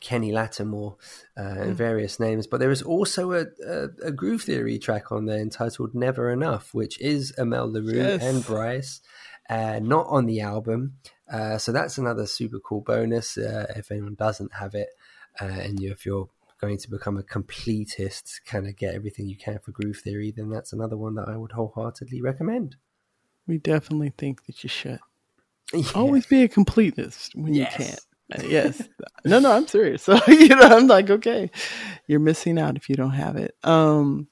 Kenny 0.01 0.33
Lattimore, 0.33 0.97
uh, 1.37 1.41
and 1.43 1.77
various 1.77 2.19
names, 2.21 2.47
but 2.47 2.61
there 2.61 2.71
is 2.71 2.83
also 2.83 3.33
a, 3.33 3.47
a, 3.67 3.89
a 4.07 4.13
groove 4.13 4.43
theory 4.43 4.79
track 4.79 5.11
on 5.13 5.27
there 5.27 5.39
entitled 5.41 5.95
"Never 5.95 6.31
Enough," 6.31 6.75
which 6.75 7.01
is 7.01 7.33
Amel 7.39 7.69
Larrieux 7.71 7.95
Yes. 7.97 8.23
and 8.23 8.45
Bryce, 8.45 9.01
uh, 9.49 9.81
not 9.83 10.07
on 10.09 10.27
the 10.27 10.41
album. 10.41 10.95
Uh, 11.31 11.57
so 11.59 11.73
that's 11.73 11.97
another 11.99 12.27
super 12.27 12.59
cool 12.59 12.81
bonus 12.83 13.39
uh, 13.39 13.67
if 13.77 13.91
anyone 13.91 14.15
doesn't 14.15 14.53
have 14.55 14.75
it, 14.75 14.89
uh, 15.41 15.45
and 15.45 15.81
you, 15.81 15.91
if 15.91 16.05
you're 16.05 16.29
going 16.61 16.77
to 16.79 16.91
become 16.91 17.17
a 17.17 17.23
completist, 17.23 18.41
kind 18.47 18.67
of 18.67 18.77
get 18.77 18.95
everything 18.95 19.27
you 19.29 19.37
can 19.37 19.59
for 19.59 19.73
Groove 19.73 19.99
Theory, 19.99 20.33
then 20.37 20.51
that's 20.51 20.73
another 20.73 20.97
one 20.97 21.15
that 21.15 21.29
I 21.29 21.37
would 21.37 21.53
wholeheartedly 21.53 22.21
recommend. 22.23 22.77
we 23.47 23.59
definitely 23.59 24.13
think 24.17 24.45
that 24.47 24.63
you 24.63 24.69
should. 24.69 25.01
Yeah. 25.73 25.83
Always 25.95 26.27
be 26.27 26.43
a 26.43 26.49
completist 26.49 27.35
when 27.35 27.55
Yes. 27.55 27.73
you 27.79 27.85
can't. 27.87 28.01
Yes. 28.43 28.83
no, 29.25 29.39
no, 29.39 29.53
I'm 29.53 29.67
serious. 29.67 30.03
So, 30.03 30.19
you 30.29 30.49
know, 30.49 30.63
I'm 30.77 30.87
like, 30.87 31.11
okay, 31.11 31.51
you're 32.07 32.21
missing 32.21 32.59
out 32.59 32.77
if 32.77 32.89
you 32.89 32.97
don't 32.97 33.11
have 33.13 33.37
it. 33.37 33.55
Um, 33.63 34.29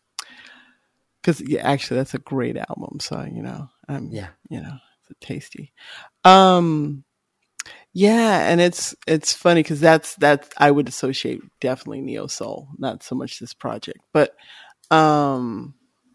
cause 1.22 1.40
yeah, 1.40 1.61
actually 1.61 1.99
that's 1.99 2.14
a 2.14 2.18
great 2.18 2.57
album. 2.57 2.99
So, 3.01 3.22
you 3.22 3.43
know, 3.43 3.68
I'm, 3.88 4.11
Yeah. 4.11 4.28
you 4.49 4.61
know, 4.61 4.76
it's 5.11 5.18
tasty. 5.26 5.72
Um, 6.24 7.05
yeah. 7.93 8.49
And 8.51 8.61
it's, 8.61 8.95
it's 9.07 9.32
funny 9.32 9.62
cause 9.62 9.80
that's, 9.80 10.14
that's, 10.16 10.49
I 10.57 10.70
would 10.70 10.88
associate 10.88 11.43
definitely 11.61 12.01
neo 12.01 12.26
soul, 12.26 12.68
not 12.78 13.03
so 13.03 13.14
much 13.14 13.38
this 13.38 13.55
project, 13.55 14.01
but, 14.12 14.34
um, 14.90 15.74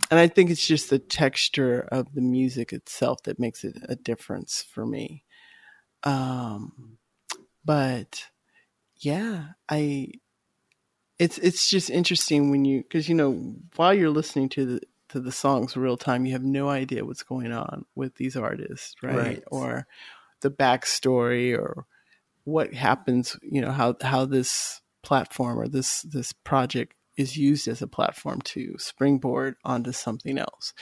and 0.09 0.19
I 0.19 0.28
think 0.28 0.49
it's 0.49 0.65
just 0.65 0.89
the 0.89 0.99
texture 0.99 1.82
of 1.91 2.13
the 2.13 2.21
music 2.21 2.71
itself 2.71 3.23
that 3.23 3.39
makes 3.39 3.63
it 3.63 3.75
a 3.89 3.95
difference 3.95 4.63
for 4.71 4.86
me. 4.86 5.23
Um, 6.03 6.96
but 7.68 8.24
yeah, 8.95 9.49
I 9.70 10.13
it's 11.20 11.38
it's 11.38 11.70
just 11.70 11.89
interesting 11.89 12.49
when 12.49 12.63
you 12.63 12.82
because 12.82 13.09
you 13.09 13.15
know 13.15 13.55
while 13.76 13.93
you're 13.93 14.09
listening 14.09 14.49
to 14.49 14.65
the 14.65 14.82
to 15.09 15.20
the 15.20 15.34
songs 15.34 15.76
real 15.76 15.97
time, 15.97 16.26
you 16.26 16.32
have 16.32 16.43
no 16.43 16.70
idea 16.70 17.05
what's 17.05 17.24
going 17.24 17.51
on 17.51 17.86
with 17.93 18.15
these 18.15 18.38
artists, 18.38 18.95
right? 19.03 19.15
Right. 19.15 19.43
Or 19.47 19.86
the 20.41 20.49
backstory 20.49 21.57
or 21.57 21.86
what 22.45 22.74
happens, 22.74 23.38
you 23.41 23.59
know, 23.59 23.72
how 23.72 23.95
how 24.01 24.26
this 24.26 24.82
platform 25.03 25.59
or 25.59 25.68
this 25.68 26.03
this 26.03 26.32
project 26.32 26.93
is 27.18 27.36
used 27.36 27.68
as 27.68 27.82
a 27.82 27.88
platform 27.88 28.39
to 28.41 28.76
springboard 28.78 29.55
onto 29.65 29.91
something 29.91 30.38
else. 30.38 30.74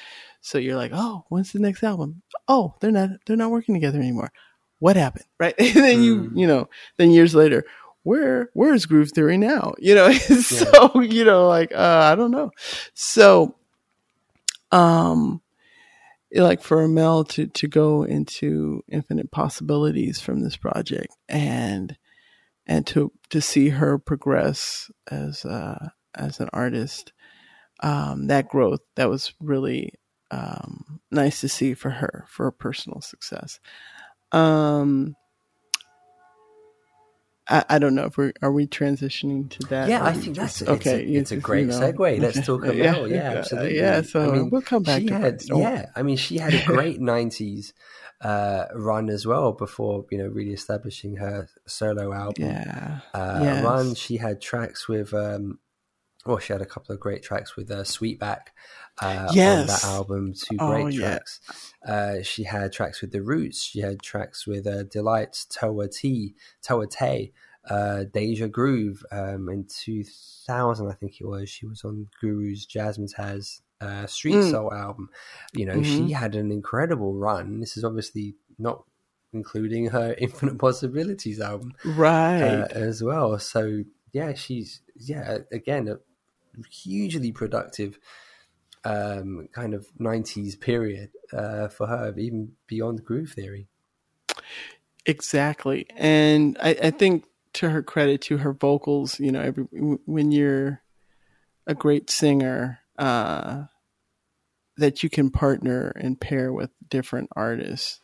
So 0.42 0.60
you're 0.60 0.76
like, 0.76 0.92
oh, 0.94 1.26
when's 1.30 1.52
the 1.52 1.60
next 1.60 1.82
album? 1.84 2.22
Oh, 2.48 2.76
they're 2.80 2.92
not 2.92 3.10
they're 3.26 3.38
not 3.38 3.52
working 3.52 3.74
together 3.74 4.00
anymore. 4.00 4.32
What 4.86 4.98
happened? 4.98 5.26
Right? 5.40 5.56
And 5.60 5.84
then 5.84 6.04
you 6.04 6.16
Mm. 6.18 6.38
you 6.38 6.46
know, 6.46 6.70
then 6.98 7.10
years 7.10 7.34
later, 7.34 7.66
where 8.04 8.52
where's 8.54 8.86
Groove 8.86 9.10
Theory 9.10 9.36
now? 9.36 9.74
You 9.80 9.96
know, 9.96 10.12
so 10.52 11.02
you 11.02 11.26
know, 11.26 11.48
like 11.48 11.72
uh, 11.74 12.12
I 12.12 12.14
don't 12.14 12.30
know. 12.30 12.52
So, 12.94 13.56
um, 14.72 15.42
like 16.32 16.62
for 16.62 16.84
Amel 16.84 17.24
to 17.24 17.48
to 17.48 17.68
go 17.68 18.04
into 18.04 18.84
infinite 18.88 19.32
possibilities 19.32 20.22
from 20.22 20.42
this 20.42 20.56
project 20.56 21.16
and 21.28 21.98
and 22.68 22.86
to 22.86 23.12
to 23.32 23.42
see 23.42 23.70
her 23.70 23.98
progress 23.98 24.92
as 25.10 25.46
uh 25.46 25.90
as 26.14 26.40
an 26.40 26.50
artist 26.54 27.12
um 27.82 28.28
that 28.28 28.48
growth 28.50 28.82
that 28.98 29.10
was 29.10 29.34
really 29.42 29.94
um 30.30 31.00
nice 31.10 31.42
to 31.42 31.50
see 31.50 31.74
for 31.74 31.90
her 31.90 32.26
for 32.28 32.44
her 32.46 32.52
personal 32.52 33.02
success 33.02 33.60
um 34.36 35.16
I, 37.48 37.64
I 37.70 37.80
don't 37.80 37.94
know 37.94 38.06
if 38.06 38.18
we're 38.18 38.34
are 38.42 38.52
we 38.52 38.66
transitioning 38.68 39.50
to 39.52 39.60
that 39.68 39.88
Yeah, 39.88 40.04
I 40.04 40.14
think 40.14 40.36
that's 40.36 40.60
just- 40.60 40.70
okay. 40.70 41.04
It's 41.04 41.10
a, 41.12 41.16
it's 41.20 41.32
a 41.32 41.38
great 41.38 41.68
you 41.68 41.68
know, 41.68 41.80
segue. 41.80 42.20
Let's 42.20 42.38
okay. 42.38 42.46
talk 42.46 42.64
about 42.64 42.76
yeah, 42.76 43.06
yeah, 43.06 43.34
absolutely. 43.38 43.78
yeah 43.78 44.02
so 44.02 44.22
I 44.32 44.34
mean, 44.36 44.50
we'll 44.50 44.62
come 44.62 44.84
back 44.84 45.02
she 45.02 45.08
to 45.08 45.14
had, 45.18 45.42
yeah. 45.46 45.86
I 45.96 46.02
mean, 46.02 46.18
she 46.18 46.38
had 46.40 46.54
a 46.56 46.64
great 46.66 47.00
'90s 47.00 47.74
uh, 48.22 48.66
run 48.74 49.10
as 49.10 49.28
well 49.28 49.52
before 49.52 50.06
you 50.10 50.18
know 50.18 50.28
really 50.28 50.54
establishing 50.54 51.18
her 51.18 51.48
solo 51.68 52.14
album. 52.14 52.46
Yeah. 52.46 53.00
uh, 53.14 53.40
Yes. 53.44 53.64
run. 53.64 53.94
She 53.94 54.18
had 54.18 54.42
tracks 54.42 54.88
with, 54.88 55.14
um, 55.14 55.60
well, 56.26 56.38
she 56.40 56.54
had 56.54 56.62
a 56.62 56.66
couple 56.66 56.94
of 56.94 57.00
great 57.00 57.22
tracks 57.24 57.56
with 57.56 57.70
uh, 57.70 57.84
Sweetback 57.84 58.48
uh, 59.02 59.28
on 59.30 59.36
that 59.36 59.84
album. 59.84 60.34
Two 60.34 60.58
great 60.58 60.94
yeah. 60.94 61.08
tracks. 61.10 61.42
Uh, 61.88 62.24
she 62.24 62.44
had 62.44 62.72
tracks 62.74 63.02
with 63.02 63.12
The 63.12 63.22
Roots. 63.22 63.62
She 63.62 63.80
had 63.82 64.02
tracks 64.02 64.48
with 64.48 64.66
uh, 64.66 64.84
Delights, 64.84 65.46
Towa 65.46 65.88
Tei, 65.90 66.34
Towa 66.68 66.88
Tei, 66.90 67.32
uh, 67.70 68.06
Deja 68.12 68.48
Groove. 68.48 69.04
Um, 69.12 69.50
in 69.50 69.66
2000, 69.68 70.88
I 70.90 70.94
think 70.94 71.20
it 71.22 71.28
was, 71.28 71.50
she 71.50 71.66
was 71.66 71.84
on 71.84 72.08
Guru's 72.22 72.66
Jazzmatazz 72.66 73.62
uh, 73.82 74.06
Street 74.08 74.36
Mm. 74.36 74.52
Soul 74.52 74.74
album. 74.74 75.10
You 75.54 75.66
know, 75.66 75.76
Mhm. 75.76 75.86
she 76.08 76.12
had 76.14 76.36
an 76.36 76.52
incredible 76.52 77.14
run. 77.14 77.60
This 77.60 77.78
is 77.78 77.84
obviously 77.84 78.36
not 78.58 78.84
including 79.34 79.88
her 79.88 80.16
Infinite 80.18 80.58
Possibilities 80.58 81.40
album 81.42 81.74
Right. 81.84 82.42
uh, 82.42 82.68
as 82.72 83.04
well. 83.04 83.38
So 83.38 83.84
yeah, 84.14 84.34
she's 84.34 84.82
yeah 84.96 85.40
again 85.52 85.90
a 85.90 85.98
hugely 86.70 87.32
productive 87.32 88.00
um, 88.84 89.48
kind 89.52 89.74
of 89.74 89.88
'90s 90.00 90.60
period 90.60 91.12
uh, 91.34 91.68
for 91.68 91.88
her, 91.88 92.14
even 92.18 92.54
beyond 92.68 93.04
Groove 93.04 93.32
Theory. 93.32 93.68
Exactly. 95.06 95.86
And 95.96 96.58
I, 96.62 96.78
I 96.82 96.92
think 96.92 97.26
to 97.54 97.70
her 97.70 97.84
credit, 97.84 98.22
to 98.24 98.38
her 98.38 98.54
vocals, 98.54 99.20
you 99.20 99.32
know, 99.32 99.42
every 99.42 99.64
when 100.06 100.32
you're 100.32 100.82
a 101.68 101.76
great 101.76 102.10
singer, 102.10 102.80
uh, 102.98 103.64
that 104.78 105.04
you 105.04 105.10
can 105.10 105.30
partner 105.30 105.90
and 105.96 106.20
pair 106.20 106.52
with 106.52 106.70
different 106.90 107.30
artists, 107.36 108.02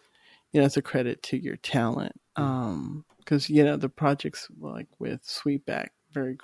you 0.51 0.59
know, 0.59 0.65
it's 0.65 0.77
a 0.77 0.81
credit 0.81 1.21
to 1.23 1.37
your 1.37 1.57
talent. 1.57 2.13
Um, 2.35 3.05
cause 3.25 3.49
you 3.49 3.63
know, 3.63 3.77
the 3.77 3.89
projects 3.89 4.47
like 4.59 4.87
with 4.99 5.21
Sweetback, 5.23 5.89
very 6.11 6.37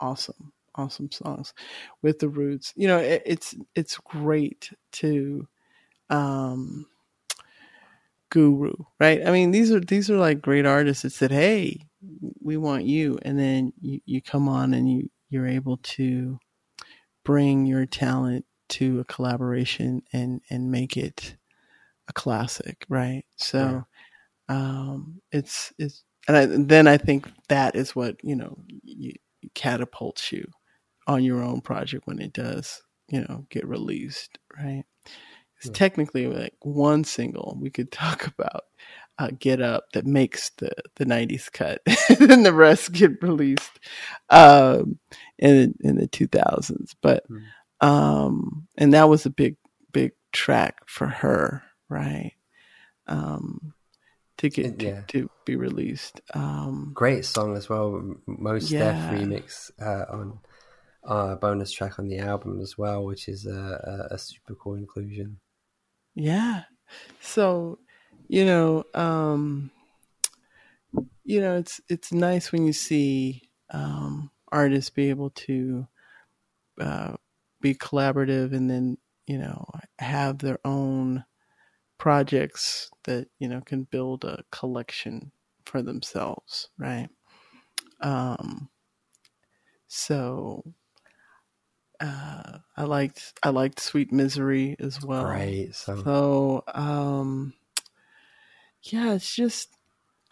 awesome, 0.00 0.52
awesome 0.76 1.10
songs 1.12 1.54
with 2.02 2.18
the 2.20 2.28
roots, 2.28 2.72
you 2.76 2.88
know, 2.88 2.98
it, 2.98 3.22
it's, 3.26 3.54
it's 3.74 3.96
great 3.98 4.70
to, 4.92 5.46
um, 6.10 6.86
guru, 8.30 8.72
right? 8.98 9.26
I 9.26 9.30
mean, 9.30 9.50
these 9.50 9.72
are 9.72 9.80
these 9.80 10.10
are 10.10 10.16
like 10.16 10.40
great 10.40 10.66
artists 10.66 11.02
that 11.02 11.10
said, 11.12 11.30
"Hey, 11.30 11.86
we 12.42 12.56
want 12.56 12.84
you," 12.84 13.18
and 13.22 13.38
then 13.38 13.72
you, 13.80 14.00
you 14.06 14.22
come 14.22 14.48
on 14.48 14.74
and 14.74 14.90
you 14.90 15.10
you're 15.28 15.46
able 15.48 15.78
to 15.78 16.38
bring 17.24 17.66
your 17.66 17.86
talent 17.86 18.44
to 18.70 19.00
a 19.00 19.04
collaboration 19.04 20.02
and 20.12 20.40
and 20.50 20.70
make 20.70 20.96
it 20.96 21.36
a 22.08 22.12
classic, 22.12 22.86
right? 22.88 23.24
So, 23.38 23.84
um, 24.48 25.20
it's 25.32 25.72
it's 25.78 26.04
and 26.28 26.36
I, 26.36 26.46
then 26.46 26.86
I 26.88 26.98
think 26.98 27.28
that 27.48 27.76
is 27.76 27.96
what 27.96 28.16
you 28.24 28.36
know 28.36 28.58
you, 28.84 29.14
catapults 29.54 30.32
you 30.32 30.44
on 31.06 31.24
your 31.24 31.42
own 31.42 31.60
project 31.60 32.06
when 32.06 32.20
it 32.20 32.32
does 32.32 32.82
you 33.08 33.20
know 33.22 33.46
get 33.50 33.66
released, 33.66 34.38
right? 34.56 34.84
It's 35.56 35.66
Yeah. 35.66 35.72
technically 35.72 36.26
like 36.26 36.54
one 36.60 37.04
single 37.04 37.56
we 37.60 37.70
could 37.70 37.92
talk 37.92 38.26
about 38.26 38.62
uh, 39.18 39.30
get 39.38 39.60
up 39.60 39.84
that 39.92 40.06
makes 40.06 40.50
the 40.58 40.70
the 40.96 41.04
90s 41.04 41.50
cut 41.52 41.82
and 42.20 42.46
the 42.46 42.52
rest 42.54 42.92
get 42.92 43.22
released 43.22 43.78
um 44.30 44.98
in 45.38 45.74
in 45.80 45.96
the 45.96 46.06
2000s 46.06 46.94
but 47.02 47.24
Hmm. 47.26 47.86
um 47.86 48.66
and 48.78 48.94
that 48.94 49.08
was 49.10 49.26
a 49.26 49.30
big 49.30 49.56
big 49.92 50.12
track 50.32 50.76
for 50.86 51.06
her 51.06 51.62
right 51.90 52.32
um 53.06 53.74
to 54.38 54.48
get 54.48 54.78
to, 54.78 54.86
Yeah. 54.86 55.02
to 55.08 55.30
be 55.44 55.56
released 55.56 56.20
um 56.32 56.92
Great 56.94 57.24
song 57.26 57.56
as 57.56 57.68
well. 57.68 58.16
Most 58.26 58.70
Yeah. 58.72 58.92
Def 58.92 59.08
remix 59.10 59.70
uh, 59.80 60.06
on 60.10 60.38
uh, 61.04 61.36
bonus 61.36 61.72
track 61.72 61.98
on 61.98 62.08
the 62.08 62.18
album 62.18 62.60
as 62.60 62.76
well, 62.78 63.04
which 63.04 63.28
is 63.28 63.46
a, 63.46 64.08
a, 64.10 64.14
a 64.14 64.18
super 64.18 64.54
cool 64.54 64.74
inclusion. 64.74 65.40
Yeah. 66.14 66.64
So, 67.20 67.80
you 68.28 68.44
know, 68.44 68.84
um 68.94 69.70
you 71.24 71.40
know, 71.40 71.56
it's 71.56 71.80
it's 71.88 72.12
nice 72.12 72.52
when 72.52 72.66
you 72.66 72.72
see 72.72 73.50
um 73.70 74.30
artists 74.52 74.90
be 74.90 75.10
able 75.10 75.30
to 75.30 75.86
uh 76.80 77.16
be 77.60 77.74
collaborative 77.74 78.54
and 78.54 78.70
then, 78.70 78.98
you 79.26 79.38
know, 79.38 79.66
have 79.98 80.38
their 80.38 80.60
own 80.66 81.24
projects 81.98 82.90
that, 83.04 83.28
you 83.38 83.48
know, 83.48 83.60
can 83.62 83.84
build 83.84 84.24
a 84.24 84.44
collection 84.52 85.32
for 85.66 85.82
themselves, 85.82 86.70
right? 86.78 87.10
Um 88.00 88.70
so 89.88 90.74
uh 92.00 92.58
I 92.76 92.84
liked 92.84 93.34
I 93.42 93.50
liked 93.50 93.80
Sweet 93.80 94.12
Misery 94.12 94.76
as 94.78 95.02
well. 95.02 95.24
Right. 95.24 95.74
song. 95.74 96.04
So, 96.04 96.64
um, 96.74 97.52
yeah, 98.82 99.12
it's 99.14 99.34
just 99.34 99.68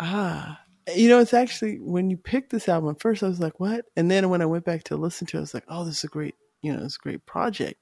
ah, 0.01 0.61
you 0.95 1.09
know, 1.09 1.19
it's 1.21 1.35
actually 1.35 1.79
when 1.81 2.11
you 2.11 2.17
picked 2.17 2.51
this 2.51 2.69
album 2.69 2.91
at 2.91 3.01
first, 3.01 3.23
I 3.23 3.29
was 3.29 3.41
like, 3.41 3.61
what? 3.61 3.87
And 3.97 4.11
then 4.11 4.29
when 4.31 4.43
I 4.43 4.47
went 4.47 4.65
back 4.65 4.85
to 4.85 4.97
listen 4.97 5.27
to 5.29 5.37
it, 5.37 5.41
I 5.41 5.43
was 5.43 5.55
like, 5.55 5.65
oh, 5.69 5.85
this 5.85 5.99
is 5.99 6.05
a 6.05 6.09
great, 6.09 6.35
you 6.63 6.73
know, 6.73 6.83
it's 6.85 6.97
a 6.97 7.01
great 7.01 7.27
project. 7.27 7.81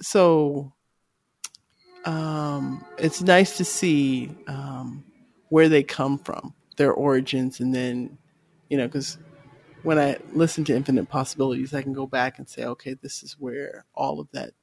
So, 0.00 0.72
um, 2.04 2.84
it's 2.98 3.22
nice 3.22 3.56
to 3.58 3.64
see 3.64 4.30
um, 4.46 5.04
where 5.48 5.68
they 5.68 5.82
come 5.82 6.18
from, 6.18 6.54
their 6.76 6.92
origins, 6.92 7.60
and 7.60 7.74
then, 7.74 8.18
you 8.68 8.76
know, 8.76 8.86
because 8.86 9.18
when 9.84 9.98
I 9.98 10.18
listen 10.32 10.64
to 10.64 10.74
Infinite 10.74 11.08
Possibilities, 11.08 11.74
I 11.74 11.82
can 11.82 11.92
go 11.92 12.06
back 12.06 12.38
and 12.38 12.48
say, 12.48 12.64
okay, 12.64 12.94
this 12.94 13.22
is 13.22 13.34
where 13.38 13.84
all 13.94 14.18
of 14.20 14.28
that, 14.32 14.54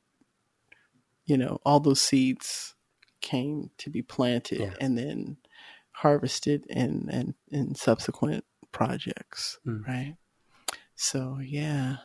you 1.25 1.37
know, 1.37 1.59
all 1.65 1.79
those 1.79 2.01
seeds 2.01 2.75
came 3.21 3.69
to 3.77 3.89
be 3.89 4.01
planted 4.01 4.59
Yeah. 4.59 4.73
and 4.81 4.97
then 4.97 5.37
harvested 5.91 6.65
in 6.67 7.09
in, 7.09 7.35
in 7.49 7.75
subsequent 7.75 8.43
projects, 8.71 9.59
Mm. 9.65 9.87
right? 9.87 10.15
So 10.95 11.39
yeah, 11.41 11.97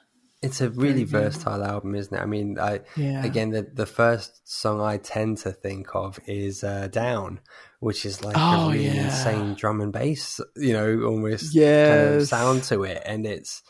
It's 0.42 0.60
a 0.60 0.68
really 0.70 1.04
Very 1.04 1.04
versatile 1.04 1.64
album, 1.64 1.94
isn't 1.94 2.14
it? 2.14 2.20
I 2.20 2.26
mean, 2.26 2.58
I 2.58 2.80
Yeah. 2.94 3.22
again 3.22 3.50
the 3.50 3.62
the 3.62 3.86
first 3.86 4.46
song 4.46 4.80
I 4.82 4.98
tend 4.98 5.38
to 5.38 5.52
think 5.52 5.94
of 5.94 6.20
is 6.26 6.62
uh, 6.62 6.88
"Down," 6.88 7.40
which 7.80 8.04
is 8.04 8.20
like 8.22 8.42
Oh, 8.42 8.50
a 8.52 8.58
really 8.58 8.98
yeah. 8.98 9.00
insane 9.00 9.54
drum 9.54 9.80
and 9.80 9.92
bass, 9.92 10.38
you 10.54 10.74
know, 10.74 11.00
almost 11.04 11.58
kind 11.82 12.02
of 12.02 12.22
sound 12.22 12.64
to 12.64 12.82
it, 12.84 13.02
and 13.06 13.26
it's 13.26 13.62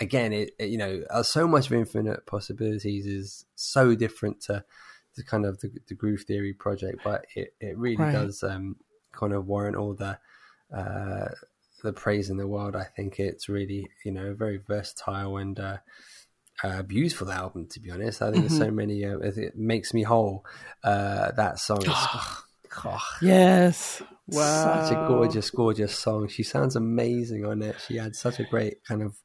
again, 0.00 0.32
it, 0.32 0.52
it, 0.58 0.70
you 0.70 0.78
know, 0.78 1.02
uh, 1.10 1.22
so 1.22 1.46
much 1.46 1.66
of 1.66 1.74
Infinite 1.74 2.26
Possibilities 2.26 3.06
is 3.06 3.44
so 3.54 3.94
different 3.94 4.40
to 4.42 4.64
the 5.16 5.22
kind 5.22 5.44
of 5.46 5.60
the, 5.60 5.70
the 5.88 5.94
Groove 5.94 6.22
Theory 6.22 6.54
project, 6.54 7.00
but 7.04 7.26
it 7.36 7.54
it 7.60 7.76
really 7.78 8.06
Right. 8.06 8.06
does 8.06 8.42
um, 8.42 8.76
kind 9.12 9.34
of 9.34 9.46
warrant 9.46 9.76
all 9.76 9.94
the. 9.94 10.18
Uh, 10.74 11.28
the 11.82 11.92
praise 11.92 12.30
in 12.30 12.38
the 12.38 12.48
world. 12.48 12.74
I 12.74 12.84
think 12.84 13.20
it's 13.20 13.46
really, 13.48 13.90
you 14.06 14.10
know, 14.12 14.32
very 14.34 14.56
versatile 14.56 15.36
and 15.36 15.58
uh, 15.60 15.78
uh, 16.62 16.82
beautiful 16.82 17.30
album. 17.30 17.66
To 17.68 17.80
be 17.80 17.90
honest, 17.90 18.22
I 18.22 18.30
think 18.30 18.48
there's 18.48 18.58
so 18.58 18.70
many. 18.70 19.04
Uh, 19.04 19.18
it, 19.18 19.36
it 19.38 19.56
makes 19.56 19.92
me 19.92 20.02
whole. 20.02 20.44
Uh, 20.82 21.32
that 21.32 21.58
song 21.58 21.82
is 21.82 21.88
oh, 21.92 23.00
yes, 23.20 24.02
wow, 24.28 24.84
such 24.84 24.92
a 24.92 25.06
gorgeous, 25.08 25.50
gorgeous 25.50 25.96
song. 25.96 26.28
She 26.28 26.42
sounds 26.42 26.76
amazing 26.76 27.44
on 27.44 27.62
it. 27.62 27.76
She 27.86 27.96
had 27.96 28.14
such 28.14 28.40
a 28.40 28.44
great 28.44 28.84
kind 28.84 29.02
of 29.02 29.16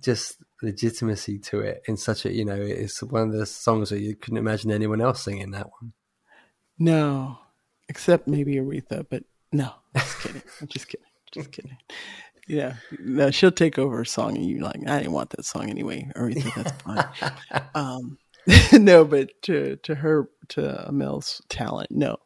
just 0.00 0.42
legitimacy 0.62 1.38
to 1.38 1.60
it. 1.60 1.82
In 1.86 1.96
such 1.96 2.24
a, 2.24 2.32
you 2.32 2.44
know, 2.44 2.60
it's 2.60 3.02
one 3.02 3.28
of 3.28 3.32
the 3.32 3.46
songs 3.46 3.90
that 3.90 4.00
you 4.00 4.16
couldn't 4.16 4.38
imagine 4.38 4.70
anyone 4.70 5.00
else 5.00 5.22
singing 5.22 5.50
that 5.52 5.70
one. 5.80 5.92
No, 6.78 7.38
except 7.88 8.26
maybe 8.26 8.56
Aretha, 8.56 9.06
but 9.08 9.24
no, 9.52 9.72
just 9.96 10.20
kidding. 10.20 10.42
I'm 10.60 10.66
just 10.68 10.88
kidding. 10.88 11.06
Just 11.32 11.52
kidding. 11.52 11.76
Yeah, 12.48 12.74
no, 12.98 13.30
she'll 13.30 13.52
take 13.52 13.78
over 13.78 14.00
a 14.00 14.06
song, 14.06 14.36
and 14.36 14.44
you're 14.44 14.62
like, 14.62 14.80
I 14.88 14.98
didn't 14.98 15.12
want 15.12 15.30
that 15.30 15.44
song 15.44 15.70
anyway. 15.70 16.10
Aretha, 16.16 16.54
that's 16.54 16.82
fine. 16.82 17.68
um, 17.74 18.18
no, 18.72 19.04
but 19.04 19.30
to 19.42 19.76
to 19.84 19.94
her 19.94 20.28
to 20.48 20.88
Amel's 20.88 21.40
talent, 21.48 21.90
no, 21.90 22.16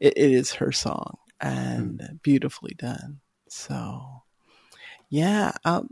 it, 0.00 0.14
it 0.16 0.32
is 0.32 0.52
her 0.54 0.72
song 0.72 1.18
and 1.40 2.18
beautifully 2.22 2.74
done. 2.76 3.20
So, 3.48 4.22
yeah, 5.08 5.52
um, 5.64 5.90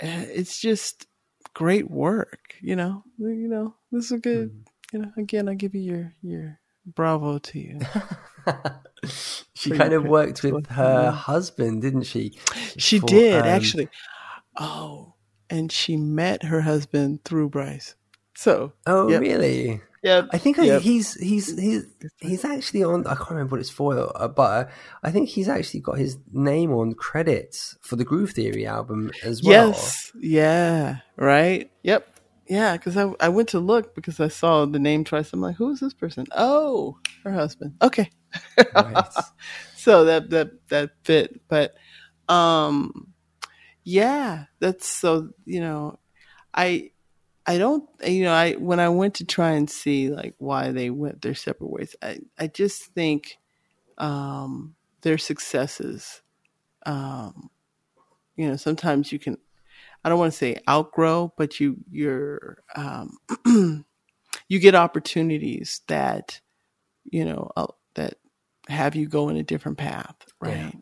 eh, 0.00 0.26
it's 0.28 0.60
just 0.60 1.06
great 1.54 1.90
work. 1.90 2.54
You 2.60 2.76
know, 2.76 3.02
you 3.18 3.48
know, 3.48 3.74
this 3.90 4.06
is 4.06 4.12
a 4.12 4.18
good. 4.18 4.64
You 4.92 5.00
know, 5.00 5.12
again, 5.18 5.48
I 5.48 5.54
give 5.54 5.74
you 5.74 5.82
your 5.82 6.14
your 6.22 6.60
bravo 6.94 7.38
to 7.38 7.58
you. 7.58 7.80
she 9.54 9.70
kind 9.70 9.92
of 9.92 10.04
worked 10.04 10.42
with 10.42 10.66
her 10.68 11.04
yeah. 11.04 11.10
husband, 11.10 11.82
didn't 11.82 12.04
she? 12.04 12.38
She 12.76 12.98
For, 12.98 13.06
did 13.06 13.42
um, 13.42 13.48
actually. 13.48 13.88
Oh, 14.56 15.14
and 15.50 15.70
she 15.70 15.96
met 15.96 16.44
her 16.44 16.62
husband 16.62 17.24
through 17.24 17.50
Bryce. 17.50 17.94
So, 18.36 18.72
Oh, 18.86 19.08
Yep. 19.08 19.20
really? 19.20 19.80
yeah, 20.02 20.22
I 20.32 20.38
think 20.38 20.58
Yep. 20.58 20.80
he's 20.82 21.14
he's 21.14 21.58
he's 21.58 21.86
he's 22.18 22.44
actually 22.44 22.84
on. 22.84 23.06
I 23.06 23.14
can't 23.14 23.30
remember 23.30 23.52
what 23.52 23.60
it's 23.60 23.70
for, 23.70 24.12
uh, 24.20 24.28
but 24.28 24.70
I 25.02 25.10
think 25.10 25.28
he's 25.28 25.48
actually 25.48 25.80
got 25.80 25.98
his 25.98 26.18
name 26.32 26.72
on 26.72 26.94
credits 26.94 27.76
for 27.80 27.96
the 27.96 28.04
Groove 28.04 28.30
Theory 28.30 28.64
album 28.66 29.10
as 29.24 29.42
well. 29.42 29.68
yes, 29.70 30.12
yeah, 30.20 30.98
right, 31.16 31.70
yep, 31.82 32.17
yeah. 32.48 32.76
Because 32.76 32.96
I 32.96 33.12
I 33.20 33.28
went 33.28 33.50
to 33.50 33.60
look 33.60 33.94
because 33.94 34.20
I 34.20 34.28
saw 34.28 34.64
the 34.66 34.78
name 34.78 35.04
twice. 35.04 35.32
I'm 35.32 35.40
like, 35.40 35.56
who 35.56 35.70
is 35.70 35.80
this 35.80 35.94
person? 35.94 36.26
Oh, 36.32 36.98
her 37.24 37.32
husband. 37.32 37.74
Okay, 37.82 38.10
so 39.76 40.04
that 40.04 40.30
that 40.30 40.50
that 40.68 40.90
fit, 41.04 41.40
but 41.48 41.74
um, 42.28 43.12
yeah, 43.84 44.44
that's 44.60 44.86
so 44.86 45.30
you 45.44 45.60
know, 45.60 45.98
I 46.54 46.90
I 47.46 47.58
don't 47.58 47.88
you 48.04 48.24
know 48.24 48.34
I 48.34 48.52
when 48.54 48.80
I 48.80 48.88
went 48.88 49.14
to 49.16 49.24
try 49.24 49.52
and 49.52 49.68
see 49.68 50.10
like 50.10 50.34
why 50.38 50.72
they 50.72 50.90
went 50.90 51.22
their 51.22 51.34
separate 51.34 51.70
ways, 51.70 51.96
I 52.02 52.18
I 52.38 52.46
just 52.48 52.84
think 52.94 53.38
um 53.96 54.74
their 55.02 55.18
successes, 55.18 56.22
um, 56.84 57.50
you 58.36 58.48
know, 58.48 58.56
sometimes 58.56 59.12
you 59.12 59.18
can 59.18 59.38
I 60.08 60.10
don't 60.10 60.20
want 60.20 60.32
to 60.32 60.38
say 60.38 60.56
outgrow, 60.66 61.34
but 61.36 61.60
you 61.60 61.76
you're 61.90 62.62
um 62.74 63.18
you 64.48 64.58
get 64.58 64.74
opportunities 64.74 65.82
that 65.88 66.40
you 67.04 67.26
know 67.26 67.50
uh, 67.58 67.66
that 67.94 68.14
have 68.68 68.96
you 68.96 69.06
go 69.06 69.28
in 69.28 69.36
a 69.36 69.42
different 69.42 69.76
path, 69.76 70.16
right? 70.40 70.72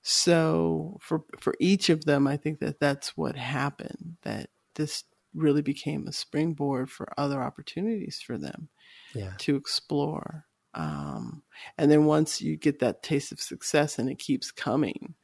So 0.00 0.96
for 1.02 1.24
for 1.38 1.54
each 1.60 1.90
of 1.90 2.06
them, 2.06 2.26
I 2.26 2.38
think 2.38 2.60
that 2.60 2.80
that's 2.80 3.18
what 3.18 3.36
happened. 3.36 4.16
That 4.22 4.48
this 4.76 5.04
really 5.34 5.60
became 5.60 6.08
a 6.08 6.12
springboard 6.12 6.90
for 6.90 7.12
other 7.18 7.42
opportunities 7.42 8.22
for 8.26 8.38
them 8.38 8.70
yeah, 9.14 9.32
to 9.40 9.56
explore. 9.56 10.46
Um, 10.72 11.42
and 11.76 11.90
then 11.90 12.06
once 12.06 12.40
you 12.40 12.56
get 12.56 12.78
that 12.78 13.02
taste 13.02 13.30
of 13.30 13.42
success 13.42 13.98
and 13.98 14.08
it 14.08 14.18
keeps 14.18 14.50
coming, 14.50 15.16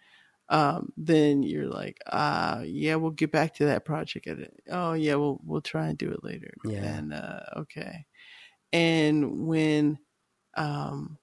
um, 0.51 0.93
then 0.97 1.43
you're 1.43 1.69
like, 1.69 1.99
ah, 2.11 2.61
yeah, 2.63 2.97
we'll 2.97 3.13
get 3.13 3.33
back 3.33 3.55
to 3.55 3.67
that 3.67 3.85
project. 3.85 4.27
At 4.27 4.41
it. 4.41 4.53
Oh, 4.71 4.93
yeah, 4.93 5.15
we'll 5.15 5.41
we'll 5.45 5.63
try 5.63 5.87
and 5.87 5.97
do 5.97 6.11
it 6.11 6.25
later. 6.25 6.53
Yeah. 6.65 6.85
And 6.85 7.15
uh, 7.15 7.41
okay. 7.59 8.05
And 8.73 9.47
when 9.47 9.99
um, 10.57 11.19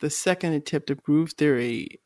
the 0.00 0.10
second 0.10 0.52
attempt 0.54 0.90
of 0.90 1.02
Groove 1.02 1.32
Theory 1.32 2.00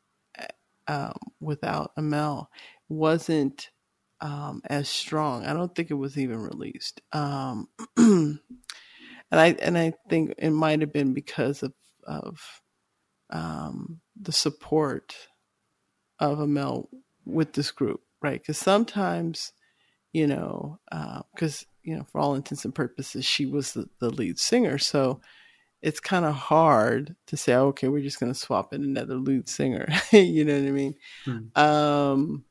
um, 0.87 1.17
without 1.39 1.91
Amel 1.97 2.49
wasn't 2.87 3.69
um, 4.21 4.61
as 4.65 4.89
strong. 4.89 5.45
I 5.45 5.53
don't 5.53 5.73
think 5.73 5.91
it 5.91 5.95
was 5.95 6.17
even 6.17 6.37
released. 6.37 7.01
Um, 7.13 7.69
and 7.97 8.39
I 9.31 9.55
and 9.61 9.77
I 9.77 9.93
think 10.09 10.35
it 10.37 10.51
might 10.51 10.81
have 10.81 10.93
been 10.93 11.13
because 11.13 11.63
of 11.63 11.73
of 12.03 12.39
um, 13.29 14.01
the 14.19 14.31
support 14.31 15.15
of 16.19 16.39
Amel 16.39 16.89
with 17.25 17.53
this 17.53 17.71
group, 17.71 18.01
right? 18.21 18.41
Because 18.41 18.57
sometimes, 18.57 19.53
you 20.13 20.27
know, 20.27 20.79
because 21.33 21.65
you 21.83 21.95
know, 21.95 22.03
for 22.11 22.19
all 22.19 22.35
intents 22.35 22.65
and 22.65 22.75
purposes, 22.75 23.25
she 23.25 23.45
was 23.45 23.73
the, 23.73 23.89
the 23.99 24.09
lead 24.09 24.37
singer, 24.39 24.77
so 24.77 25.21
it's 25.81 25.99
kind 25.99 26.25
of 26.25 26.33
hard 26.33 27.15
to 27.27 27.37
say, 27.37 27.55
okay, 27.55 27.87
we're 27.87 28.03
just 28.03 28.19
going 28.19 28.31
to 28.31 28.37
swap 28.37 28.73
in 28.73 28.83
another 28.83 29.15
lead 29.15 29.47
singer. 29.47 29.87
you 30.11 30.43
know 30.43 30.59
what 30.59 30.67
I 30.67 30.71
mean? 30.71 30.95
Um, 31.55 32.43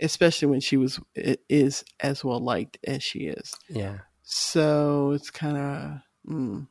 especially 0.00 0.48
when 0.48 0.60
she 0.60 0.76
was 0.76 0.98
is 1.14 1.84
as 2.00 2.24
well 2.24 2.40
liked 2.40 2.78
as 2.84 3.02
she 3.02 3.20
is. 3.20 3.54
yeah. 3.68 3.98
So 4.24 5.12
it's 5.12 5.30
kind 5.30 5.56
of 5.56 6.00
mm, 6.32 6.66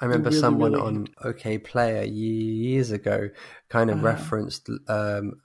I 0.00 0.04
remember 0.04 0.30
really, 0.30 0.40
someone 0.40 0.72
really- 0.72 0.82
on 0.84 1.08
Okayplayer 1.24 2.08
years 2.12 2.90
ago 2.90 3.30
kind 3.68 3.90
of 3.90 3.96
Uh-huh. 3.96 4.06
referenced 4.06 4.68
um, 4.88 5.40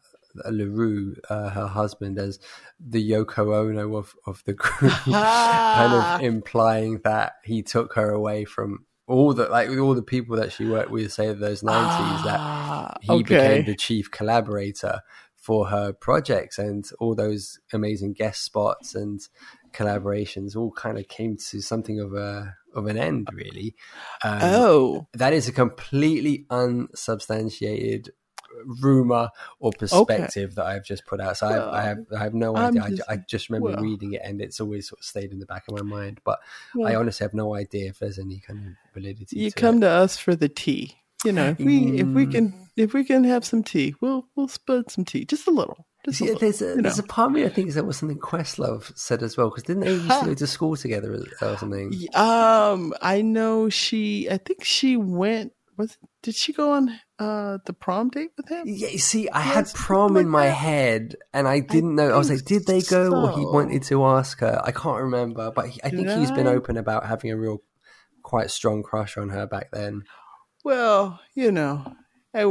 Larue, 0.46 1.16
uh, 1.30 1.50
her 1.50 1.68
husband, 1.68 2.18
as 2.18 2.40
the 2.80 3.08
Yoko 3.12 3.56
Ono 3.56 3.96
of, 3.96 4.16
of 4.26 4.44
the 4.46 4.54
group, 4.54 4.92
kind 5.06 5.94
of 5.94 6.22
implying 6.22 7.00
that 7.04 7.34
he 7.44 7.62
took 7.62 7.94
her 7.94 8.10
away 8.10 8.44
from 8.46 8.86
all 9.06 9.34
the 9.34 9.48
like 9.50 9.70
all 9.70 9.94
the 9.94 10.02
people 10.02 10.36
that 10.38 10.52
she 10.52 10.66
worked 10.66 10.90
with, 10.90 11.12
say 11.12 11.32
those 11.34 11.62
nineties, 11.62 12.24
that 12.24 12.40
Ah, 12.40 12.98
he 13.02 13.12
okay. 13.14 13.22
became 13.24 13.66
the 13.66 13.76
chief 13.76 14.10
collaborator 14.10 15.02
for 15.36 15.68
her 15.68 15.92
projects 15.94 16.58
and 16.58 16.90
all 17.00 17.14
those 17.14 17.60
amazing 17.74 18.14
guest 18.14 18.44
spots 18.44 18.96
and 18.96 19.28
collaborations 19.74 20.56
all 20.56 20.72
kind 20.72 20.98
of 20.98 21.08
came 21.10 21.36
to 21.36 21.62
something 21.62 22.00
of 22.00 22.14
a 22.14 22.56
of 22.74 22.88
an 22.88 22.98
end 22.98 23.28
really 23.34 23.76
um, 24.24 24.40
oh, 24.42 25.08
that 25.14 25.34
is 25.34 25.48
a 25.48 25.52
completely 25.52 26.46
unsubstantiated 26.50 28.12
rumor 28.82 29.30
or 29.60 29.72
perspective 29.72 30.56
that 30.56 30.66
I've 30.66 30.86
just 30.86 31.06
put 31.06 31.20
out. 31.20 31.38
So 31.38 31.50
Well, 31.50 31.70
I, 31.72 31.82
have, 31.84 31.98
I 32.16 32.20
have 32.24 32.34
no 32.34 32.56
idea. 32.56 32.84
I, 32.84 32.90
just- 32.92 33.10
I 33.10 33.18
just 33.28 33.50
remember 33.50 33.72
well. 33.76 33.84
reading 33.84 34.14
it, 34.14 34.22
and 34.24 34.40
it's 34.42 34.60
always 34.60 34.88
sort 34.90 35.00
of 35.00 35.06
stayed 35.06 35.32
in 35.32 35.40
the 35.40 35.46
back 35.46 35.64
of 35.68 35.76
my 35.76 35.82
mind. 35.82 36.20
But 36.24 36.40
I 36.86 36.96
honestly 36.96 37.24
have 37.24 37.34
no 37.34 37.56
idea 37.56 37.90
if 37.90 38.00
there's 38.00 38.20
any 38.20 38.40
kind 38.40 38.60
of 38.68 38.74
validity. 38.94 39.40
you 39.40 39.50
to 39.50 39.56
come 39.60 39.78
it. 39.78 39.82
to 39.82 39.90
us 39.90 40.18
for 40.18 40.36
the 40.36 40.50
tea. 40.50 40.96
You 41.26 41.32
know, 41.32 41.50
if 41.50 41.60
we 41.60 42.00
if 42.00 42.08
we 42.08 42.26
Mm. 42.28 42.32
can 42.32 42.68
if 42.76 42.94
we 42.94 43.04
can 43.06 43.24
have 43.24 43.44
some 43.46 43.64
tea, 43.64 43.96
we'll 44.02 44.28
we'll 44.36 44.48
spill 44.50 44.84
some 44.88 45.06
tea, 45.06 45.26
just 45.26 45.48
a 45.48 45.52
little, 45.52 45.88
See, 46.12 46.26
little. 46.26 46.40
there's 46.40 46.62
a 46.62 46.66
you 46.76 46.82
there's 46.82 47.00
a 47.00 47.04
part 47.04 47.28
of 47.32 47.36
me 47.36 47.44
that 47.44 47.54
thinks 47.56 47.76
that 47.76 47.86
was 47.86 47.98
something 47.98 48.20
Questlove 48.20 48.92
said 48.98 49.24
as 49.24 49.38
well 49.38 49.50
because 49.50 49.64
didn't 49.64 49.82
they 49.84 49.94
used 49.94 50.20
to 50.20 50.26
go 50.26 50.34
to 50.34 50.48
school 50.48 50.76
together 50.76 51.14
or- 51.42 51.58
something? 51.58 51.94
Um, 52.14 52.94
I 53.02 53.22
know 53.22 53.70
she. 53.70 54.30
I 54.30 54.38
think 54.38 54.64
she 54.64 54.98
went. 54.98 55.54
Was 55.78 55.98
did 56.22 56.36
she 56.36 56.54
go 56.54 56.74
on 56.74 57.00
uh 57.18 57.58
the 57.66 57.74
prom 57.74 58.10
date 58.10 58.30
with 58.38 58.48
him? 58.50 58.64
Yeah, 58.68 58.90
you 58.90 59.00
see, 59.00 59.28
I 59.30 59.40
Yeah, 59.40 59.54
had 59.54 59.74
prom 59.74 60.14
like 60.14 60.24
in 60.26 60.30
my 60.30 60.46
that. 60.48 60.54
head, 60.54 61.16
and 61.34 61.48
I 61.48 61.62
didn't 61.62 61.96
know. 61.96 62.14
I 62.14 62.18
was 62.18 62.30
like, 62.30 62.46
did 62.46 62.68
they 62.68 62.82
go, 62.82 63.12
or 63.24 63.32
he 63.32 63.44
wanted 63.46 63.82
to 63.84 64.06
ask 64.06 64.40
her? 64.42 64.62
I 64.64 64.72
can't 64.72 65.02
remember, 65.02 65.52
but 65.52 65.70
he, 65.70 65.82
I 65.84 65.90
think 65.90 66.10
Did 66.10 66.18
he's 66.20 66.32
been 66.32 66.46
open 66.48 66.78
about 66.78 67.08
having 67.08 67.32
a 67.32 67.38
real, 67.38 67.64
quite 68.22 68.52
strong 68.52 68.84
crush 68.84 69.18
on 69.18 69.30
her 69.30 69.48
back 69.48 69.70
then. 69.72 70.04
Well, 70.64 71.20
you 71.34 71.52
know, 71.52 71.92
I, 72.36 72.44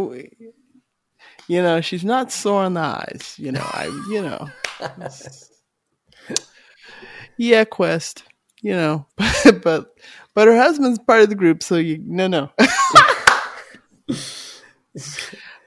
you 1.49 1.63
know, 1.63 1.81
she's 1.81 2.05
not 2.05 2.33
sore 2.33 2.63
on 2.63 2.75
the 2.75 2.81
eyes. 2.81 3.35
You 3.39 3.53
know, 3.53 3.63
I, 3.65 3.87
you 4.11 4.23
know, 4.23 4.49
yeah, 7.37 7.65
Quest. 7.65 8.25
You 8.63 8.73
know, 8.73 9.07
but 9.45 9.63
but 9.63 9.87
but 10.35 10.49
her 10.49 10.57
husband's 10.57 10.99
part 11.01 11.23
of 11.23 11.29
the 11.29 11.35
group, 11.35 11.63
so 11.63 11.77
you 11.77 11.99
no 12.05 12.27
no. 12.29 12.51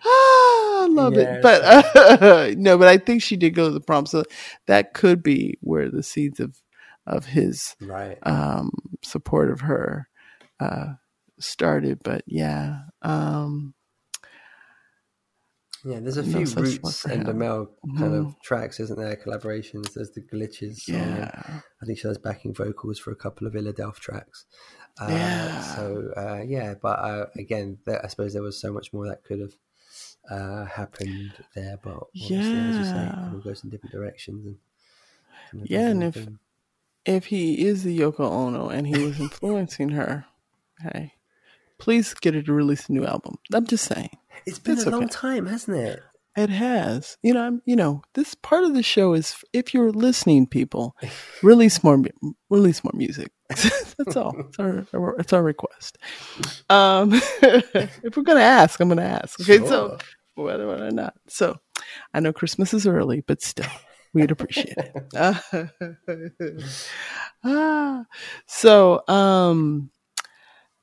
Ah, 0.07 0.83
I 0.83 0.87
love 0.89 1.17
Yeah, 1.17 1.33
it, 1.33 1.41
but 1.41 1.61
uh, 1.63 2.51
no, 2.57 2.77
but 2.77 2.87
I 2.87 2.97
think 2.97 3.21
she 3.23 3.35
did 3.35 3.55
go 3.55 3.67
to 3.67 3.73
the 3.73 3.81
prom, 3.81 4.05
so 4.05 4.23
that 4.67 4.93
could 4.93 5.23
be 5.23 5.57
where 5.61 5.89
the 5.89 6.03
seeds 6.03 6.39
of 6.39 6.55
of 7.07 7.25
his 7.25 7.75
Right. 7.81 8.17
um, 8.23 8.69
support 9.03 9.49
of 9.51 9.61
her 9.61 10.07
uh, 10.59 10.93
started. 11.39 11.99
But 12.03 12.23
yeah, 12.27 12.81
um, 13.01 13.73
Yeah, 15.87 15.99
there's 15.99 16.17
a 16.17 16.23
few 16.23 16.45
Roots 16.45 17.05
and. 17.05 17.25
Demel 17.25 17.67
kind 17.97 18.11
Mhm. 18.11 18.25
of 18.27 18.41
tracks, 18.41 18.79
isn't 18.79 18.97
there? 18.97 19.15
Collaborations. 19.15 19.93
There's 19.93 20.09
the 20.11 20.21
Glitches 20.21 20.77
song. 20.81 20.95
yeah, 20.95 21.61
I 21.81 21.85
think 21.85 21.99
she 21.99 22.07
does 22.07 22.17
backing 22.17 22.53
vocals 22.55 22.97
for 22.97 23.11
a 23.11 23.15
couple 23.15 23.45
of 23.45 23.53
Illadelph 23.53 23.97
tracks. 23.99 24.45
Uh, 24.99 25.07
Yeah. 25.11 25.61
So 25.75 26.11
uh, 26.17 26.41
yeah, 26.45 26.73
but 26.81 26.99
uh, 26.99 27.25
again, 27.37 27.77
there, 27.85 28.03
I 28.03 28.07
suppose 28.07 28.33
there 28.33 28.41
was 28.41 28.59
so 28.59 28.73
much 28.73 28.93
more 28.93 29.07
that 29.07 29.23
could 29.23 29.39
have 29.41 29.53
uh, 30.29 30.65
happened 30.65 31.33
there. 31.53 31.77
But 31.83 31.97
obviously, 32.01 32.37
as 32.37 32.77
you 32.77 32.83
say, 32.85 32.89
it 32.89 33.13
Yeah. 33.13 33.31
all 33.33 33.39
goes 33.39 33.63
in 33.63 33.69
different 33.69 33.93
directions. 33.93 34.45
And 34.47 34.57
kind 35.51 35.63
of 35.63 35.69
Yeah, 35.69 35.89
and 35.89 36.03
if- 36.03 36.15
thing. 36.15 36.39
if 37.05 37.25
he 37.27 37.65
is 37.67 37.83
the 37.83 37.97
Yoko 37.99 38.21
Ono 38.21 38.69
and 38.69 38.87
he 38.87 38.97
was 39.05 39.19
influencing 39.27 39.89
her, 39.89 40.25
hey, 40.81 41.13
please 41.77 42.13
get 42.13 42.33
her 42.33 42.41
to 42.41 42.53
release 42.53 42.89
a 42.89 42.93
new 42.93 43.05
album. 43.05 43.35
I'm 43.53 43.65
just 43.65 43.85
saying. 43.85 44.09
it's 44.45 44.59
been 44.59 44.73
it's 44.73 44.85
a 44.85 44.91
long 44.91 45.05
okay. 45.05 45.11
time, 45.11 45.45
hasn't 45.47 45.77
it? 45.77 46.01
It 46.35 46.49
has. 46.49 47.17
You 47.23 47.33
know, 47.33 47.41
I'm, 47.41 47.61
you 47.65 47.77
know, 47.77 48.01
this 48.13 48.35
part 48.35 48.65
of 48.65 48.73
the 48.73 48.83
show 48.83 49.13
is 49.13 49.35
if 49.53 49.73
you're 49.73 49.91
listening, 49.91 50.47
people, 50.47 50.95
release 51.43 51.81
more, 51.83 52.01
release 52.49 52.83
more 52.83 52.91
music. 52.93 53.31
That's 53.49 54.17
all. 54.17 54.35
It's 54.39 54.59
our, 54.59 54.85
our, 54.93 55.15
it's 55.17 55.31
our 55.31 55.43
request. 55.43 55.97
Um, 56.69 57.11
if 57.41 58.17
we're 58.17 58.23
gonna 58.23 58.41
ask, 58.41 58.79
I'm 58.79 58.89
gonna 58.89 59.03
ask. 59.03 59.39
Okay, 59.39 59.65
so 59.65 59.97
whether 60.35 60.69
or 60.69 60.91
not. 60.91 61.13
So, 61.27 61.57
I 62.13 62.19
know 62.19 62.33
Christmas 62.33 62.73
is 62.73 62.85
early, 62.85 63.21
but 63.21 63.41
still, 63.41 63.69
we'd 64.13 64.31
appreciate 64.31 64.75
it. 64.77 65.13
ah, 67.45 68.05
so, 68.45 69.07
um, 69.07 69.89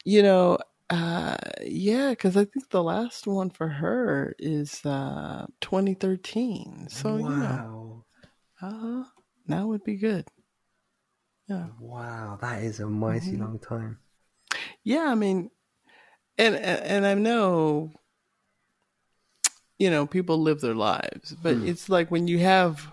you 0.04 0.22
know, 0.22 0.56
uh, 0.90 1.36
yeah, 1.62 2.10
because 2.10 2.36
I 2.36 2.44
think 2.44 2.68
the 2.70 2.82
last 2.82 3.26
one 3.26 3.50
for 3.50 3.68
her 3.68 4.34
is 4.38 4.84
uh 4.84 5.46
2013. 5.60 6.88
So 6.90 7.16
you 7.16 7.24
know, 7.24 7.62
wow, 7.62 8.04
uh, 8.60 9.04
that 9.46 9.66
would 9.66 9.84
be 9.84 9.96
good. 9.96 10.26
Yeah, 11.48 11.66
wow, 11.80 12.38
that 12.40 12.62
is 12.62 12.80
a 12.80 12.86
mighty 12.86 13.36
Mm-hmm. 13.36 13.42
long 13.42 13.58
time. 13.58 13.98
yeah. 14.84 15.04
I 15.08 15.14
mean, 15.14 15.50
and 16.38 16.54
and, 16.56 16.80
and 16.82 17.06
I 17.06 17.14
know, 17.14 17.92
you 19.78 19.90
know, 19.90 20.06
people 20.06 20.38
live 20.40 20.60
their 20.60 20.74
lives, 20.74 21.34
but 21.42 21.58
it's 21.58 21.88
like 21.88 22.10
when 22.10 22.28
you 22.28 22.38
have 22.38 22.92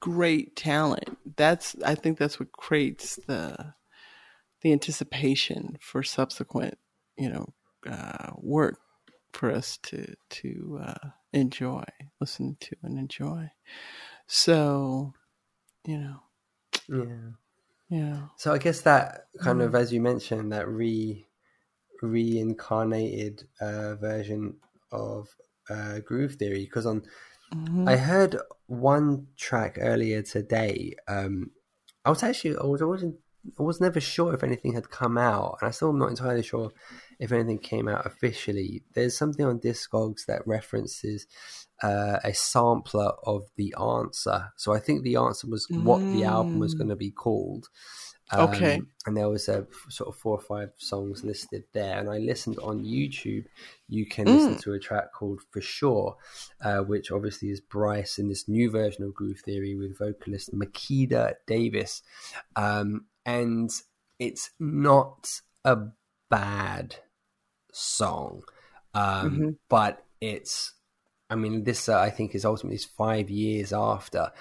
great 0.00 0.56
talent, 0.56 1.18
that's 1.36 1.76
I 1.84 1.94
think 1.94 2.18
that's 2.18 2.38
what 2.38 2.52
creates 2.52 3.16
the 3.26 3.74
the 4.62 4.72
anticipation 4.72 5.78
for 5.80 6.02
subsequent, 6.02 6.78
you 7.18 7.30
know, 7.30 7.46
uh, 7.90 8.32
work 8.38 8.78
for 9.32 9.50
us 9.50 9.78
to 9.84 10.14
to 10.30 10.80
uh, 10.82 11.08
enjoy, 11.32 11.84
listen 12.20 12.56
to, 12.60 12.76
and 12.82 12.98
enjoy. 12.98 13.50
So, 14.28 15.14
you 15.86 15.98
know, 15.98 16.20
Yeah. 16.88 17.32
yeah, 17.88 18.28
So 18.36 18.52
I 18.52 18.58
guess 18.58 18.82
that 18.82 19.28
kind 19.40 19.62
of, 19.62 19.74
as 19.74 19.92
you 19.92 20.00
mentioned, 20.00 20.52
that 20.52 20.68
re 20.68 21.26
reincarnated 22.02 23.44
uh, 23.60 23.96
version 23.96 24.56
of 24.92 25.28
uh, 25.70 26.00
groove 26.00 26.36
theory. 26.36 26.64
Because 26.64 26.86
on, 26.86 27.04
Mhm. 27.52 27.86
I 27.86 27.96
heard 27.96 28.36
one 28.66 29.28
track 29.36 29.78
earlier 29.80 30.22
today. 30.22 30.96
Um, 31.08 31.52
I 32.04 32.10
was 32.10 32.22
actually, 32.22 32.56
I 32.58 32.64
was, 32.64 32.82
wasn't, 32.82 33.16
I 33.58 33.62
was 33.62 33.80
never 33.80 34.00
sure 34.00 34.34
if 34.34 34.42
anything 34.44 34.74
had 34.74 34.90
come 34.90 35.16
out, 35.18 35.58
and 35.60 35.68
I 35.68 35.70
still 35.70 35.90
am 35.90 35.98
not 35.98 36.10
entirely 36.10 36.42
sure 36.42 36.72
if 37.18 37.32
anything 37.32 37.58
came 37.58 37.88
out 37.88 38.06
officially. 38.06 38.82
There's 38.94 39.16
something 39.16 39.44
on 39.44 39.60
Discogs 39.60 40.26
that 40.26 40.46
references 40.46 41.26
uh, 41.82 42.18
a 42.24 42.32
sampler 42.32 43.12
of 43.24 43.44
the 43.56 43.74
answer. 43.78 44.52
So 44.56 44.72
I 44.72 44.78
think 44.78 45.02
the 45.02 45.16
answer 45.16 45.46
was 45.46 45.66
what 45.70 46.00
the 46.10 46.24
album 46.24 46.58
was 46.58 46.74
Mm. 46.74 46.78
going 46.78 46.88
to 46.88 46.96
be 46.96 47.10
called. 47.10 47.68
Okay. 48.32 48.76
Um, 48.76 48.88
and 49.06 49.16
there 49.16 49.28
was 49.28 49.48
a 49.48 49.66
sort 49.88 50.08
of 50.08 50.16
four 50.16 50.36
or 50.36 50.40
five 50.40 50.70
songs 50.78 51.22
listed 51.22 51.64
there. 51.72 52.00
And 52.00 52.10
I 52.10 52.18
listened 52.18 52.58
on 52.60 52.82
YouTube. 52.82 53.44
You 53.88 54.04
can 54.06 54.24
listen 54.24 54.54
Mm. 54.54 54.62
to 54.62 54.72
a 54.72 54.80
track 54.80 55.12
called 55.12 55.42
For 55.50 55.60
Sure, 55.60 56.16
uh, 56.60 56.80
which 56.80 57.12
obviously 57.12 57.50
is 57.50 57.60
Bryce 57.60 58.18
in 58.18 58.28
this 58.28 58.48
new 58.48 58.70
version 58.70 59.04
of 59.04 59.14
Groove 59.14 59.40
Theory 59.44 59.76
with 59.76 59.98
vocalist 59.98 60.52
Makeda 60.54 61.34
Davis. 61.46 62.02
Um, 62.56 63.04
and 63.26 63.70
it's 64.18 64.50
not 64.58 65.40
a 65.64 65.76
bad 66.30 66.96
song, 67.72 68.44
um, 68.94 69.30
Mhm. 69.32 69.56
but 69.68 70.04
it's, 70.20 70.72
I 71.28 71.34
mean, 71.34 71.64
this 71.64 71.88
uh, 71.88 71.98
I 72.00 72.08
think 72.10 72.34
is 72.34 72.44
ultimately 72.44 72.78
five 72.78 73.28
years 73.28 73.72
after, 73.72 74.32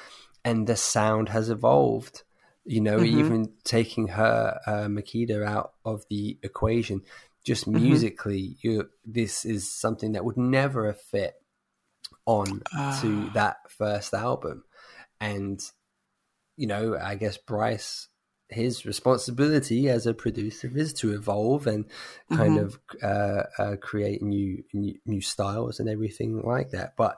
and 0.46 0.68
the 0.68 0.76
sound 0.78 1.30
has 1.30 1.50
evolved. 1.50 2.24
You 2.64 2.82
know, 2.82 3.00
Mhm. 3.00 3.20
even 3.20 3.54
taking 3.64 4.08
her 4.10 4.60
uh, 4.66 4.88
Makeda 4.88 5.46
out 5.46 5.74
of 5.84 6.06
the 6.10 6.40
equation, 6.42 7.02
just 7.44 7.68
Mhm. 7.68 7.82
musically, 7.82 8.58
you 8.62 8.90
this 9.04 9.46
is 9.46 9.72
something 9.72 10.14
that 10.14 10.26
would 10.26 10.38
never 10.38 10.88
have 10.88 11.02
fit 11.02 11.36
on 12.26 12.62
to 13.02 13.30
Ah. 13.30 13.32
that 13.34 13.58
first 13.70 14.14
album, 14.14 14.64
and 15.20 15.60
you 16.58 16.68
know, 16.68 16.98
I 16.98 17.16
guess 17.16 17.38
Bryce, 17.38 18.08
his 18.56 18.86
responsibility 18.86 19.90
as 19.90 20.08
a 20.08 20.14
producer 20.14 20.72
is 20.76 20.94
to 20.94 21.14
evolve 21.14 21.68
and 21.68 21.86
kind 22.32 22.58
Mhm. 22.58 22.64
of 22.64 22.80
uh, 23.04 23.44
uh, 23.62 23.76
create 23.78 24.22
new, 24.22 24.64
new 24.74 24.96
new 25.06 25.22
styles 25.22 25.80
and 25.80 25.90
everything 25.90 26.42
like 26.42 26.72
that. 26.72 26.96
But 26.96 27.18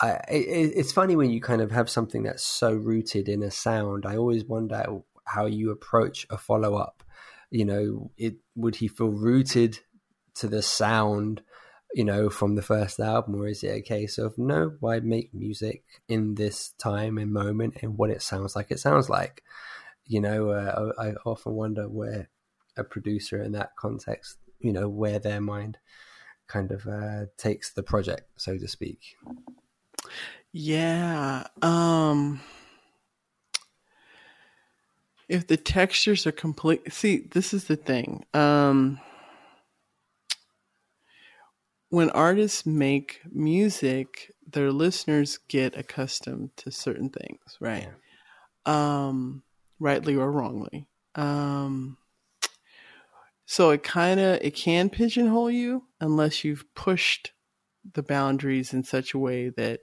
I, 0.00 0.10
it, 0.28 0.72
it's 0.76 0.92
funny 0.92 1.16
when 1.16 1.30
you 1.30 1.40
kind 1.40 1.62
of 1.62 1.70
have 1.70 1.88
something 1.88 2.24
that's 2.24 2.42
so 2.44 2.72
rooted 2.72 3.28
in 3.28 3.42
a 3.42 3.50
sound. 3.50 4.04
I 4.04 4.16
always 4.16 4.44
wonder 4.44 4.84
how 5.24 5.46
you 5.46 5.70
approach 5.70 6.26
a 6.30 6.36
follow 6.36 6.74
up. 6.76 7.02
You 7.50 7.64
know, 7.64 8.10
it 8.16 8.36
would 8.56 8.76
he 8.76 8.88
feel 8.88 9.08
rooted 9.10 9.78
to 10.34 10.48
the 10.48 10.62
sound? 10.62 11.42
you 11.94 12.04
know, 12.04 12.30
from 12.30 12.54
the 12.54 12.62
first 12.62 12.98
album, 12.98 13.34
or 13.36 13.46
is 13.46 13.62
it 13.62 13.76
a 13.76 13.82
case 13.82 14.16
of 14.16 14.38
no, 14.38 14.72
why 14.80 14.98
make 15.00 15.34
music 15.34 15.84
in 16.08 16.36
this 16.36 16.70
time 16.78 17.18
and 17.18 17.30
moment 17.30 17.76
and 17.82 17.98
what 17.98 18.08
it 18.08 18.22
sounds 18.22 18.56
like 18.56 18.70
it 18.70 18.80
sounds 18.80 19.10
like? 19.10 19.42
You 20.06 20.20
know, 20.20 20.50
uh, 20.50 20.92
I, 20.98 21.08
I 21.08 21.14
often 21.24 21.54
wonder 21.54 21.88
where 21.88 22.28
a 22.76 22.84
producer 22.84 23.42
in 23.42 23.52
that 23.52 23.76
context, 23.76 24.38
you 24.60 24.72
know, 24.72 24.88
where 24.88 25.18
their 25.18 25.40
mind 25.40 25.78
kind 26.46 26.70
of 26.70 26.86
uh, 26.86 27.26
takes 27.36 27.72
the 27.72 27.82
project, 27.82 28.28
so 28.36 28.58
to 28.58 28.68
speak. 28.68 29.16
Yeah. 30.52 31.46
Um 31.62 32.40
if 35.28 35.46
the 35.46 35.56
textures 35.56 36.26
are 36.26 36.32
complete 36.32 36.92
see, 36.92 37.26
this 37.30 37.54
is 37.54 37.64
the 37.64 37.76
thing. 37.76 38.24
Um 38.34 39.00
when 41.88 42.10
artists 42.10 42.64
make 42.66 43.20
music, 43.30 44.32
their 44.46 44.72
listeners 44.72 45.38
get 45.48 45.76
accustomed 45.76 46.50
to 46.56 46.70
certain 46.70 47.08
things, 47.08 47.56
right? 47.60 47.88
Um 48.66 49.42
rightly 49.82 50.16
or 50.16 50.30
wrongly. 50.30 50.86
Um 51.14 51.98
so 53.44 53.70
it 53.70 53.82
kind 53.82 54.20
of 54.20 54.38
it 54.40 54.54
can 54.54 54.88
pigeonhole 54.88 55.50
you 55.50 55.84
unless 56.00 56.44
you've 56.44 56.64
pushed 56.74 57.32
the 57.94 58.02
boundaries 58.02 58.72
in 58.72 58.84
such 58.84 59.12
a 59.12 59.18
way 59.18 59.48
that 59.50 59.80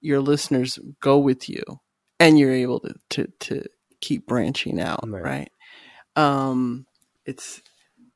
your 0.00 0.20
listeners 0.20 0.78
go 1.00 1.18
with 1.18 1.48
you 1.48 1.62
and 2.18 2.38
you're 2.38 2.52
able 2.52 2.80
to 2.80 2.94
to, 3.10 3.26
to 3.40 3.62
keep 4.00 4.26
branching 4.26 4.80
out 4.80 5.00
Right. 5.06 5.22
right, 5.22 5.50
um 6.16 6.86
it's 7.24 7.62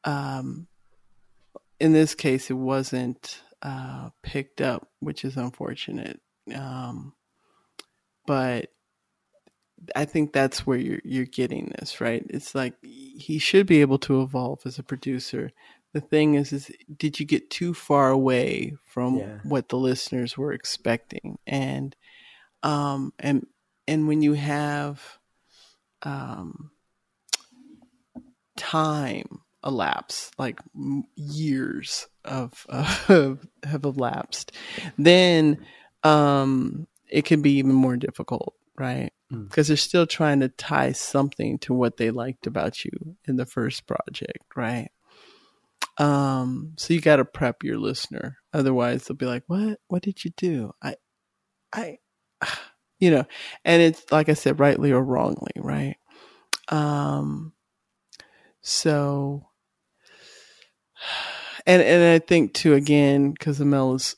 um 0.05 0.67
in 1.79 1.93
this 1.93 2.15
case 2.15 2.51
it 2.51 2.55
wasn't 2.55 3.41
uh 3.63 4.09
picked 4.23 4.61
up 4.61 4.89
which 5.01 5.25
is 5.25 5.37
unfortunate 5.37 6.21
um 6.55 7.13
but 8.27 8.71
I 9.95 10.05
think 10.05 10.33
that's 10.33 10.67
where 10.67 10.79
you're 10.79 11.01
you're 11.05 11.25
getting 11.27 11.73
this 11.79 12.01
right. 12.01 12.25
It's 12.31 12.55
like 12.55 12.75
he 12.83 13.39
should 13.39 13.67
be 13.67 13.81
able 13.81 13.99
to 14.01 14.23
evolve 14.23 14.61
as 14.65 14.79
a 14.79 14.83
producer. 14.83 15.51
the 15.93 16.01
thing 16.01 16.35
is, 16.35 16.53
is 16.53 16.71
did 16.97 17.19
you 17.21 17.27
get 17.27 17.49
too 17.51 17.73
far 17.73 18.11
away 18.11 18.75
from 18.85 19.17
Yeah. 19.19 19.39
what 19.45 19.69
the 19.69 19.79
listeners 19.79 20.37
were 20.37 20.53
expecting? 20.53 21.39
And 21.47 21.95
um 22.63 23.13
and 23.19 23.47
and 23.89 24.09
when 24.09 24.23
you 24.23 24.33
have 24.35 25.19
um 26.03 26.71
time 28.57 29.41
elapse, 29.65 30.31
like 30.39 30.61
years 31.15 32.07
of 32.25 32.67
of 33.09 33.47
have 33.63 33.85
elapsed, 33.85 34.53
then 34.99 35.65
um 36.03 36.87
it 37.09 37.25
can 37.25 37.41
be 37.43 37.53
even 37.59 37.73
more 37.73 37.97
difficult, 37.97 38.55
right? 38.77 39.13
Mm. 39.33 39.49
Because 39.49 39.69
they're 39.69 39.77
still 39.77 40.07
trying 40.07 40.41
to 40.41 40.49
tie 40.49 40.93
something 40.93 41.59
to 41.61 41.75
what 41.75 41.97
they 41.97 42.11
liked 42.11 42.47
about 42.47 42.85
you 42.85 43.17
in 43.27 43.37
the 43.37 43.47
first 43.47 43.87
project, 43.87 44.45
right? 44.55 44.91
Um, 45.99 46.75
so 46.77 46.95
you 46.95 47.01
got 47.01 47.17
to 47.17 47.25
prep 47.25 47.63
your 47.63 47.79
listener. 47.79 48.39
Otherwise, 48.53 49.05
they'll 49.05 49.17
be 49.17 49.27
like, 49.27 49.45
"What? 49.47 49.81
What 49.89 50.03
did 50.03 50.25
you 50.25 50.31
do?" 50.37 50.73
I, 50.83 50.97
I, 51.73 51.99
you 53.01 53.11
know, 53.11 53.25
and 53.65 53.83
it's 53.83 54.05
like 54.13 54.29
I 54.29 54.35
said, 54.35 54.61
rightly 54.61 54.93
or 54.93 55.03
wrongly, 55.03 55.53
right? 55.57 55.97
Um, 56.69 57.53
so, 58.61 59.49
and 61.67 61.83
and 61.83 62.05
I 62.05 62.19
think 62.25 62.55
too 62.55 62.75
again 62.75 63.33
because 63.33 63.61
Amel 63.61 63.95
is, 63.95 64.17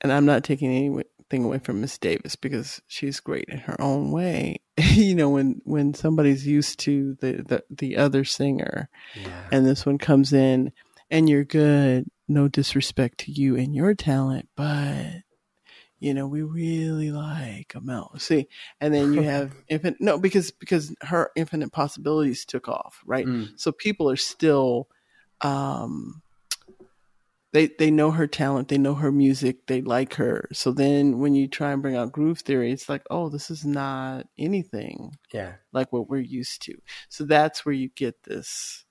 and 0.00 0.12
I'm 0.12 0.26
not 0.26 0.44
taking 0.44 1.02
anything 1.30 1.44
away 1.44 1.58
from 1.58 1.80
Miss 1.80 1.98
Davis 1.98 2.36
because 2.36 2.80
she's 2.86 3.20
great 3.20 3.46
in 3.48 3.58
her 3.58 3.80
own 3.80 4.10
way. 4.12 4.60
you 4.78 5.14
know, 5.14 5.30
when 5.30 5.60
when 5.64 5.94
somebody's 5.94 6.46
used 6.46 6.78
to 6.80 7.14
the 7.20 7.42
the, 7.42 7.64
the 7.70 7.96
other 7.96 8.24
singer 8.24 8.88
Yeah. 9.14 9.48
and 9.50 9.66
this 9.66 9.84
one 9.86 9.98
comes 9.98 10.32
in 10.32 10.72
and 11.10 11.28
you're 11.28 11.44
good 11.44 12.06
no 12.28 12.48
disrespect 12.48 13.18
to 13.18 13.30
you 13.30 13.56
and 13.56 13.72
your 13.72 13.94
talent 13.94 14.48
but 14.56 15.22
you 16.00 16.12
know 16.12 16.26
we 16.26 16.42
really 16.42 17.12
like 17.12 17.72
Amel 17.76 18.12
see 18.18 18.48
and 18.80 18.92
then 18.92 19.12
you 19.12 19.22
have 19.22 19.52
infinite 19.68 20.00
no 20.00 20.18
because 20.18 20.50
because 20.50 20.92
her 21.02 21.30
infinite 21.36 21.70
possibilities 21.70 22.44
took 22.44 22.68
off 22.68 23.00
right 23.06 23.26
Mm. 23.26 23.50
so 23.54 23.70
people 23.70 24.10
are 24.10 24.16
still 24.16 24.88
um 25.42 26.20
they 27.56 27.68
they 27.78 27.90
know 27.90 28.10
her 28.10 28.26
talent 28.26 28.68
they 28.68 28.76
know 28.76 28.94
her 28.94 29.10
music 29.10 29.66
they 29.66 29.80
like 29.80 30.14
her 30.14 30.46
so 30.52 30.72
then 30.72 31.18
when 31.18 31.34
you 31.34 31.48
try 31.48 31.72
and 31.72 31.80
bring 31.80 31.96
out 31.96 32.12
groove 32.12 32.40
theory 32.40 32.70
it's 32.70 32.88
like 32.88 33.02
oh 33.08 33.30
this 33.30 33.50
is 33.50 33.64
not 33.64 34.26
anything 34.38 35.16
Yeah. 35.32 35.54
like 35.72 35.90
what 35.92 36.08
we're 36.10 36.18
used 36.40 36.62
to. 36.62 36.74
So 37.08 37.24
that's 37.24 37.64
where 37.64 37.74
you 37.74 37.88
get 37.88 38.24
this 38.24 38.84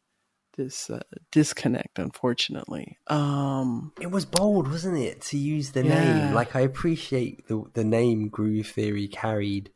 this 0.57 0.89
uh, 0.89 0.99
disconnect 1.31 1.99
unfortunately. 1.99 2.97
Um 3.07 3.91
It 4.01 4.09
was 4.09 4.25
bold, 4.25 4.67
wasn't 4.67 4.97
it, 4.97 5.21
to 5.29 5.37
use 5.37 5.71
the 5.71 5.83
Yeah. 5.83 5.99
name? 5.99 6.33
Like 6.33 6.55
I 6.55 6.61
appreciate 6.61 7.47
the 7.47 7.63
the 7.73 7.83
name 7.83 8.29
Groove 8.29 8.67
Theory 8.67 9.07
carried 9.07 9.71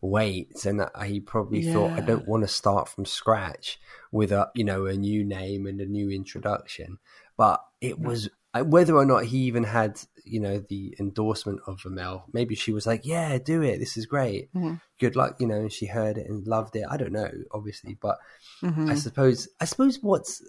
weight, 0.00 0.66
and 0.66 0.82
I 0.94 1.22
probably 1.24 1.62
thought 1.62 1.92
I 1.96 2.02
don't 2.02 2.28
want 2.28 2.44
to 2.44 2.48
start 2.48 2.88
from 2.88 3.06
scratch 3.06 3.78
with 4.12 4.32
a 4.32 4.50
you 4.54 4.64
know 4.64 4.84
a 4.86 4.94
new 4.94 5.24
name 5.24 5.66
and 5.66 5.80
a 5.80 5.86
new 5.86 6.10
introduction. 6.10 6.98
But 7.36 7.64
it 7.84 7.98
was 7.98 8.28
whether 8.62 8.96
or 8.96 9.04
not 9.04 9.24
he 9.24 9.38
even 9.38 9.64
had 9.64 10.00
you 10.24 10.40
know 10.40 10.58
the 10.68 10.94
endorsement 10.98 11.60
of 11.66 11.82
Amel. 11.84 12.24
Maybe 12.32 12.54
she 12.54 12.72
was 12.72 12.86
like, 12.86 13.04
"Yeah, 13.04 13.38
do 13.38 13.62
it. 13.62 13.78
This 13.78 13.96
is 13.96 14.06
great. 14.06 14.52
Mhm. 14.54 14.80
Good 14.98 15.16
luck." 15.16 15.36
You 15.40 15.46
know, 15.46 15.56
and 15.56 15.72
she 15.72 15.86
heard 15.86 16.16
it 16.18 16.28
and 16.28 16.46
loved 16.46 16.76
it. 16.76 16.84
I 16.88 16.96
don't 16.96 17.12
know, 17.12 17.30
obviously, 17.50 17.96
but 18.00 18.18
mhm. 18.62 18.90
I 18.90 18.94
suppose 18.94 19.48
I 19.60 19.64
suppose 19.64 19.98
what's 20.02 20.42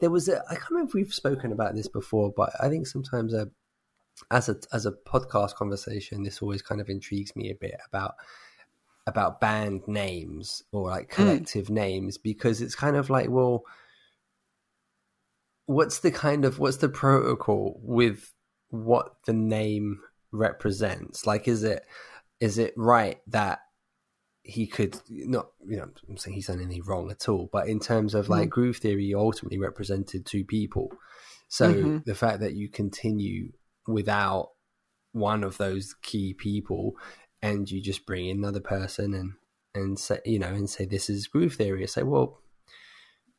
there 0.00 0.10
was 0.10 0.28
a 0.28 0.42
I 0.50 0.54
can't 0.54 0.70
remember 0.70 0.90
if 0.90 0.94
we've 0.94 1.14
spoken 1.14 1.52
about 1.52 1.74
this 1.74 1.88
before, 1.88 2.32
but 2.34 2.52
I 2.60 2.68
think 2.68 2.86
sometimes 2.86 3.34
a 3.34 3.50
as 4.30 4.48
a 4.48 4.56
as 4.72 4.86
a 4.86 4.92
podcast 4.92 5.54
conversation, 5.54 6.22
this 6.22 6.42
always 6.42 6.62
kind 6.62 6.80
of 6.80 6.88
intrigues 6.88 7.34
me 7.36 7.50
a 7.50 7.54
bit 7.54 7.78
about 7.88 8.14
about 9.06 9.40
band 9.40 9.82
names 9.88 10.62
or 10.70 10.88
like 10.88 11.08
collective 11.08 11.68
names 11.68 12.18
because 12.18 12.62
it's 12.62 12.76
kind 12.76 12.96
of 12.96 13.10
like 13.10 13.28
well 13.28 13.64
what's 15.66 16.00
the 16.00 16.10
kind 16.10 16.44
of 16.44 16.58
what's 16.58 16.78
the 16.78 16.88
protocol 16.88 17.80
with 17.82 18.32
what 18.70 19.16
the 19.26 19.32
name 19.32 20.00
represents? 20.32 21.26
Like 21.26 21.48
is 21.48 21.62
it 21.62 21.84
is 22.40 22.58
it 22.58 22.74
right 22.76 23.20
that 23.28 23.60
he 24.44 24.66
could 24.66 25.00
not 25.08 25.46
you 25.64 25.76
know 25.76 25.88
i'm 26.08 26.16
saying 26.16 26.34
he's 26.34 26.48
done 26.48 26.60
anything 26.60 26.82
wrong 26.84 27.08
at 27.12 27.28
all 27.28 27.48
but 27.52 27.68
in 27.68 27.78
terms 27.78 28.12
of 28.12 28.28
like 28.28 28.50
groove 28.50 28.78
theory 28.78 29.14
ultimately 29.14 29.58
represented 29.58 30.26
two 30.26 30.44
people. 30.44 30.90
So 31.48 31.72
Mhm. 31.72 32.04
the 32.04 32.14
fact 32.14 32.40
that 32.40 32.54
you 32.54 32.68
continue 32.68 33.52
without 33.86 34.50
one 35.12 35.44
of 35.44 35.58
those 35.58 35.94
key 36.02 36.34
people 36.34 36.96
and 37.42 37.70
you 37.70 37.80
just 37.82 38.06
bring 38.06 38.26
in 38.26 38.38
another 38.38 38.60
person 38.60 39.14
and 39.14 39.34
and 39.74 39.98
say 39.98 40.20
you 40.24 40.38
know 40.38 40.48
and 40.48 40.68
say 40.68 40.86
this 40.86 41.08
is 41.08 41.26
groove 41.28 41.54
theory 41.54 41.82
I 41.82 41.86
say 41.86 42.02
well 42.02 42.40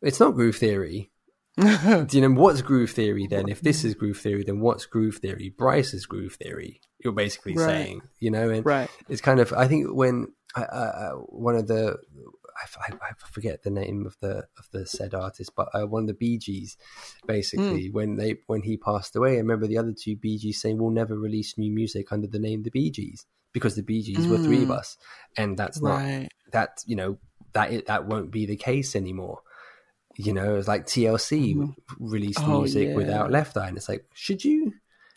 it's 0.01 0.19
not 0.19 0.35
groove 0.35 0.57
theory 0.57 1.11
do 1.57 2.07
you 2.17 2.21
know 2.21 2.31
what's 2.41 2.61
groove 2.63 2.89
theory 2.91 3.27
then 3.27 3.47
if 3.47 3.61
this 3.61 3.83
is 3.83 3.93
groove 3.93 4.17
theory 4.17 4.43
then 4.43 4.59
what's 4.59 4.85
groove 4.87 5.17
theory 5.17 5.53
bryce 5.55 5.93
is 5.93 6.05
groove 6.07 6.33
theory 6.35 6.81
you're 7.03 7.13
basically 7.13 7.55
Right. 7.55 7.67
saying 7.67 8.01
you 8.19 8.31
know 8.31 8.49
and 8.49 8.65
right. 8.65 8.89
it's 9.07 9.21
kind 9.21 9.39
of 9.39 9.53
i 9.53 9.67
think 9.67 9.93
when 9.93 10.27
uh, 10.55 11.11
one 11.29 11.55
of 11.55 11.67
the 11.67 11.97
I, 12.55 12.93
I, 12.93 12.97
I 13.09 13.11
forget 13.31 13.63
the 13.63 13.69
name 13.71 14.05
of 14.05 14.15
the 14.19 14.45
of 14.57 14.67
the 14.71 14.85
said 14.87 15.13
artist 15.13 15.51
but 15.55 15.69
uh, 15.75 15.85
one 15.85 16.03
of 16.03 16.07
the 16.07 16.13
bee 16.15 16.37
gees 16.39 16.75
basically 17.27 17.89
when 17.91 18.15
they 18.15 18.37
when 18.47 18.63
he 18.63 18.77
passed 18.77 19.15
away 19.15 19.33
i 19.35 19.37
remember 19.37 19.67
the 19.67 19.77
other 19.77 19.93
two 19.93 20.15
bee 20.15 20.37
gees 20.39 20.59
saying 20.61 20.77
we'll 20.79 20.89
never 20.91 21.17
release 21.17 21.57
new 21.57 21.71
music 21.71 22.11
under 22.11 22.27
the 22.27 22.39
name 22.39 22.63
the 22.63 22.71
bee 22.71 22.89
gees 22.91 23.25
because 23.51 23.75
the 23.75 23.83
bee 23.83 24.01
gees 24.01 24.27
were 24.27 24.37
three 24.39 24.63
of 24.63 24.69
Mm. 24.69 24.77
us 24.79 24.97
and 25.37 25.57
that's 25.57 25.81
not 25.83 26.01
that 26.51 26.83
you 26.85 26.95
know 26.95 27.17
that 27.53 27.71
it, 27.71 27.85
that 27.85 28.05
won't 28.07 28.31
be 28.31 28.45
the 28.47 28.55
case 28.57 28.95
anymore 28.95 29.41
you 30.15 30.33
know 30.33 30.55
it's 30.57 30.67
like 30.67 30.85
tlc 30.85 31.55
Mhm. 31.55 31.75
released 31.99 32.45
Oh, 32.45 32.59
music 32.59 32.89
yeah. 32.89 32.95
without 32.95 33.31
left 33.31 33.57
eye 33.57 33.67
and 33.67 33.77
it's 33.77 33.89
like 33.89 34.05
should 34.13 34.43
you 34.45 34.73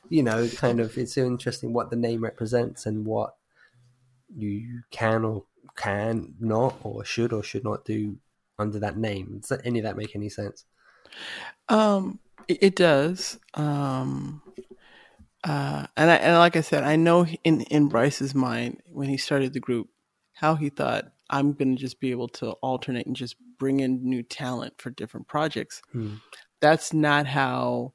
you 0.08 0.22
know 0.22 0.48
kind 0.56 0.80
of 0.80 0.96
it's 0.96 1.14
so 1.14 1.26
interesting 1.26 1.72
what 1.72 1.90
the 1.90 1.96
name 1.96 2.22
represents 2.22 2.86
and 2.86 3.04
what 3.06 3.34
you 4.34 4.82
can 4.90 5.24
or 5.24 5.44
can 5.76 6.34
not 6.40 6.76
or 6.82 7.04
should 7.04 7.32
or 7.32 7.42
should 7.42 7.64
not 7.64 7.84
do 7.84 8.16
under 8.58 8.78
that 8.78 8.96
name 8.96 9.38
does 9.40 9.50
that, 9.50 9.60
any 9.64 9.78
of 9.78 9.84
that 9.84 9.96
make 9.96 10.16
any 10.16 10.28
sense 10.28 10.64
Um, 11.68 12.20
it, 12.48 12.58
it 12.62 12.76
does. 12.76 13.38
Um, 13.54 14.42
uh, 15.44 15.86
and 15.96 16.10
I, 16.10 16.14
and 16.16 16.36
like 16.38 16.56
I 16.56 16.60
said, 16.60 16.82
I 16.84 16.96
know 16.96 17.26
in 17.44 17.60
in 17.62 17.88
Bryce's 17.88 18.34
mind 18.34 18.82
when 18.86 19.08
he 19.08 19.16
started 19.16 19.52
the 19.52 19.60
group, 19.60 19.88
how 20.34 20.54
he 20.54 20.70
thought 20.70 21.12
I'm 21.30 21.52
going 21.52 21.74
to 21.76 21.80
just 21.80 22.00
be 22.00 22.10
able 22.10 22.28
to 22.28 22.50
alternate 22.62 23.06
and 23.06 23.16
just 23.16 23.36
bring 23.58 23.80
in 23.80 24.08
new 24.08 24.22
talent 24.22 24.74
for 24.78 24.90
different 24.90 25.28
projects. 25.28 25.82
Hmm. 25.92 26.14
That's 26.60 26.92
not 26.92 27.26
how 27.26 27.94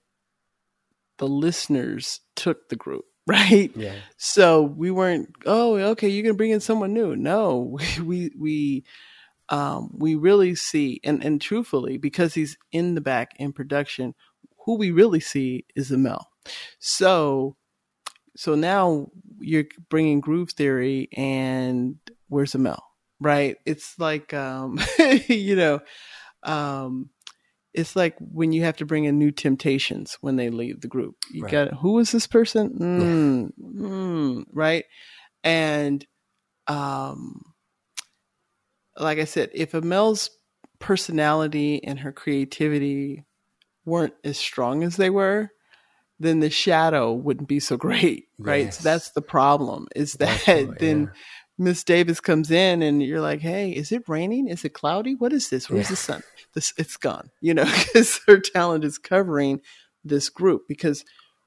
the 1.17 1.27
listeners 1.27 2.21
took 2.35 2.69
the 2.69 2.75
group, 2.75 3.05
right? 3.27 3.71
yeah 3.75 3.95
So 4.17 4.61
we 4.61 4.91
weren't. 4.91 5.29
Oh, 5.45 5.75
okay. 5.75 6.09
You're 6.09 6.23
gonna 6.23 6.33
bring 6.35 6.51
in 6.51 6.61
someone 6.61 6.93
new. 6.93 7.15
No, 7.15 7.77
we 8.01 8.31
we 8.37 8.83
um, 9.49 9.91
we 9.93 10.15
really 10.15 10.55
see, 10.55 10.99
and 11.03 11.23
and 11.23 11.41
truthfully, 11.41 11.97
because 11.97 12.33
he's 12.33 12.57
in 12.71 12.95
the 12.95 13.01
back 13.01 13.33
in 13.37 13.53
production, 13.53 14.15
who 14.65 14.77
we 14.77 14.91
really 14.91 15.19
see 15.19 15.65
is 15.75 15.91
Amel. 15.91 16.29
So 16.79 17.55
so 18.35 18.55
now 18.55 19.07
you're 19.39 19.65
bringing 19.89 20.21
groove 20.21 20.51
theory, 20.51 21.09
and 21.15 21.97
where's 22.29 22.55
Amel? 22.55 22.90
Right? 23.21 23.55
It's 23.65 23.97
like 23.97 24.33
um, 24.33 24.79
you 25.27 25.55
know. 25.55 25.79
Um, 26.43 27.09
it's 27.73 27.95
like 27.95 28.15
when 28.19 28.51
you 28.51 28.63
have 28.63 28.77
to 28.77 28.85
bring 28.85 29.05
in 29.05 29.17
new 29.17 29.31
temptations 29.31 30.17
when 30.21 30.35
they 30.35 30.49
leave 30.49 30.81
the 30.81 30.87
group. 30.87 31.15
You 31.31 31.43
Right. 31.43 31.51
got 31.51 31.73
who 31.79 31.99
is 31.99 32.11
this 32.11 32.27
person? 32.27 32.71
Mm, 32.77 33.51
mm, 33.59 34.45
right? 34.51 34.85
And 35.43 36.05
um 36.67 37.41
like 38.97 39.19
I 39.19 39.25
said, 39.25 39.49
if 39.53 39.73
Amel's 39.73 40.29
personality 40.79 41.81
and 41.83 41.99
her 41.99 42.11
creativity 42.11 43.23
weren't 43.85 44.13
as 44.23 44.37
strong 44.37 44.83
as 44.83 44.97
they 44.97 45.09
were, 45.09 45.49
then 46.19 46.39
the 46.39 46.49
shadow 46.49 47.13
wouldn't 47.13 47.47
be 47.47 47.59
so 47.59 47.77
great, 47.87 48.25
right? 48.37 48.65
Yes. 48.65 48.77
So 48.77 48.83
that's 48.83 49.11
the 49.11 49.21
problem. 49.21 49.87
Is 49.95 50.13
that 50.13 50.27
Definitely, 50.45 50.75
then 50.79 50.99
yeah. 51.03 51.07
Miss 51.61 51.83
Davis 51.83 52.19
comes 52.19 52.49
in 52.49 52.81
and 52.81 53.03
you're 53.03 53.21
like, 53.21 53.41
"Hey, 53.41 53.71
is 53.71 53.91
it 53.91 54.03
raining? 54.07 54.47
Is 54.47 54.65
it 54.65 54.73
cloudy? 54.73 55.15
What 55.15 55.31
is 55.31 55.49
this? 55.49 55.69
Where's 55.69 55.85
Yeah. 55.85 55.91
the 55.91 55.95
sun? 55.95 56.23
This 56.53 56.73
it's 56.77 56.97
gone." 56.97 57.29
You 57.41 57.53
know, 57.53 57.65
because 57.65 58.19
her 58.27 58.39
talent 58.39 58.83
is 58.83 58.97
covering 58.97 59.61
this 60.03 60.29
group. 60.29 60.63
Because 60.67 61.05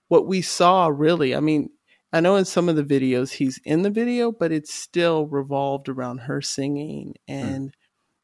what 0.09 0.27
we 0.27 0.41
saw, 0.41 0.87
really, 0.87 1.35
I 1.35 1.41
mean, 1.41 1.71
I 2.13 2.21
know 2.21 2.37
in 2.37 2.45
some 2.45 2.69
of 2.69 2.77
the 2.77 2.85
videos 2.85 3.33
he's 3.33 3.59
in 3.65 3.83
the 3.83 3.91
video, 3.91 4.31
but 4.31 4.53
it's 4.53 4.73
still 4.73 5.27
revolved 5.27 5.89
around 5.89 6.19
her 6.19 6.41
singing 6.41 7.15
hmm. 7.29 7.35
and 7.35 7.77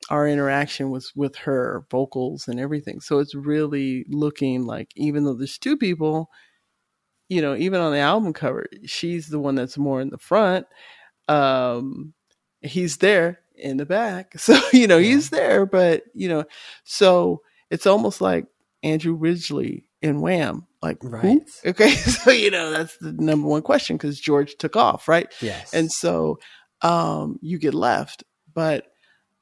our 0.09 0.26
interaction 0.26 0.91
was 0.91 1.12
with 1.14 1.36
her 1.36 1.84
vocals 1.91 2.49
and 2.49 2.59
everything. 2.59 3.01
So 3.01 3.18
it's 3.18 3.34
really 3.34 4.05
looking 4.09 4.64
like 4.64 4.91
even 4.97 5.24
though 5.24 5.34
there's 5.34 5.59
two 5.59 5.76
people, 5.76 6.30
you 7.28 7.43
know, 7.43 7.55
even 7.55 7.80
on 7.80 7.93
the 7.93 7.99
album 7.99 8.32
cover, 8.32 8.66
she's 8.86 9.28
the 9.28 9.38
one 9.38 9.55
that's 9.57 9.76
more 9.76 10.01
in 10.01 10.11
the 10.11 10.18
front. 10.18 10.66
Um, 11.31 12.14
he's 12.61 12.99
there 12.99 13.41
in 13.55 13.76
the 13.76 13.87
back. 13.87 14.35
So, 14.39 14.59
you 14.72 14.87
know, 14.87 14.99
he's 14.99 15.31
there, 15.31 15.66
but 15.66 16.05
you 16.14 16.28
know, 16.28 16.45
so 16.85 17.43
it's 17.70 17.87
almost 17.87 18.20
like 18.20 18.47
Andrew 18.83 19.14
Ridgeley 19.14 19.85
in 20.03 20.20
Wham. 20.20 20.66
Like, 20.83 21.03
who? 21.03 21.09
Right. 21.09 21.51
Okay. 21.66 21.91
So, 21.91 22.31
you 22.31 22.51
know, 22.51 22.70
that's 22.70 22.97
the 22.99 23.12
number 23.12 23.47
one 23.49 23.62
question 23.62 23.97
because 23.97 24.18
George 24.18 24.57
took 24.59 24.76
off, 24.76 25.09
right? 25.09 25.33
Yes. 25.41 25.72
and 25.74 25.91
so 25.93 26.39
um 26.83 27.39
you 27.43 27.59
get 27.59 27.74
left 27.74 28.24
but 28.55 28.87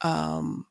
um 0.01 0.66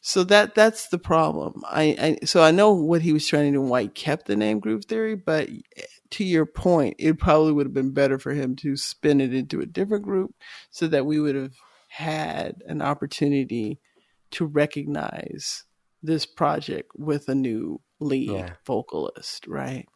so 0.00 0.24
that 0.24 0.54
that's 0.54 0.88
the 0.88 0.98
problem 0.98 1.62
I, 1.68 2.16
I 2.22 2.24
so 2.24 2.42
i 2.42 2.50
know 2.50 2.72
what 2.72 3.02
he 3.02 3.12
was 3.12 3.26
trying 3.26 3.44
to 3.44 3.50
do 3.52 3.60
and 3.60 3.68
why 3.70 3.82
he 3.82 3.88
kept 3.88 4.24
the 4.26 4.36
name 4.36 4.58
groove 4.58 4.86
theory 4.86 5.16
but 5.16 5.50
to 6.10 6.24
your 6.24 6.46
point 6.46 6.94
it 6.98 7.18
probably 7.18 7.52
would 7.52 7.66
have 7.66 7.74
been 7.74 7.92
better 7.92 8.18
for 8.18 8.32
him 8.32 8.54
to 8.56 8.76
spin 8.76 9.20
it 9.20 9.34
into 9.34 9.60
a 9.60 9.66
different 9.66 10.04
group 10.04 10.34
so 10.70 10.86
that 10.86 11.06
we 11.06 11.20
would 11.20 11.34
have 11.34 11.54
had 11.88 12.56
an 12.66 12.82
opportunity 12.82 13.80
to 14.30 14.44
recognize 14.44 15.64
this 16.02 16.26
project 16.26 16.90
with 16.96 17.28
a 17.28 17.34
new 17.34 17.80
lead 18.00 18.30
Yeah. 18.30 18.50
vocalist 18.66 19.46
right? 19.46 19.86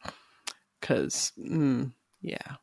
Because 0.80 1.32
mm, 1.38 1.92
yeah. 2.22 2.56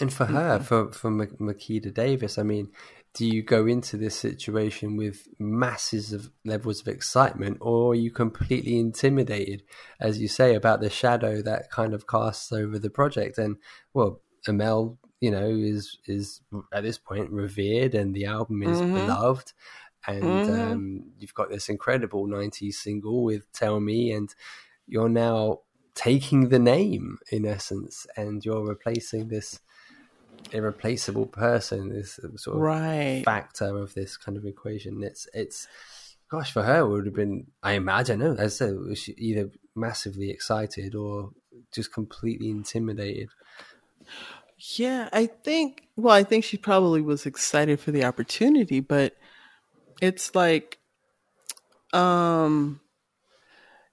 And 0.00 0.12
for 0.12 0.26
her, 0.26 0.58
for 0.60 0.92
for 0.92 1.10
Ma- 1.10 1.24
Makeda 1.38 1.92
Davis, 1.92 2.38
I 2.38 2.42
mean, 2.42 2.68
do 3.14 3.26
you 3.26 3.42
go 3.42 3.66
into 3.66 3.96
this 3.96 4.14
situation 4.16 4.96
with 4.96 5.26
masses 5.38 6.12
of 6.12 6.30
levels 6.44 6.80
of 6.80 6.88
excitement, 6.88 7.58
or 7.60 7.92
are 7.92 7.96
you 7.96 8.10
completely 8.10 8.78
intimidated, 8.78 9.62
as 10.00 10.20
you 10.20 10.28
say, 10.28 10.54
about 10.54 10.80
the 10.80 10.90
shadow 10.90 11.42
that 11.42 11.70
kind 11.70 11.92
of 11.92 12.06
casts 12.06 12.52
over 12.52 12.78
the 12.78 12.90
project? 12.90 13.36
And 13.38 13.56
well, 13.94 14.22
Amel, 14.46 14.98
you 15.20 15.30
know, 15.30 15.48
is 15.48 15.98
is 16.06 16.40
at 16.72 16.82
this 16.84 16.98
point 16.98 17.30
revered, 17.30 17.94
and 17.94 18.14
the 18.14 18.26
album 18.26 18.62
is 18.62 18.80
Mhm. 18.80 18.94
beloved. 18.94 19.52
And 20.06 20.42
Mhm. 20.44 20.72
um, 20.72 21.12
you've 21.18 21.34
got 21.34 21.50
this 21.50 21.68
incredible 21.68 22.26
'90s 22.26 22.78
single 22.78 23.24
with 23.24 23.50
"Tell 23.52 23.80
Me," 23.80 24.12
and 24.12 24.32
you're 24.86 25.08
now 25.10 25.60
taking 25.94 26.48
the 26.48 26.58
name 26.58 27.18
in 27.30 27.44
essence, 27.44 28.06
and 28.16 28.44
you're 28.44 28.64
replacing 28.66 29.28
this 29.28 29.60
irreplaceable 30.52 31.26
person, 31.26 31.90
this 31.90 32.18
sort 32.36 32.56
of 32.56 32.62
right 32.62 33.22
factor 33.24 33.76
of 33.76 33.94
this 33.94 34.16
kind 34.16 34.36
of 34.36 34.44
equation. 34.44 35.02
It's 35.02 35.28
it's 35.34 35.68
gosh 36.30 36.52
for 36.52 36.62
her 36.62 36.80
it 36.80 36.88
would 36.88 37.06
have 37.06 37.14
been 37.14 37.46
I 37.62 37.72
imagine 37.72 38.22
as 38.22 38.38
I 38.38 38.46
said, 38.48 38.76
was 38.76 38.98
she 38.98 39.12
either 39.18 39.50
massively 39.74 40.30
excited 40.30 40.94
or 40.94 41.30
just 41.72 41.92
completely 41.92 42.50
intimidated. 42.50 43.30
Yeah, 44.76 45.08
I 45.12 45.26
think, 45.26 45.88
well, 45.96 46.14
I 46.14 46.22
think 46.22 46.44
she 46.44 46.58
probably 46.58 47.00
was 47.00 47.24
excited 47.24 47.80
for 47.80 47.92
the 47.92 48.04
opportunity, 48.04 48.80
but 48.80 49.16
it's 50.02 50.34
like, 50.34 50.78
um, 51.94 52.80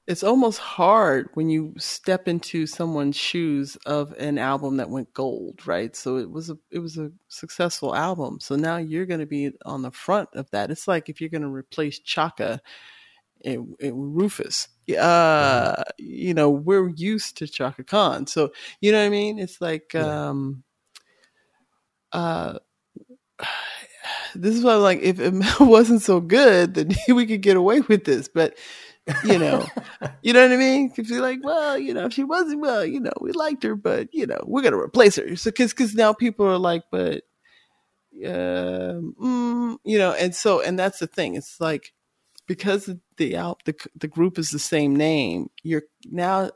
it's 0.08 0.24
almost 0.24 0.60
hard 0.60 1.30
when 1.34 1.50
you 1.50 1.74
step 1.78 2.28
into 2.30 2.66
someone's 2.66 3.18
shoes 3.18 3.76
of 3.86 4.14
an 4.14 4.38
album 4.38 4.78
that 4.78 4.90
went 4.90 5.14
gold, 5.14 5.68
right? 5.68 5.96
So 5.96 6.18
it 6.18 6.32
was 6.32 6.50
a 6.50 6.58
it 6.72 6.80
was 6.80 6.98
a 6.98 7.12
successful 7.28 7.94
album. 7.96 8.40
So 8.40 8.56
now 8.56 8.78
you're 8.78 9.06
going 9.06 9.20
to 9.20 9.26
be 9.26 9.52
on 9.66 9.82
the 9.82 9.92
front 9.92 10.30
of 10.34 10.50
that. 10.52 10.72
It's 10.72 10.88
like 10.88 11.10
if 11.10 11.20
you're 11.20 11.30
going 11.30 11.42
to 11.42 11.50
replace 11.50 12.00
Chaka 12.00 12.62
and, 13.46 13.76
Rufus. 13.82 14.70
Uh, 15.00 15.84
you 15.98 16.34
know, 16.34 16.50
we're 16.50 16.90
used 16.90 17.38
to 17.38 17.48
Chaka 17.48 17.84
Khan. 17.84 18.28
So, 18.28 18.52
you 18.82 18.92
know 18.92 19.00
what 19.00 19.06
I 19.08 19.10
mean? 19.10 19.40
It's 19.40 19.62
like 19.62 19.94
Yeah. 19.98 20.14
um 20.24 20.64
uh 22.12 22.60
this 24.36 24.56
is 24.56 24.64
why 24.64 24.76
I'm 24.76 24.82
like 24.82 25.00
if 25.02 25.20
it 25.20 25.34
wasn't 25.60 26.02
so 26.02 26.20
good 26.20 26.74
then 26.76 26.92
we 27.16 27.26
could 27.26 27.42
get 27.42 27.58
away 27.58 27.82
with 27.82 28.06
this 28.06 28.28
but 28.28 28.58
you 29.24 29.40
know 29.40 29.66
you 30.22 30.34
know 30.34 30.42
what 30.42 30.52
i 30.52 30.58
mean? 30.58 30.92
If 30.98 31.10
you're 31.10 31.22
like 31.22 31.40
well 31.44 31.78
you 31.78 31.94
know 31.94 32.06
if 32.06 32.14
she 32.14 32.24
wasn't 32.24 32.62
well 32.62 32.86
you 32.86 33.00
know 33.00 33.14
we 33.22 33.32
liked 33.32 33.64
her 33.64 33.76
but 33.76 34.10
you 34.14 34.26
know 34.28 34.40
we're 34.46 34.62
gonna 34.62 34.78
replace 34.78 35.16
her. 35.16 35.36
So 35.36 35.52
because 35.52 35.72
because 35.72 35.96
now 35.96 36.14
people 36.14 36.46
are 36.46 36.58
like 36.58 36.84
but 36.92 37.24
um 38.26 39.16
mm, 39.22 39.78
you 39.84 39.98
know 39.98 40.12
and 40.14 40.34
so 40.36 40.62
and 40.62 40.78
that's 40.78 41.00
the 41.00 41.08
thing. 41.08 41.36
It's 41.36 41.60
like 41.60 41.94
because 42.48 42.90
the 43.18 43.38
out 43.38 43.62
the 43.66 43.76
the 43.96 44.08
group 44.08 44.38
is 44.40 44.50
the 44.50 44.60
same 44.60 44.96
name 44.96 45.50
you're 45.64 45.84
now 46.10 46.50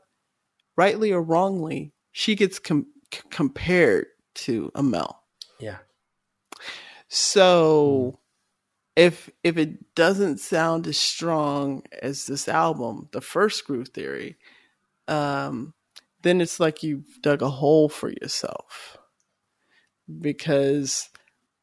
rightly 0.76 1.12
or 1.12 1.22
wrongly 1.22 1.92
she 2.12 2.34
gets 2.34 2.58
com- 2.58 2.86
compared 3.30 4.06
to 4.34 4.70
Amel. 4.74 5.22
Yeah. 5.60 5.78
so 7.08 8.18
if 8.96 9.30
if 9.42 9.56
it 9.56 9.94
doesn't 9.94 10.40
sound 10.40 10.86
as 10.86 10.98
strong 10.98 11.82
as 12.02 12.26
this 12.26 12.48
album, 12.48 13.08
the 13.12 13.20
first 13.20 13.66
Groove 13.66 13.88
Theory, 13.88 14.36
um, 15.08 15.74
then 16.22 16.40
it's 16.40 16.60
like 16.60 16.82
you've 16.82 17.20
dug 17.22 17.42
a 17.42 17.48
hole 17.50 17.88
for 17.88 18.10
yourself. 18.10 18.98
Because, 20.20 21.08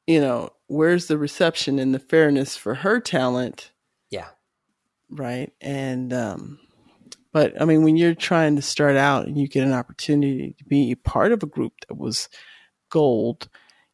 you 0.08 0.22
know, 0.22 0.52
where's 0.68 1.08
the 1.08 1.18
reception 1.18 1.80
and 1.80 1.94
the 1.94 2.00
fairness 2.00 2.56
for 2.58 2.76
her 2.76 3.00
talent, 3.00 3.72
Yeah. 4.10 4.30
right? 5.10 5.52
And 5.62 6.14
um 6.14 6.60
but 7.32 7.62
I 7.62 7.66
mean 7.66 7.84
when 7.84 7.98
you're 7.98 8.16
trying 8.16 8.56
to 8.56 8.62
start 8.62 8.96
out 8.96 9.28
and 9.28 9.38
you 9.38 9.48
get 9.48 9.66
an 9.66 9.74
opportunity 9.74 10.56
to 10.58 10.66
be 10.66 10.96
part 10.96 11.32
of 11.32 11.44
a 11.44 11.48
group 11.48 11.74
that 11.88 11.96
was 11.96 12.30
gold, 12.90 13.50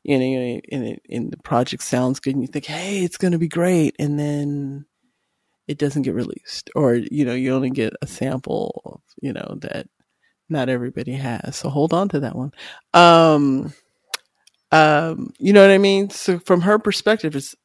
you 0.06 0.20
know, 0.20 0.62
and, 0.72 0.86
it, 0.86 1.02
and 1.10 1.32
the 1.32 1.38
project 1.38 1.82
sounds 1.82 2.20
good, 2.20 2.36
and 2.36 2.44
you 2.44 2.48
think, 2.48 2.66
hey, 2.66 3.04
it's 3.04 3.18
going 3.18 3.32
to 3.32 3.40
be 3.40 3.48
great, 3.48 3.96
and 3.98 4.20
then 4.20 4.86
it 5.68 5.80
doesn't 5.80 6.04
get 6.04 6.14
released, 6.14 6.70
or 6.76 6.94
you 6.96 7.26
know, 7.26 7.34
you 7.34 7.54
only 7.54 7.72
get 7.72 7.94
a 8.02 8.08
sample, 8.08 8.82
of, 8.86 9.02
you 9.22 9.34
know, 9.34 9.58
that 9.62 9.88
not 10.48 10.70
everybody 10.70 11.14
has. 11.14 11.56
So 11.56 11.70
hold 11.70 11.92
on 11.92 12.08
to 12.10 12.20
that 12.20 12.36
one. 12.36 12.52
Um, 12.94 13.74
um, 14.72 15.34
you 15.40 15.54
know 15.54 15.62
what 15.62 15.72
I 15.72 15.80
mean? 15.80 16.12
So 16.12 16.38
from 16.38 16.62
her 16.62 16.78
perspective, 16.78 17.36
it's 17.36 17.56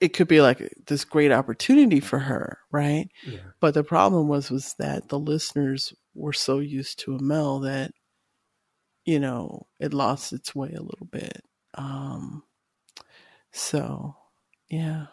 it 0.00 0.14
could 0.14 0.28
be 0.28 0.40
like 0.40 0.66
this 0.86 1.04
great 1.04 1.30
opportunity 1.30 2.00
for 2.00 2.18
her, 2.18 2.58
right? 2.72 3.08
Yeah. 3.26 3.38
But 3.60 3.74
the 3.74 3.84
problem 3.84 4.28
was 4.28 4.50
was 4.50 4.74
that 4.78 5.10
the 5.10 5.18
listeners 5.18 5.92
were 6.14 6.32
so 6.32 6.58
used 6.58 7.00
to 7.00 7.16
Amel 7.16 7.60
that 7.60 7.92
you 9.04 9.20
know 9.20 9.66
it 9.78 9.92
lost 9.92 10.32
its 10.32 10.54
way 10.54 10.70
a 10.70 10.82
little 10.82 11.08
bit. 11.10 11.42
Um, 11.74 12.44
so 13.50 14.16
yeah, 14.70 15.06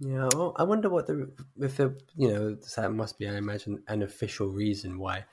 Yeah, 0.00 0.28
well, 0.34 0.54
I 0.56 0.62
wonder 0.64 0.88
what 0.88 1.06
the 1.06 1.30
if 1.58 1.76
the 1.76 1.98
you 2.16 2.28
know 2.28 2.54
that 2.76 2.92
must 2.92 3.18
be 3.18 3.28
I 3.28 3.36
imagine 3.36 3.82
an 3.86 4.02
official 4.02 4.48
reason 4.48 4.98
why. 4.98 5.26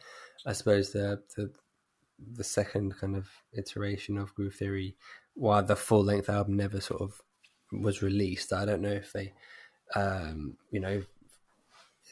I 0.45 0.53
suppose 0.53 0.91
the 0.91 1.23
the 1.35 1.51
the 2.33 2.43
second 2.43 2.97
kind 2.97 3.15
of 3.15 3.29
iteration 3.53 4.17
of 4.17 4.35
Groove 4.35 4.55
Theory, 4.55 4.95
while 5.35 5.63
the 5.63 5.75
full 5.75 6.03
length 6.03 6.29
album 6.29 6.57
never 6.57 6.81
sort 6.81 7.01
of 7.01 7.21
was 7.71 8.01
released. 8.01 8.51
I 8.51 8.65
don't 8.65 8.81
know 8.81 8.91
if 8.91 9.13
they, 9.13 9.33
um, 9.95 10.57
you 10.71 10.81
know, 10.81 11.03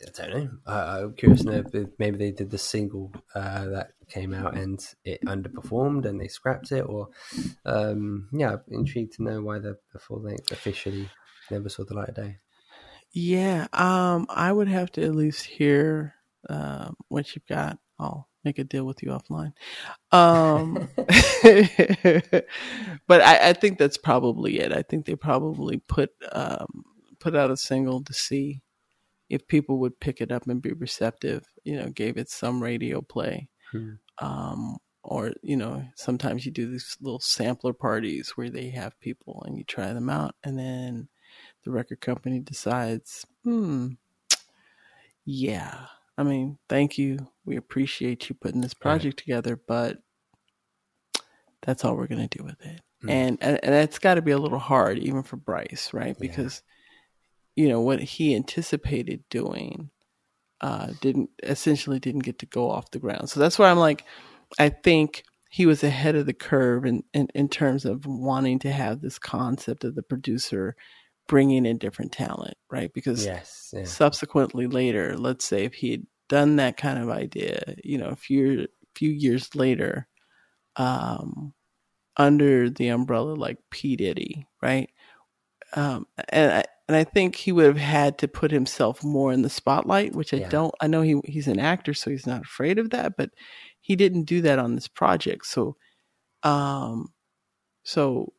I 0.07 0.27
don't 0.27 0.43
know. 0.43 0.49
I'm 0.67 1.13
curious 1.13 1.41
to 1.43 1.51
know 1.51 1.63
if 1.73 1.89
maybe 1.99 2.17
they 2.17 2.31
did 2.31 2.51
the 2.51 2.57
single 2.57 3.11
uh, 3.33 3.65
that 3.69 3.91
came 4.07 4.33
out 4.33 4.55
and 4.55 4.79
it 5.03 5.21
underperformed 5.25 6.05
and 6.05 6.19
they 6.19 6.27
scrapped 6.27 6.71
it, 6.71 6.81
or 6.81 7.09
um, 7.65 8.29
yeah, 8.31 8.57
intrigued 8.69 9.13
to 9.13 9.23
know 9.23 9.41
why 9.41 9.59
the, 9.59 9.77
the 9.93 9.99
full 9.99 10.21
length 10.21 10.51
officially 10.51 11.09
never 11.49 11.69
saw 11.69 11.83
the 11.83 11.93
light 11.93 12.09
of 12.09 12.15
day. 12.15 12.37
yeah. 13.11 13.67
Um, 13.73 14.27
I 14.29 14.51
would 14.51 14.67
have 14.67 14.91
to 14.93 15.03
at 15.03 15.15
least 15.15 15.45
hear 15.45 16.15
um, 16.49 16.95
what 17.07 17.35
you've 17.35 17.47
got. 17.47 17.79
I'll 17.97 18.27
make 18.43 18.59
a 18.59 18.63
deal 18.63 18.85
with 18.85 19.01
you 19.01 19.09
offline. 19.09 19.53
Um, 20.11 20.87
but 23.07 23.21
I, 23.21 23.49
I 23.49 23.53
think 23.53 23.77
that's 23.77 23.97
probably 23.97 24.59
it. 24.59 24.71
I 24.71 24.83
think 24.83 25.05
they 25.05 25.15
probably 25.15 25.77
put 25.77 26.11
um, 26.31 26.83
put 27.19 27.35
out 27.35 27.51
a 27.51 27.57
single 27.57 28.03
to 28.03 28.13
see 28.13 28.61
if 29.29 29.47
people 29.47 29.79
would 29.79 29.99
pick 29.99 30.21
it 30.21 30.31
up 30.31 30.47
and 30.47 30.61
be 30.61 30.73
receptive. 30.73 31.45
You 31.63 31.77
know, 31.77 31.89
gave 31.89 32.17
it 32.17 32.29
some 32.29 32.61
radio 32.61 33.01
play. 33.01 33.47
Hmm. 33.71 33.93
Um, 34.19 34.77
or 35.03 35.33
you 35.43 35.55
know, 35.55 35.85
sometimes 35.95 36.45
you 36.45 36.51
do 36.51 36.69
these 36.69 36.97
little 36.99 37.19
sampler 37.19 37.73
parties 37.73 38.31
where 38.35 38.49
they 38.49 38.69
have 38.69 38.99
people 38.99 39.43
and 39.45 39.57
you 39.57 39.63
try 39.63 39.93
them 39.93 40.09
out, 40.09 40.35
and 40.43 40.57
then 40.57 41.09
the 41.63 41.71
record 41.71 42.01
company 42.01 42.39
decides, 42.39 43.25
hmm, 43.43 43.89
yeah. 45.25 45.87
I 46.17 46.23
mean, 46.23 46.57
thank 46.69 46.97
you. 46.97 47.27
We 47.43 47.57
appreciate 47.57 48.29
you 48.29 48.35
putting 48.35 48.61
this 48.61 48.73
project 48.73 49.17
together, 49.19 49.59
but 49.67 49.97
that's 51.61 51.83
all 51.83 51.95
we're 51.95 52.07
gonna 52.07 52.27
do 52.27 52.43
with 52.43 52.61
it. 52.65 52.81
Mm. 53.03 53.09
And 53.09 53.37
and, 53.41 53.59
and 53.63 53.75
it's 53.75 53.99
got 53.99 54.15
to 54.15 54.21
be 54.21 54.31
a 54.31 54.37
little 54.37 54.59
hard, 54.59 54.97
even 54.99 55.23
for 55.23 55.35
Bryce, 55.35 55.93
right? 55.93 56.15
Yeah. 56.19 56.19
You 57.55 57.69
know 57.69 57.81
what 57.81 58.01
he 58.01 58.35
anticipated 58.35 59.23
doing 59.29 59.89
uh 60.61 60.87
didn't 61.01 61.29
essentially 61.43 61.99
didn't 61.99 62.23
get 62.23 62.39
to 62.39 62.45
go 62.45 62.69
off 62.69 62.91
the 62.91 62.99
ground 62.99 63.29
so 63.29 63.41
that's 63.41 63.59
why 63.59 63.69
i'm 63.69 63.77
like 63.77 64.05
i 64.57 64.69
think 64.69 65.23
he 65.49 65.65
was 65.65 65.83
ahead 65.83 66.15
of 66.15 66.25
the 66.25 66.33
curve 66.33 66.85
in, 66.85 67.03
in, 67.13 67.27
in 67.35 67.49
terms 67.49 67.83
of 67.83 68.05
wanting 68.05 68.57
to 68.59 68.71
have 68.71 69.01
this 69.01 69.19
concept 69.19 69.83
of 69.83 69.95
the 69.95 70.03
producer 70.03 70.75
bringing 71.27 71.65
in 71.65 71.77
different 71.77 72.11
talent 72.11 72.55
right 72.71 72.93
because 72.93 73.25
Yes. 73.25 73.73
Yeah. 73.73 73.83
subsequently 73.83 74.67
later, 74.67 75.17
let's 75.17 75.45
say 75.45 75.65
if 75.65 75.73
he 75.73 75.91
had 75.91 76.07
done 76.29 76.55
that 76.57 76.77
kind 76.77 76.99
of 76.99 77.09
idea, 77.09 77.75
you 77.83 77.97
know, 77.97 78.07
a 78.09 78.15
few 78.15 78.67
few 78.95 79.09
years 79.09 79.53
later, 79.55 80.07
um, 80.77 81.53
under 82.17 82.69
the 82.69 82.87
umbrella 82.87 83.33
like 83.33 83.57
P 83.71 83.95
Diddy, 83.95 84.47
right? 84.61 84.89
Um, 85.73 86.07
and 86.29 86.51
I, 86.53 86.63
and 86.87 86.95
I 86.95 87.03
think 87.03 87.35
he 87.35 87.51
would 87.51 87.65
have 87.65 87.77
had 87.77 88.17
to 88.19 88.27
put 88.27 88.51
himself 88.51 89.03
more 89.03 89.31
in 89.33 89.41
the 89.41 89.49
spotlight, 89.49 90.15
which 90.15 90.33
I 90.33 90.37
Yeah. 90.37 90.49
don't. 90.49 90.73
I 90.81 90.87
know 90.87 91.01
he 91.01 91.19
he's 91.25 91.47
an 91.47 91.59
actor, 91.59 91.93
so 91.93 92.11
he's 92.11 92.27
not 92.27 92.43
afraid 92.43 92.77
of 92.79 92.91
that, 92.91 93.17
but 93.17 93.31
he 93.81 93.95
didn't 93.95 94.23
do 94.23 94.41
that 94.41 94.59
on 94.59 94.75
this 94.75 94.87
project. 94.87 95.45
So, 95.47 95.77
um, 96.43 97.13
so 97.83 98.33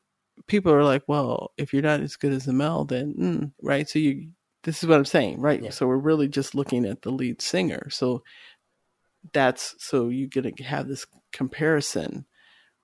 people 0.47 0.73
are 0.73 0.85
like, 0.85 1.03
well, 1.09 1.53
if 1.57 1.73
you're 1.73 1.83
not 1.83 2.01
as 2.01 2.17
good 2.17 2.33
as 2.33 2.47
Amel, 2.47 2.85
then 2.85 3.15
mm, 3.15 3.53
right. 3.63 3.89
So 3.89 3.99
you, 3.99 4.31
this 4.63 4.83
is 4.83 4.89
what 4.89 4.99
I'm 4.99 5.05
saying, 5.05 5.41
right? 5.41 5.63
Yeah. 5.63 5.71
So 5.71 5.87
we're 5.87 5.97
really 5.97 6.29
just 6.29 6.55
looking 6.55 6.85
at 6.85 7.03
the 7.03 7.11
lead 7.11 7.43
singer. 7.43 7.89
So 7.91 8.23
that's 9.33 9.75
so 9.79 10.09
you're 10.09 10.29
gonna 10.29 10.53
have 10.65 10.89
this 10.89 11.07
comparison, 11.33 12.27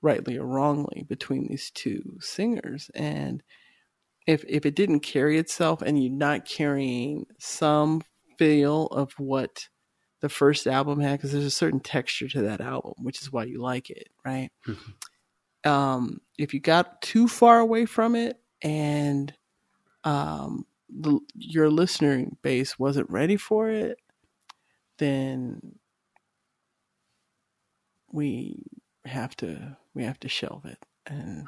rightly 0.02 0.36
or 0.38 0.46
wrongly, 0.46 1.04
between 1.08 1.46
these 1.48 1.70
two 1.70 2.18
singers, 2.20 2.90
and 2.94 3.42
if 4.26 4.44
if 4.48 4.66
it 4.66 4.74
didn't 4.74 5.00
carry 5.00 5.38
itself, 5.38 5.82
and 5.82 6.02
you're 6.02 6.12
not 6.12 6.44
carrying 6.44 7.26
some 7.38 8.02
feel 8.38 8.86
of 8.86 9.12
what 9.18 9.68
the 10.20 10.28
first 10.28 10.66
album 10.66 11.00
had, 11.00 11.18
because 11.18 11.32
there's 11.32 11.44
a 11.44 11.50
certain 11.50 11.80
texture 11.80 12.28
to 12.28 12.42
that 12.42 12.60
album, 12.60 12.94
which 12.98 13.20
is 13.20 13.32
why 13.32 13.44
you 13.44 13.60
like 13.60 13.90
it, 13.90 14.08
right? 14.24 14.50
um, 15.64 16.20
if 16.38 16.54
you 16.54 16.60
got 16.60 17.02
too 17.02 17.26
far 17.28 17.58
away 17.58 17.86
from 17.86 18.14
it 18.14 18.38
and 18.62 19.34
um, 20.04 20.66
the, 20.88 21.18
your 21.34 21.70
listening 21.70 22.36
base 22.42 22.78
wasn't 22.78 23.10
ready 23.10 23.36
for 23.36 23.68
it, 23.70 23.98
then 24.98 25.78
we 28.12 28.62
have 29.04 29.34
to 29.36 29.76
we 29.94 30.04
have 30.04 30.20
to 30.20 30.28
shelve 30.28 30.64
it, 30.64 30.78
and 31.06 31.46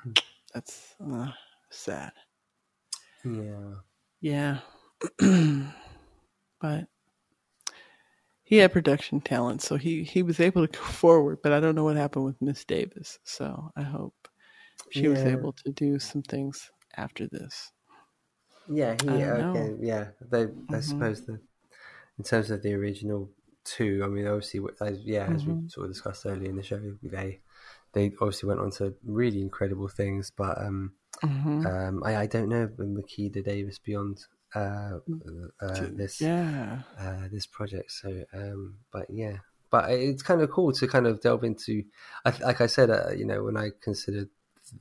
that's 0.53 0.95
uh, 1.13 1.31
sad. 1.71 2.13
Yeah. 3.25 3.81
Yeah, 4.21 4.61
but 6.61 6.89
he 8.45 8.57
had 8.59 8.73
production 8.73 9.21
talent, 9.21 9.61
so 9.61 9.77
he 9.77 10.05
he 10.05 10.23
was 10.23 10.41
able 10.41 10.67
to 10.67 10.73
go 10.79 10.85
forward. 10.85 11.41
But 11.43 11.53
I 11.53 11.61
don't 11.61 11.75
know 11.75 11.85
what 11.85 11.97
happened 11.97 12.25
with 12.25 12.41
Miss 12.41 12.65
Davis, 12.65 13.19
so 13.25 13.71
I 13.77 13.83
hope 13.83 14.29
she 14.91 15.09
was 15.09 15.27
able 15.27 15.53
to 15.65 15.73
do 15.73 15.99
some 15.99 16.23
things 16.23 16.71
after 16.97 17.29
this. 17.29 17.73
Yeah, 18.67 18.95
he 18.95 19.25
okay, 19.25 19.25
know. 19.25 19.75
yeah. 19.81 20.11
They, 20.21 20.49
I 20.73 20.81
Mhm. 20.81 20.81
suppose 20.81 21.23
the 21.27 21.41
in 22.19 22.25
terms 22.25 22.51
of 22.51 22.63
the 22.63 22.75
original 22.75 23.31
two, 23.65 24.03
I 24.05 24.09
mean, 24.09 24.27
obviously, 24.27 24.61
as, 24.81 25.01
yeah, 25.03 25.31
as 25.35 25.47
we 25.47 25.57
Mhm. 25.57 25.69
sort 25.69 25.87
of 25.87 25.93
discussed 25.93 26.27
earlier 26.27 26.51
in 26.51 26.57
the 26.57 26.63
show, 26.63 26.81
they 27.03 27.41
they 27.95 28.13
obviously 28.21 28.49
went 28.49 28.61
on 28.61 28.71
to 28.73 28.97
really 29.05 29.41
incredible 29.43 29.89
things. 29.89 30.33
But 30.37 30.59
um, 30.63 30.95
hmm 31.23 31.65
um, 31.65 32.03
I, 32.05 32.17
I 32.17 32.27
don't 32.27 32.49
know 32.49 32.69
Makeda 32.79 33.45
Davis 33.45 33.79
beyond 33.79 34.25
uh, 34.55 34.99
uh, 35.61 35.89
this 35.97 36.19
yeah, 36.21 36.83
uh, 36.99 37.29
this 37.31 37.47
project. 37.47 37.93
So, 37.93 38.25
um, 38.33 38.79
but 38.93 39.07
yeah, 39.11 39.39
but 39.71 39.91
it's 39.91 40.23
kind 40.23 40.41
of 40.43 40.51
cool 40.51 40.73
to 40.73 40.87
kind 40.89 41.07
of 41.07 41.21
delve 41.21 41.45
into. 41.45 41.85
I, 42.25 42.31
like 42.41 42.61
I 42.61 42.67
said, 42.67 42.91
uh, 42.91 43.11
you 43.11 43.25
know, 43.25 43.45
when 43.45 43.57
I 43.57 43.71
considered 43.81 44.29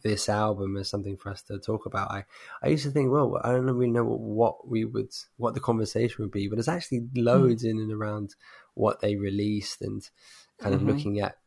this 0.01 0.29
album 0.29 0.77
as 0.77 0.89
something 0.89 1.17
for 1.17 1.29
us 1.29 1.41
to 1.43 1.59
talk 1.59 1.85
about, 1.85 2.11
I, 2.11 2.25
I 2.61 2.69
used 2.69 2.83
to 2.85 2.91
think, 2.91 3.11
well, 3.11 3.39
I 3.43 3.51
don't 3.51 3.65
really 3.65 3.91
know 3.91 4.03
what, 4.05 4.19
what 4.19 4.67
we 4.67 4.85
would, 4.85 5.11
what 5.37 5.53
the 5.53 5.59
conversation 5.59 6.23
would 6.23 6.31
be, 6.31 6.47
but 6.47 6.55
there's 6.55 6.67
actually 6.67 7.07
loads 7.15 7.63
in 7.63 7.79
and 7.79 7.91
around 7.91 8.35
what 8.75 9.01
they 9.01 9.15
released 9.15 9.81
and 9.81 10.09
kind 10.57 10.73
of 10.73 10.81
Mhm. 10.81 10.87
looking 10.87 11.19
at 11.19 11.37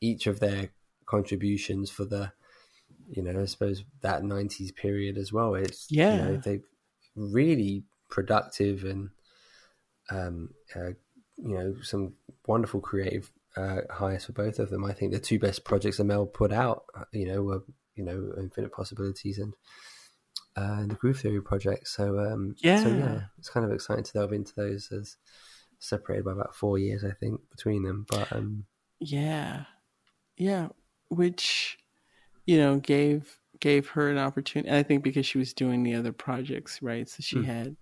each 0.00 0.26
of 0.26 0.40
their 0.40 0.70
contributions 1.06 1.90
for 1.90 2.04
the, 2.04 2.32
you 3.10 3.22
know, 3.22 3.40
I 3.40 3.44
suppose 3.46 3.84
that 4.02 4.22
'90s 4.22 4.74
period 4.74 5.18
as 5.18 5.32
well. 5.32 5.54
It's 5.54 5.88
you 5.90 6.16
know, 6.16 6.32
Yeah. 6.32 6.36
they 6.36 6.60
really 7.16 7.84
productive 8.08 8.84
and 8.84 9.10
um, 10.10 10.50
uh, 10.74 10.90
you 11.36 11.54
know, 11.54 11.76
some 11.82 12.14
wonderful 12.46 12.80
creative 12.80 13.30
uh, 13.56 13.80
hires 13.90 14.24
for 14.26 14.32
both 14.32 14.58
of 14.58 14.70
them. 14.70 14.84
I 14.84 14.92
think 14.92 15.12
the 15.12 15.18
two 15.18 15.38
best 15.38 15.64
projects 15.64 15.96
that 15.96 16.04
Amel 16.04 16.26
put 16.26 16.52
out, 16.52 16.84
uh, 16.96 17.04
you 17.12 17.26
know, 17.26 17.42
were 17.42 17.64
you 17.94 18.04
know 18.04 18.32
Infinite 18.38 18.72
Possibilities 18.72 19.38
and 19.38 19.54
uh, 20.56 20.86
the 20.86 20.94
Groove 20.94 21.20
Theory 21.20 21.42
project. 21.42 21.88
So 21.88 22.18
um, 22.20 22.54
so 22.58 22.88
Yeah. 22.88 22.96
yeah, 22.98 23.20
it's 23.38 23.48
kind 23.48 23.64
of 23.66 23.72
exciting 23.72 24.04
to 24.04 24.12
delve 24.12 24.32
into 24.32 24.54
those 24.54 24.90
as 24.92 25.16
separated 25.78 26.24
by 26.24 26.32
about 26.32 26.54
four 26.54 26.78
years, 26.78 27.04
I 27.04 27.12
think, 27.12 27.40
between 27.50 27.82
them. 27.84 28.06
But 28.08 28.32
um, 28.32 28.66
yeah, 29.00 29.64
yeah. 30.36 30.68
Which 31.08 31.78
you 32.50 32.58
know 32.58 32.78
gave 32.80 33.38
gave 33.60 33.88
her 33.90 34.10
an 34.10 34.18
opportunity. 34.18 34.74
I 34.74 34.82
think 34.82 35.04
because 35.04 35.26
she 35.26 35.38
was 35.38 35.52
doing 35.54 35.84
the 35.84 35.94
other 35.94 36.12
projects, 36.12 36.82
right? 36.82 37.08
So 37.08 37.22
she 37.22 37.42
Mm. 37.42 37.46
had 37.46 37.76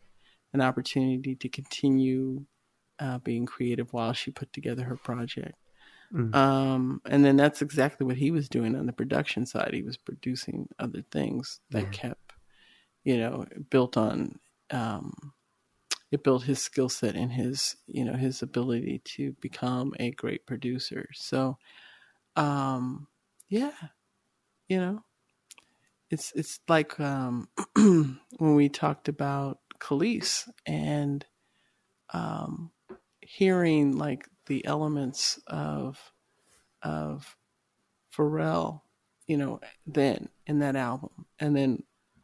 an 0.53 0.61
opportunity 0.61 1.37
to 1.37 1.49
continue 1.49 2.45
uh, 2.99 3.19
being 3.19 3.47
creative 3.47 3.93
while 3.93 4.13
she 4.13 4.31
put 4.31 4.53
together 4.53 4.85
her 4.85 4.97
project. 4.97 5.55
Mm. 6.13 6.35
Um, 6.35 7.01
and 7.07 7.25
then 7.25 7.37
that's 7.37 7.63
exactly 7.63 8.07
what 8.07 8.17
he 8.19 8.31
was 8.31 8.49
doing 8.49 8.77
on 8.77 8.87
the 8.87 8.93
production 8.93 9.47
side. 9.47 9.73
He 9.73 9.83
was 9.85 9.97
producing 9.97 10.69
other 10.79 11.03
things 11.13 11.61
that 11.71 11.85
Yeah. 11.85 11.89
kept, 11.93 12.33
you 13.05 13.19
know, 13.19 13.47
built 13.71 13.97
on, 13.97 14.39
um, 14.71 15.33
it 16.13 16.25
built 16.25 16.45
his 16.45 16.61
skill 16.61 16.89
set 16.89 17.15
and 17.17 17.33
his, 17.33 17.77
you 17.87 18.05
know, 18.05 18.15
his 18.15 18.43
ability 18.43 19.01
to 19.17 19.33
become 19.41 19.95
a 20.01 20.11
great 20.13 20.47
producer. 20.47 21.09
So, 21.15 21.59
um, 22.37 23.09
yeah, 23.49 23.73
you 24.69 24.79
know, 24.79 25.03
it's, 26.11 26.33
it's 26.35 26.61
like, 26.69 26.99
um, 27.01 27.49
when 27.77 28.19
we 28.39 28.69
talked 28.69 29.09
about 29.09 29.59
Kelis 29.81 30.49
and, 30.67 31.25
um, 32.13 32.71
hearing 33.29 33.97
like 33.99 34.27
the 34.47 34.65
elements 34.65 35.39
of 35.47 36.13
of 36.83 37.37
Pharrell, 38.17 38.81
you 39.27 39.37
know, 39.37 39.61
then 39.87 40.31
in 40.47 40.61
that 40.61 40.77
album, 40.77 41.27
and 41.39 41.55
then 41.55 41.83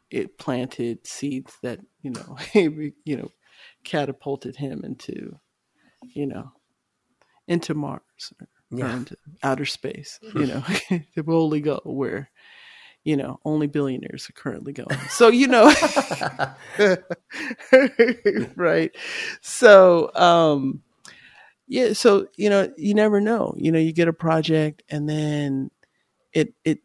it 0.09 0.37
planted 0.37 1.05
seeds 1.05 1.53
that 1.61 1.79
you 2.01 2.11
know, 2.11 2.37
you 2.53 3.17
know, 3.17 3.29
catapulted 3.83 4.55
him 4.55 4.83
into, 4.83 5.39
you 6.03 6.25
know, 6.25 6.51
into 7.47 7.75
Mars. 7.75 8.33
or, 8.41 8.47
Yeah. 8.71 8.95
into 8.95 9.15
outer 9.43 9.65
space. 9.65 10.19
You 10.35 10.47
know, 10.47 10.63
to 10.89 11.23
only 11.27 11.61
go 11.61 11.81
where. 11.83 12.29
You 13.03 13.17
know, 13.17 13.39
only 13.45 13.67
billionaires 13.67 14.27
are 14.31 14.33
currently 14.33 14.73
going. 14.73 14.97
So, 15.09 15.27
you 15.27 15.45
know, 15.47 15.71
right 18.55 18.91
so 19.41 20.09
um 20.15 20.81
yeah 21.67 21.93
so 21.93 22.27
you 22.35 22.49
know 22.49 22.71
you 22.77 22.93
never 22.93 23.21
know 23.21 23.53
you 23.57 23.71
know 23.71 23.79
you 23.79 23.93
get 23.93 24.07
a 24.07 24.13
project 24.13 24.83
and 24.89 25.07
then 25.07 25.69
it 26.33 26.53
it 26.63 26.79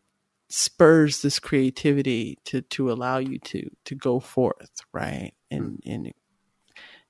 spurs 0.49 1.23
this 1.23 1.39
creativity 1.39 2.39
to 2.45 2.61
to 2.63 2.91
allow 2.91 3.19
you 3.19 3.39
to 3.39 3.71
to 3.85 3.95
go 3.95 4.21
forth 4.21 4.71
right 4.93 5.33
and 5.51 5.81
and 5.87 6.13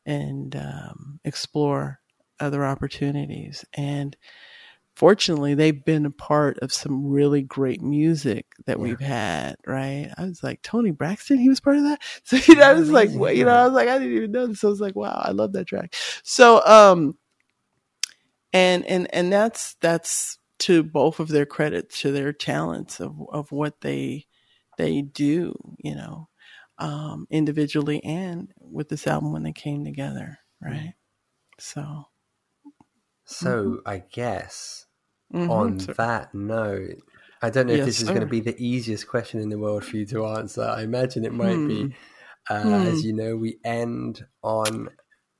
and 0.06 0.56
um, 0.56 1.20
explore 1.24 2.00
other 2.38 2.64
opportunities 2.64 3.64
and 3.74 4.16
fortunately 5.00 5.54
they've 5.54 5.82
been 5.86 6.04
a 6.04 6.10
part 6.10 6.58
of 6.58 6.70
some 6.74 7.06
really 7.06 7.40
great 7.40 7.80
music 7.80 8.44
that 8.66 8.76
Yeah. 8.76 8.82
we've 8.82 9.00
had 9.00 9.56
right? 9.66 10.10
I 10.18 10.24
was 10.26 10.42
like 10.42 10.60
Toni 10.60 10.90
Braxton 10.90 11.38
he 11.38 11.48
was 11.48 11.58
part 11.58 11.78
of 11.78 11.84
that? 11.84 12.02
So 12.24 12.36
you 12.36 12.56
know 12.56 12.68
i 12.68 12.74
was 12.74 12.90
like 12.90 13.08
well, 13.14 13.32
you 13.32 13.46
know 13.46 13.54
i 13.54 13.64
was 13.64 13.72
like 13.72 13.88
i 13.88 13.98
didn't 13.98 14.14
even 14.14 14.32
know 14.32 14.46
this. 14.46 14.62
I 14.62 14.66
was 14.68 14.82
like 14.82 14.94
wow 14.94 15.18
i 15.24 15.30
love 15.30 15.54
that 15.54 15.66
track. 15.68 15.94
So 16.22 16.62
um 16.66 17.16
and 18.52 18.84
and 18.84 19.12
and 19.14 19.32
that's 19.32 19.74
that's 19.80 20.38
to 20.58 20.82
both 20.82 21.18
of 21.18 21.28
their 21.28 21.46
credits 21.46 22.00
to 22.02 22.12
their 22.12 22.34
talents 22.34 23.00
of 23.00 23.16
of 23.32 23.50
what 23.52 23.80
they 23.80 24.26
they 24.76 25.00
do 25.00 25.54
you 25.78 25.94
know 25.94 26.28
um 26.78 27.26
individually 27.30 28.04
and 28.04 28.52
with 28.60 28.90
this 28.90 29.06
album 29.06 29.32
when 29.32 29.44
they 29.44 29.52
came 29.52 29.82
together 29.82 30.38
right? 30.60 30.92
So 31.58 32.04
so 33.24 33.80
I 33.86 33.98
guess 33.98 34.86
mhm, 35.32 35.50
on 35.50 35.78
so- 35.78 35.92
that 35.94 36.34
note, 36.34 36.98
I 37.42 37.50
don't 37.50 37.66
know 37.68 37.72
if 37.74 37.84
this 37.86 38.00
is 38.00 38.08
going 38.08 38.20
to 38.20 38.26
be 38.30 38.40
the 38.40 38.56
easiest 38.62 39.08
question 39.08 39.40
in 39.40 39.48
the 39.48 39.58
world 39.58 39.84
for 39.84 39.96
you 39.96 40.04
to 40.06 40.26
answer. 40.26 40.62
I 40.62 40.82
imagine 40.82 41.24
it 41.24 41.32
might 41.32 41.66
be. 41.66 41.94
uh, 42.50 42.62
Hmm. 42.62 42.86
as 42.86 43.04
you 43.04 43.12
know, 43.14 43.36
we 43.36 43.58
end 43.64 44.24
on 44.42 44.88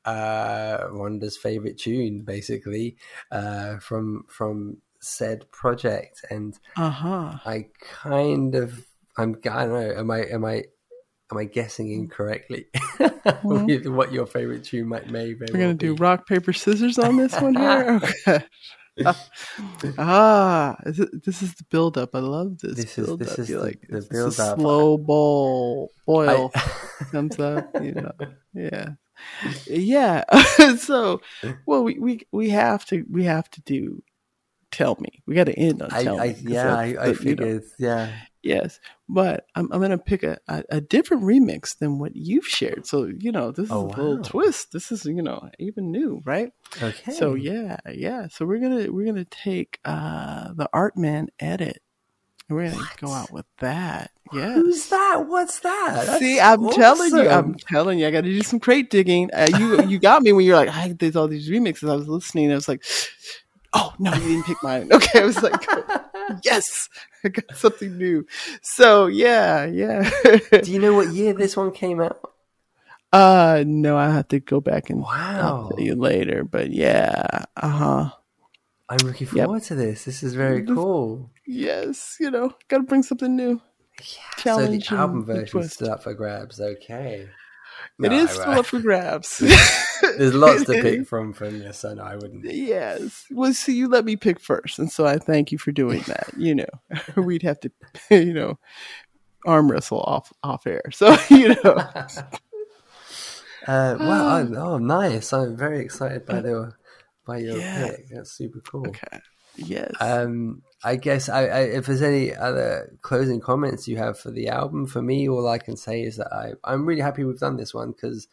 uh, 0.04 0.78
Rhonda's 0.90 1.36
favorite 1.36 1.78
tune, 1.78 2.22
basically 2.22 2.96
uh, 3.30 3.78
from 3.78 4.24
from 4.28 4.78
said 5.00 5.50
project, 5.50 6.24
and 6.30 6.58
Uh 6.76 6.90
huh. 6.90 7.38
I 7.44 7.66
kind 7.82 8.54
of 8.54 8.86
I'm 9.18 9.36
I 9.44 9.64
don't 9.66 9.72
know. 9.72 9.94
Am 9.96 10.10
I 10.10 10.18
am 10.26 10.44
I 10.44 10.64
am 11.30 11.36
I 11.38 11.44
guessing 11.44 11.90
incorrectly 11.92 12.66
with 13.44 13.86
what 13.86 14.12
your 14.12 14.26
favorite 14.26 14.64
tune 14.64 14.88
might 14.88 15.08
may 15.10 15.32
Hmm. 15.34 15.44
We're 15.52 15.58
gonna 15.60 15.74
do 15.74 15.94
rock 15.94 16.26
paper 16.26 16.52
scissors 16.52 16.98
on 16.98 17.16
this 17.16 17.38
one 17.40 17.54
here. 17.54 18.00
Okay. 18.26 18.44
ah, 19.98 20.76
this 20.84 21.42
is 21.42 21.54
the 21.54 21.64
build 21.70 21.96
up. 21.98 22.14
I 22.14 22.18
love 22.20 22.58
this, 22.58 22.76
This 22.76 22.98
is- 22.98 23.06
build 23.06 23.20
this 23.20 23.32
up. 23.32 23.38
is 23.38 23.48
the- 23.48 23.58
like 23.60 23.86
the 23.88 24.02
build-up. 24.02 24.58
slow 24.58 24.98
bowl 24.98 25.90
boil 26.06 26.50
I- 26.54 27.04
comes 27.12 27.38
up. 27.38 27.70
You 27.82 27.92
know, 27.92 28.12
yeah, 28.54 28.88
yeah. 29.66 30.24
so, 30.78 31.20
well, 31.66 31.82
we, 31.84 31.98
we 31.98 32.20
we 32.32 32.50
have 32.50 32.84
to 32.86 33.04
we 33.10 33.24
have 33.24 33.50
to 33.50 33.60
do. 33.62 34.02
Tell 34.70 34.96
me, 35.00 35.20
we 35.26 35.34
got 35.34 35.44
to 35.44 35.52
end 35.58 35.82
on 35.82 35.88
I, 35.92 36.04
tell 36.04 36.20
I 36.20 36.36
yeah, 36.40 36.76
I, 36.76 36.84
I 37.00 37.12
the- 37.12 37.24
you 37.24 37.34
know, 37.34 37.60
yeah. 37.78 38.12
Yes, 38.42 38.80
but 39.08 39.46
I'm 39.54 39.70
I'm 39.72 39.80
gonna 39.80 39.98
pick 39.98 40.22
a, 40.22 40.38
a, 40.48 40.64
a 40.70 40.80
different 40.80 41.24
remix 41.24 41.76
than 41.78 41.98
what 41.98 42.16
you've 42.16 42.46
shared. 42.46 42.86
So 42.86 43.04
you 43.18 43.32
know, 43.32 43.50
this 43.50 43.66
is 43.66 43.70
Oh, 43.70 43.86
a 43.86 43.88
little 43.88 44.22
twist. 44.22 44.72
This 44.72 44.90
is 44.90 45.04
you 45.04 45.20
know 45.22 45.50
even 45.58 45.90
new, 45.90 46.22
right? 46.24 46.52
Okay. 46.82 47.12
So 47.12 47.34
yeah, 47.34 47.76
yeah. 47.92 48.28
So 48.28 48.46
we're 48.46 48.58
gonna 48.60 48.90
we're 48.90 49.04
gonna 49.04 49.26
take 49.26 49.78
uh 49.84 50.54
the 50.54 50.68
Art 50.72 50.96
Man 50.96 51.28
edit, 51.38 51.82
and 52.48 52.56
we're 52.56 52.70
gonna 52.70 52.88
go 52.98 53.12
out 53.12 53.30
with 53.30 53.46
that. 53.58 54.10
Yeah. 54.32 54.54
who's 54.54 54.88
that? 54.88 55.24
What's 55.26 55.58
that? 55.60 56.04
That's 56.06 56.18
See, 56.20 56.40
I'm 56.40 56.70
telling 56.70 57.14
you, 57.16 57.28
I'm 57.28 57.54
telling 57.56 57.98
you, 57.98 58.06
I 58.06 58.12
got 58.12 58.20
to 58.22 58.30
do 58.30 58.42
some 58.42 58.60
crate 58.60 58.88
digging. 58.88 59.28
Uh, 59.34 59.50
you 59.58 59.82
you 59.86 59.98
got 59.98 60.22
me 60.22 60.32
when 60.32 60.46
you're 60.46 60.54
like, 60.56 60.68
I 60.68 60.94
there's 60.98 61.16
all 61.16 61.26
these 61.28 61.50
remixes. 61.50 61.90
I 61.90 61.96
was 61.96 62.08
listening, 62.08 62.52
I 62.52 62.54
was 62.54 62.68
like, 62.68 62.84
oh 63.74 63.92
no, 63.98 64.14
you 64.14 64.20
didn't 64.28 64.46
pick 64.46 64.62
mine. 64.62 64.88
Okay, 64.92 65.20
I 65.20 65.24
was 65.24 65.42
like, 65.42 65.60
yes, 66.44 66.88
I 67.24 67.28
got 67.28 67.56
something 67.56 67.96
new. 67.98 68.26
So 68.62 69.06
yeah, 69.06 69.64
yeah. 69.66 70.10
Do 70.62 70.70
you 70.70 70.78
know 70.78 70.94
what 70.94 71.08
year 71.12 71.32
this 71.32 71.56
one 71.56 71.72
came 71.72 72.00
out? 72.00 72.20
uh, 73.12 73.64
no, 73.66 73.96
I 73.96 74.10
have 74.10 74.28
to 74.28 74.38
go 74.40 74.60
back 74.60 74.88
and 74.90 75.00
Wow. 75.02 75.08
I'll 75.10 75.68
tell 75.70 75.80
you 75.80 75.94
later. 75.96 76.44
But 76.44 76.70
yeah, 76.70 77.44
uh 77.56 77.68
huh. 77.68 78.10
I'm 78.88 78.98
looking 79.06 79.28
Yep. 79.32 79.44
forward 79.46 79.62
to 79.64 79.74
this. 79.74 80.04
This 80.04 80.22
is 80.22 80.34
very 80.34 80.64
cool. 80.64 81.30
Yes, 81.46 82.16
you 82.20 82.30
know, 82.30 82.54
got 82.68 82.78
to 82.78 82.82
bring 82.84 83.02
something 83.02 83.34
new. 83.36 83.60
Yeah. 84.00 84.04
So 84.38 84.42
Challenge 84.42 84.88
the 84.88 84.94
album 84.96 85.24
version 85.24 85.46
twist. 85.46 85.74
stood 85.74 85.88
up 85.88 86.02
for 86.02 86.14
grabs. 86.14 86.60
Okay. 86.60 87.28
it 87.28 87.28
No, 87.98 88.12
is 88.12 88.30
I- 88.30 88.32
still 88.32 88.50
up 88.60 88.66
for 88.66 88.80
grabs. 88.80 89.42
There's 90.18 90.34
lots 90.34 90.64
to 90.64 90.72
pick 90.72 91.06
from 91.08 91.32
from 91.32 91.58
this, 91.58 91.84
no, 91.84 92.02
I 92.02 92.16
wouldn't. 92.16 92.44
Yes. 92.44 93.26
Well, 93.30 93.52
see, 93.52 93.74
you 93.76 93.88
let 93.88 94.04
me 94.04 94.16
pick 94.16 94.40
first, 94.40 94.78
and 94.78 94.90
so 94.90 95.06
I 95.06 95.18
thank 95.18 95.52
you 95.52 95.58
for 95.58 95.72
doing 95.72 96.02
that. 96.06 96.28
You 96.36 96.54
know, 96.54 96.66
we'd 97.16 97.42
have 97.42 97.60
to, 97.60 97.70
you 98.10 98.32
know, 98.32 98.58
arm 99.46 99.70
wrestle 99.70 100.00
off 100.00 100.32
off 100.42 100.66
air. 100.66 100.82
So 100.92 101.16
you 101.28 101.54
know, 101.62 101.86
Uh, 103.66 103.96
wow! 104.00 104.26
I, 104.28 104.40
oh, 104.56 104.78
nice! 104.78 105.32
I'm 105.32 105.56
very 105.56 105.80
excited 105.80 106.24
by 106.24 106.40
the 106.40 106.72
by 107.26 107.38
your 107.38 107.58
Yeah. 107.58 107.88
pick. 107.88 108.08
That's 108.08 108.32
super 108.32 108.60
cool. 108.60 108.88
okay, 108.88 109.20
yes. 109.56 109.92
Um, 110.00 110.62
I 110.82 110.96
guess 110.96 111.28
I, 111.28 111.42
I, 111.44 111.60
if 111.60 111.84
there's 111.86 112.00
any 112.00 112.34
other 112.34 112.96
closing 113.02 113.38
comments 113.40 113.86
you 113.86 113.98
have 113.98 114.18
for 114.18 114.30
the 114.30 114.48
album, 114.48 114.86
for 114.86 115.02
me, 115.02 115.28
all 115.28 115.46
I 115.46 115.58
can 115.58 115.76
say 115.76 116.02
is 116.02 116.16
that 116.16 116.32
I, 116.32 116.52
I'm 116.64 116.86
really 116.86 117.02
happy 117.02 117.22
we've 117.22 117.38
done 117.38 117.58
this 117.58 117.74
one 117.74 117.90
because, 117.92 118.28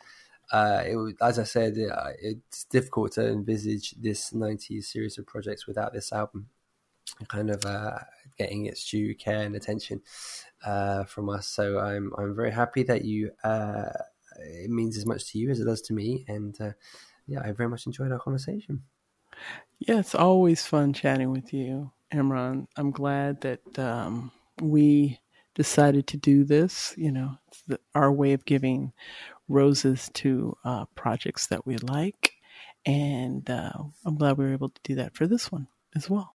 uh, 0.51 0.81
it 0.85 1.15
as 1.21 1.39
I 1.39 1.43
said, 1.43 1.77
it, 1.77 1.91
it's 2.21 2.65
difficult 2.65 3.13
to 3.13 3.27
envisage 3.27 3.91
this 3.91 4.31
'90s 4.31 4.85
series 4.85 5.17
of 5.17 5.25
projects 5.27 5.67
without 5.67 5.93
this 5.93 6.11
album 6.13 6.49
kind 7.27 7.49
of 7.49 7.65
uh, 7.65 7.99
getting 8.37 8.65
its 8.65 8.89
due 8.89 9.15
care 9.15 9.43
and 9.43 9.55
attention 9.55 10.01
uh, 10.65 11.03
from 11.05 11.29
us. 11.29 11.47
So 11.47 11.79
I'm 11.79 12.11
I'm 12.17 12.35
very 12.35 12.51
happy 12.51 12.83
that 12.83 13.05
you. 13.05 13.31
Uh, 13.43 13.89
it 14.39 14.69
means 14.69 14.97
as 14.97 15.05
much 15.05 15.31
to 15.31 15.39
you 15.39 15.49
as 15.49 15.59
it 15.59 15.65
does 15.65 15.81
to 15.83 15.93
me, 15.93 16.23
and 16.27 16.59
uh, 16.61 16.71
yeah, 17.25 17.41
I 17.43 17.51
very 17.51 17.69
much 17.69 17.85
enjoyed 17.87 18.11
our 18.11 18.19
conversation. 18.19 18.83
yeah, 19.79 19.99
it's 19.99 20.15
always 20.15 20.65
fun 20.65 20.93
chatting 20.93 21.31
with 21.31 21.53
you, 21.53 21.91
Imran. 22.13 22.67
I'm 22.77 22.91
glad 22.91 23.41
that 23.41 23.79
um, 23.79 24.31
we 24.61 25.19
decided 25.55 26.07
to 26.07 26.17
do 26.17 26.43
this. 26.43 26.93
You 26.97 27.11
know, 27.11 27.37
the, 27.67 27.79
our 27.95 28.11
way 28.11 28.33
of 28.33 28.45
giving 28.45 28.93
roses 29.47 30.09
to 30.15 30.57
uh, 30.63 30.85
projects 30.95 31.47
that 31.47 31.65
we 31.65 31.77
like, 31.77 32.33
and 32.85 33.49
uh, 33.49 33.73
I'm 34.05 34.15
glad 34.15 34.37
we 34.37 34.45
were 34.45 34.53
able 34.53 34.69
to 34.69 34.81
do 34.83 34.95
that 34.95 35.15
for 35.15 35.27
this 35.27 35.51
one 35.51 35.67
as 35.95 36.09
well. 36.09 36.35